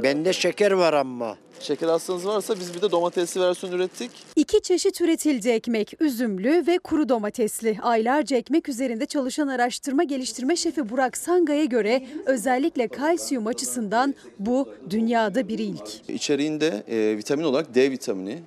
bende 0.03 0.33
şeker 0.33 0.71
var 0.71 0.93
ama. 0.93 1.37
Şeker 1.59 1.87
hastanız 1.87 2.27
varsa 2.27 2.55
biz 2.59 2.73
bir 2.73 2.81
de 2.81 2.91
domatesli 2.91 3.41
versiyon 3.41 3.73
ürettik. 3.73 4.11
İki 4.35 4.61
çeşit 4.61 5.01
üretildi 5.01 5.49
ekmek, 5.49 6.01
üzümlü 6.01 6.63
ve 6.67 6.77
kuru 6.77 7.09
domatesli. 7.09 7.77
Aylarca 7.81 8.37
ekmek 8.37 8.69
üzerinde 8.69 9.05
çalışan 9.05 9.47
araştırma 9.47 10.03
geliştirme 10.03 10.55
şefi 10.55 10.89
Burak 10.89 11.17
Sanga'ya 11.17 11.65
göre 11.65 12.03
özellikle 12.25 12.87
kalsiyum 12.87 13.47
açısından 13.47 14.15
bu 14.39 14.69
dünyada 14.89 15.47
bir 15.47 15.59
ilk. 15.59 16.09
İçeriğinde 16.09 16.83
e, 16.87 17.17
vitamin 17.17 17.43
olarak 17.43 17.75
D 17.75 17.91
vitamini, 17.91 18.39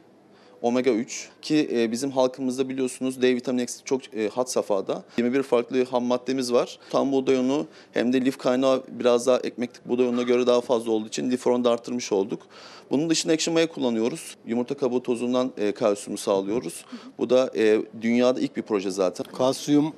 omega 0.64 0.90
3 0.90 1.28
ki 1.42 1.68
e, 1.72 1.92
bizim 1.92 2.10
halkımızda 2.10 2.68
biliyorsunuz 2.68 3.22
D 3.22 3.34
vitamini 3.34 3.62
eksik 3.62 3.86
çok 3.86 4.14
e, 4.14 4.28
had 4.28 4.46
safhada. 4.46 5.02
21 5.18 5.42
farklı 5.42 5.84
ham 5.84 6.04
maddemiz 6.04 6.52
var. 6.52 6.78
Tam 6.90 7.12
buğday 7.12 7.64
hem 7.92 8.12
de 8.12 8.24
lif 8.24 8.38
kaynağı 8.38 8.82
biraz 8.88 9.26
daha 9.26 9.38
ekmeklik 9.38 9.88
buğday 9.88 10.26
göre 10.26 10.46
daha 10.46 10.60
fazla 10.60 10.90
olduğu 10.92 11.08
için 11.08 11.30
lif 11.30 11.46
oranını 11.46 11.64
da 11.64 11.70
arttırmış 11.70 12.12
olduk. 12.12 12.42
Bunun 12.90 13.10
dışında 13.10 13.32
ekşi 13.32 13.50
maya 13.50 13.68
kullanıyoruz. 13.68 14.36
Yumurta 14.46 14.74
kabuğu 14.74 15.02
tozundan 15.02 15.52
e, 15.58 15.72
kalsiyumu 15.72 16.18
sağlıyoruz. 16.18 16.84
Bu 17.18 17.30
da 17.30 17.50
e, 17.56 17.80
dünyada 18.02 18.40
ilk 18.40 18.56
bir 18.56 18.62
proje 18.62 18.90
zaten. 18.90 19.26
Kalsiyum 19.36 19.92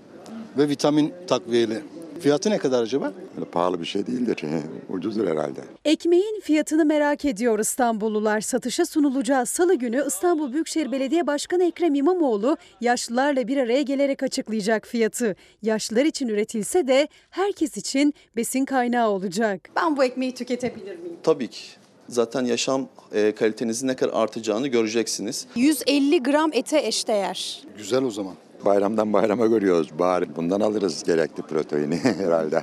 ve 0.58 0.68
vitamin 0.68 1.12
takviyeli. 1.26 1.82
Fiyatı 2.20 2.50
ne 2.50 2.58
kadar 2.58 2.82
acaba? 2.82 3.12
Öyle 3.36 3.44
pahalı 3.50 3.80
bir 3.80 3.86
şey 3.86 4.06
değildir. 4.06 4.44
Ucuzdur 4.90 5.26
herhalde. 5.28 5.60
Ekmeğin 5.84 6.40
fiyatını 6.40 6.84
merak 6.84 7.24
ediyor 7.24 7.58
İstanbullular. 7.58 8.40
Satışa 8.40 8.86
sunulacağı 8.86 9.46
salı 9.46 9.74
günü 9.74 10.04
İstanbul 10.06 10.52
Büyükşehir 10.52 10.92
Belediye 10.92 11.26
Başkanı 11.26 11.64
Ekrem 11.64 11.94
İmamoğlu 11.94 12.56
yaşlılarla 12.80 13.48
bir 13.48 13.56
araya 13.56 13.82
gelerek 13.82 14.22
açıklayacak 14.22 14.86
fiyatı. 14.86 15.36
Yaşlılar 15.62 16.04
için 16.04 16.28
üretilse 16.28 16.86
de 16.86 17.08
herkes 17.30 17.76
için 17.76 18.14
besin 18.36 18.64
kaynağı 18.64 19.08
olacak. 19.10 19.70
Ben 19.76 19.96
bu 19.96 20.04
ekmeği 20.04 20.34
tüketebilir 20.34 20.98
miyim? 20.98 21.16
Tabii 21.22 21.48
ki. 21.48 21.60
Zaten 22.08 22.44
yaşam 22.44 22.88
e, 23.14 23.32
kalitenizin 23.32 23.88
ne 23.88 23.96
kadar 23.96 24.12
artacağını 24.14 24.68
göreceksiniz. 24.68 25.46
150 25.56 26.22
gram 26.22 26.50
ete 26.52 26.86
eşdeğer. 26.86 27.62
Güzel 27.78 28.02
o 28.02 28.10
zaman. 28.10 28.34
Bayramdan 28.64 29.12
bayrama 29.12 29.46
görüyoruz. 29.46 29.98
Bari 29.98 30.36
bundan 30.36 30.60
alırız 30.60 31.04
gerekli 31.04 31.42
proteini 31.42 31.96
herhalde. 32.04 32.62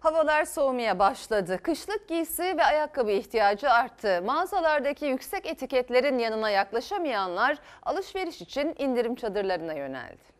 Havalar 0.00 0.44
soğumaya 0.44 0.98
başladı. 0.98 1.58
Kışlık 1.62 2.08
giysi 2.08 2.42
ve 2.42 2.64
ayakkabı 2.64 3.10
ihtiyacı 3.10 3.70
arttı. 3.70 4.22
Mağazalardaki 4.26 5.04
yüksek 5.06 5.46
etiketlerin 5.46 6.18
yanına 6.18 6.50
yaklaşamayanlar 6.50 7.58
alışveriş 7.82 8.42
için 8.42 8.74
indirim 8.78 9.14
çadırlarına 9.14 9.72
yöneldi. 9.74 10.31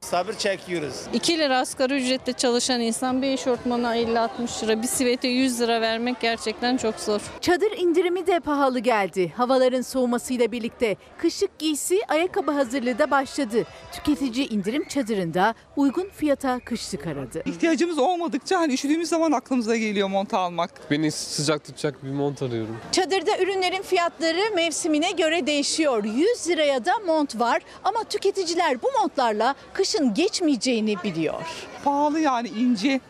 Sabır 0.00 0.32
çekiyoruz. 0.32 0.94
2 1.12 1.38
lira 1.38 1.58
asgari 1.58 1.96
ücretle 2.02 2.32
çalışan 2.32 2.80
insan 2.80 3.22
bir 3.22 3.26
eşortmana 3.28 3.96
50-60 3.96 4.64
lira, 4.64 4.82
bir 4.82 4.86
sivete 4.86 5.28
100 5.28 5.60
lira 5.60 5.80
vermek 5.80 6.20
gerçekten 6.20 6.76
çok 6.76 7.00
zor. 7.00 7.20
Çadır 7.40 7.72
indirimi 7.78 8.26
de 8.26 8.40
pahalı 8.40 8.78
geldi. 8.78 9.32
Havaların 9.36 9.80
soğumasıyla 9.80 10.52
birlikte 10.52 10.96
kışlık 11.18 11.58
giysi, 11.58 12.00
ayakkabı 12.08 12.50
hazırlığı 12.50 12.98
da 12.98 13.10
başladı. 13.10 13.64
Tüketici 13.92 14.48
indirim 14.48 14.88
çadırında 14.88 15.54
uygun 15.76 16.08
fiyata 16.16 16.58
kışlık 16.64 17.06
aradı. 17.06 17.42
İhtiyacımız 17.46 17.98
olmadıkça 17.98 18.58
hani 18.58 18.72
üşüdüğümüz 18.74 19.08
zaman 19.08 19.32
aklımıza 19.32 19.76
geliyor 19.76 20.08
mont 20.08 20.34
almak. 20.34 20.70
Beni 20.90 21.10
sıcak 21.10 21.64
tutacak 21.64 22.04
bir 22.04 22.10
mont 22.10 22.42
arıyorum. 22.42 22.76
Çadırda 22.92 23.38
ürünlerin 23.38 23.82
fiyatları 23.82 24.54
mevsimine 24.54 25.10
göre 25.10 25.46
değişiyor. 25.46 26.04
100 26.04 26.48
liraya 26.48 26.84
da 26.84 26.92
mont 27.06 27.40
var 27.40 27.62
ama 27.84 28.04
tüketiciler 28.04 28.82
bu 28.82 28.86
montlarla 29.00 29.54
kışın 29.88 30.14
geçmeyeceğini 30.14 30.96
biliyor. 31.04 31.42
Pahalı 31.84 32.20
yani 32.20 32.48
ince 32.48 33.00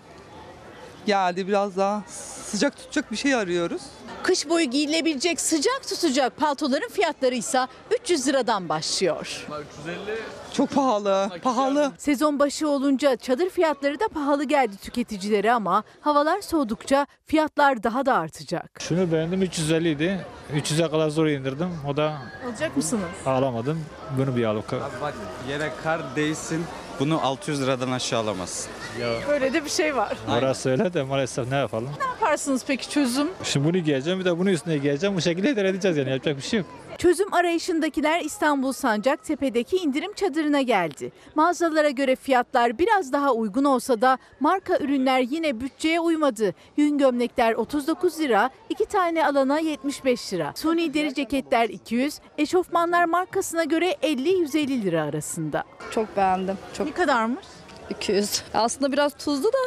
geldi 1.07 1.49
biraz 1.49 1.77
daha 1.77 2.03
sıcak 2.47 2.77
tutacak 2.77 3.13
bir 3.13 3.17
şey 3.17 3.35
arıyoruz. 3.35 3.83
Kış 4.23 4.49
boyu 4.49 4.65
giyilebilecek 4.65 5.41
sıcak 5.41 5.83
tutacak 5.89 6.37
paltoların 6.37 6.89
fiyatları 6.89 7.35
ise 7.35 7.67
300 8.01 8.29
liradan 8.29 8.69
başlıyor. 8.69 9.47
350. 9.81 10.19
Çok 10.53 10.71
pahalı, 10.71 11.29
pahalı. 11.43 11.93
Sezon 11.99 12.39
başı 12.39 12.69
olunca 12.69 13.17
çadır 13.17 13.51
fiyatları 13.51 14.01
da 14.01 14.09
pahalı 14.09 14.45
geldi 14.45 14.77
tüketicilere 14.77 15.53
ama 15.53 15.83
havalar 16.01 16.41
soğudukça 16.41 17.07
fiyatlar 17.27 17.83
daha 17.83 18.07
da 18.07 18.15
artacak. 18.15 18.71
Şunu 18.81 19.13
beğendim 19.13 19.43
350 19.43 19.91
idi. 19.91 20.27
300'e 20.55 20.91
kadar 20.91 21.09
zor 21.11 21.27
indirdim. 21.27 21.71
O 21.89 21.97
da 21.97 22.13
Alacak 22.47 22.77
mısınız? 22.77 23.03
alamadım. 23.27 23.85
Bunu 24.19 24.37
bir 24.37 24.45
alıp. 24.45 24.73
Bak 25.01 25.15
yere 25.49 25.73
kar 25.83 26.17
değsin 26.17 26.65
bunu 27.01 27.21
600 27.27 27.63
liradan 27.63 27.91
aşağı 27.93 28.21
alamazsın. 28.21 28.71
Ya 29.01 29.09
Böyle 29.29 29.53
de 29.53 29.65
bir 29.65 29.71
şey 29.71 29.97
var. 29.97 30.17
orası 30.39 30.71
öyle 30.71 30.95
de 30.95 31.03
maalesef 31.03 31.49
ne 31.51 31.57
yapalım. 31.57 31.91
Ne 31.99 32.05
yaparsınız 32.07 32.63
peki 32.67 32.91
çözüm? 32.91 33.29
Şimdi 33.45 33.67
bunu 33.69 33.79
giyeceğim 33.79 34.21
bir 34.21 34.25
de 34.25 34.39
bunun 34.39 34.51
üstüne 34.51 34.79
giyeceğim. 34.79 35.17
Bu 35.17 35.21
şekilde 35.21 35.51
idare 35.51 35.69
edeceğiz 35.69 35.97
yani 35.97 36.11
yapacak 36.11 36.37
bir 36.37 36.43
şey 36.43 36.59
yok. 36.59 36.67
Çözüm 36.99 37.35
arayışındakiler 37.35 38.21
İstanbul 38.21 38.73
Sancaktepe'deki 38.73 39.77
indirim 39.77 40.13
çadırına 40.13 40.61
geldi. 40.61 41.13
Mağazalara 41.35 41.91
göre 41.91 42.17
fiyatlar 42.17 42.79
biraz 42.79 43.13
daha 43.13 43.33
uygun 43.33 43.65
olsa 43.65 44.01
da 44.01 44.19
marka 44.41 44.79
ürünler 44.79 45.21
yine 45.21 45.61
bütçeye 45.61 46.01
uymadı. 46.01 46.55
Yün 46.77 46.99
gömlekler 46.99 47.53
39 47.53 48.21
lira, 48.21 48.51
iki 48.69 48.85
tane 48.87 49.27
alana 49.27 49.59
75 49.59 50.33
lira. 50.33 50.53
Suni 50.57 50.95
deri 50.95 51.15
ceketler 51.15 51.69
200, 51.69 52.19
eşofmanlar 52.39 53.05
markasına 53.05 53.65
göre 53.65 53.93
50-150 54.03 54.83
lira 54.83 55.03
arasında. 55.03 55.65
Çok 55.91 56.17
beğendim. 56.17 56.59
Çok... 56.75 56.87
Ne 56.87 56.93
kadarmış? 56.93 57.47
200. 57.91 58.43
Aslında 58.55 58.93
biraz 58.93 59.15
tuzlu 59.15 59.49
da 59.49 59.59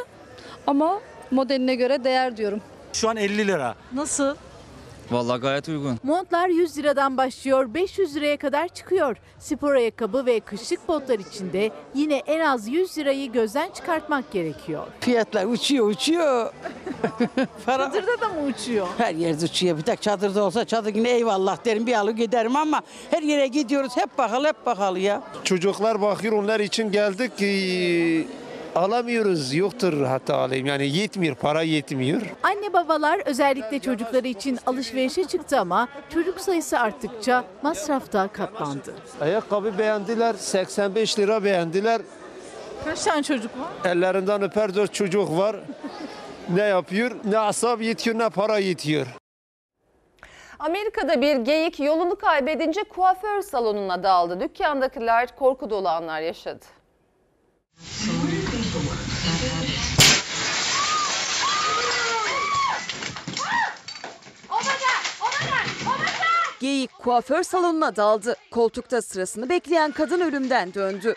ama 0.66 1.00
modeline 1.30 1.74
göre 1.74 2.04
değer 2.04 2.36
diyorum. 2.36 2.60
Şu 2.92 3.08
an 3.08 3.16
50 3.16 3.46
lira. 3.46 3.74
Nasıl? 3.92 4.36
Vallahi 5.12 5.40
gayet 5.40 5.68
uygun. 5.68 5.98
Montlar 6.02 6.48
100 6.48 6.78
liradan 6.78 7.16
başlıyor, 7.16 7.74
500 7.74 8.16
liraya 8.16 8.36
kadar 8.36 8.68
çıkıyor. 8.68 9.16
Spor 9.38 9.74
ayakkabı 9.74 10.26
ve 10.26 10.40
kışlık 10.40 10.88
botlar 10.88 11.18
için 11.18 11.52
de 11.52 11.70
yine 11.94 12.16
en 12.26 12.40
az 12.40 12.68
100 12.68 12.98
lirayı 12.98 13.32
gözden 13.32 13.70
çıkartmak 13.70 14.30
gerekiyor. 14.32 14.86
Fiyatlar 15.00 15.44
uçuyor 15.46 15.86
uçuyor. 15.86 16.52
Para 17.66 17.84
Çadırda 17.86 18.20
da 18.20 18.28
mı 18.28 18.40
uçuyor? 18.46 18.86
her 18.98 19.14
yerde 19.14 19.44
uçuyor. 19.44 19.78
Bir 19.78 19.82
tek 19.82 20.02
çadırda 20.02 20.44
olsa 20.44 20.64
çadır 20.64 20.94
yine 20.94 21.10
eyvallah 21.10 21.64
derim 21.64 21.86
bir 21.86 21.94
alıp 21.94 22.16
giderim 22.16 22.56
ama 22.56 22.82
her 23.10 23.22
yere 23.22 23.46
gidiyoruz 23.46 23.96
hep 23.96 24.16
pahalı 24.16 24.46
hep 24.48 24.64
pahalı 24.64 24.98
ya. 24.98 25.22
Çocuklar 25.44 26.00
bakıyor 26.02 26.32
onlar 26.32 26.60
için 26.60 26.92
geldik 26.92 27.38
ki 27.38 28.28
alamıyoruz. 28.74 29.54
Yoktur 29.54 30.02
hatta 30.06 30.36
alayım. 30.36 30.66
Yani 30.66 30.86
yetmiyor, 30.96 31.34
para 31.36 31.62
yetmiyor. 31.62 32.20
Anne 32.42 32.72
babalar 32.72 33.22
özellikle 33.26 33.78
çocukları 33.78 34.28
için 34.28 34.58
alışverişe 34.66 35.24
çıktı 35.24 35.58
ama 35.60 35.88
çocuk 36.14 36.40
sayısı 36.40 36.78
arttıkça 36.78 37.44
masraf 37.62 38.12
da 38.12 38.28
katlandı. 38.32 38.94
Ayakkabı 39.20 39.78
beğendiler, 39.78 40.34
85 40.34 41.18
lira 41.18 41.44
beğendiler. 41.44 42.00
Kaç 42.84 43.02
tane 43.04 43.22
çocuk 43.22 43.50
var? 43.58 43.90
Ellerinden 43.92 44.42
öper 44.42 44.74
dört 44.74 44.94
çocuk 44.94 45.30
var. 45.38 45.56
ne 46.48 46.62
yapıyor? 46.62 47.10
Ne 47.24 47.38
asap 47.38 47.82
yetiyor 47.82 48.18
ne 48.18 48.28
para 48.30 48.58
yetiyor. 48.58 49.06
Amerika'da 50.58 51.20
bir 51.20 51.36
geyik 51.36 51.80
yolunu 51.80 52.16
kaybedince 52.16 52.84
kuaför 52.84 53.42
salonuna 53.42 54.02
daldı. 54.02 54.40
Dükkandakiler 54.40 55.36
korku 55.36 55.70
dolu 55.70 55.88
anlar 55.88 56.20
yaşadı. 56.20 56.64
Geyik 66.62 66.90
kuaför 66.98 67.42
salonuna 67.42 67.96
daldı. 67.96 68.36
Koltukta 68.50 69.02
sırasını 69.02 69.48
bekleyen 69.48 69.92
kadın 69.92 70.20
ölümden 70.20 70.74
döndü. 70.74 71.14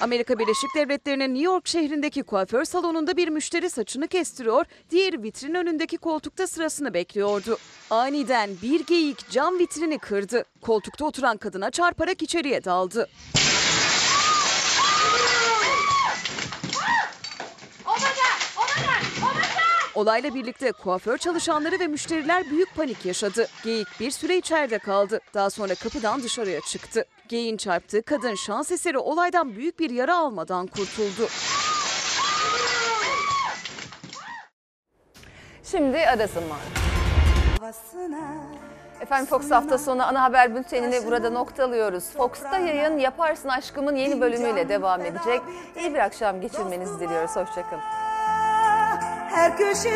Amerika 0.00 0.38
Birleşik 0.38 0.74
Devletleri'nin 0.76 1.34
New 1.34 1.44
York 1.44 1.68
şehrindeki 1.68 2.22
kuaför 2.22 2.64
salonunda 2.64 3.16
bir 3.16 3.28
müşteri 3.28 3.70
saçını 3.70 4.08
kestiriyor, 4.08 4.66
diğeri 4.90 5.22
vitrin 5.22 5.54
önündeki 5.54 5.96
koltukta 5.96 6.46
sırasını 6.46 6.94
bekliyordu. 6.94 7.58
Aniden 7.90 8.50
bir 8.62 8.86
geyik 8.86 9.30
cam 9.30 9.58
vitrini 9.58 9.98
kırdı. 9.98 10.44
Koltukta 10.60 11.04
oturan 11.04 11.36
kadına 11.36 11.70
çarparak 11.70 12.22
içeriye 12.22 12.64
daldı. 12.64 13.08
Olayla 19.94 20.34
birlikte 20.34 20.72
kuaför 20.72 21.18
çalışanları 21.18 21.80
ve 21.80 21.86
müşteriler 21.86 22.50
büyük 22.50 22.74
panik 22.76 23.06
yaşadı. 23.06 23.46
Geyik 23.64 23.88
bir 24.00 24.10
süre 24.10 24.36
içeride 24.36 24.78
kaldı. 24.78 25.20
Daha 25.34 25.50
sonra 25.50 25.74
kapıdan 25.74 26.22
dışarıya 26.22 26.60
çıktı. 26.60 27.04
Geyiğin 27.28 27.56
çarptığı 27.56 28.02
kadın 28.02 28.34
şans 28.34 28.72
eseri 28.72 28.98
olaydan 28.98 29.56
büyük 29.56 29.78
bir 29.78 29.90
yara 29.90 30.18
almadan 30.18 30.66
kurtuldu. 30.66 31.28
Şimdi 35.62 35.98
ara 35.98 36.26
zamanı. 36.26 36.60
Havasına, 37.60 38.20
Efendim 39.00 39.26
Fox 39.26 39.50
hafta 39.50 39.78
sonu 39.78 40.06
ana 40.06 40.22
haber 40.22 40.56
bültenini 40.56 41.06
burada 41.06 41.30
noktalıyoruz. 41.30 42.04
Fox'ta 42.04 42.58
yayın 42.58 42.98
Yaparsın 42.98 43.48
Aşkım'ın 43.48 43.96
yeni 43.96 44.20
bölümüyle 44.20 44.68
devam 44.68 45.00
edecek. 45.00 45.40
İyi 45.76 45.94
bir 45.94 45.98
akşam 45.98 46.40
geçirmenizi 46.40 47.00
diliyoruz. 47.00 47.36
Hoşçakalın. 47.36 48.09
Her 49.30 49.56
köşesi 49.56 49.90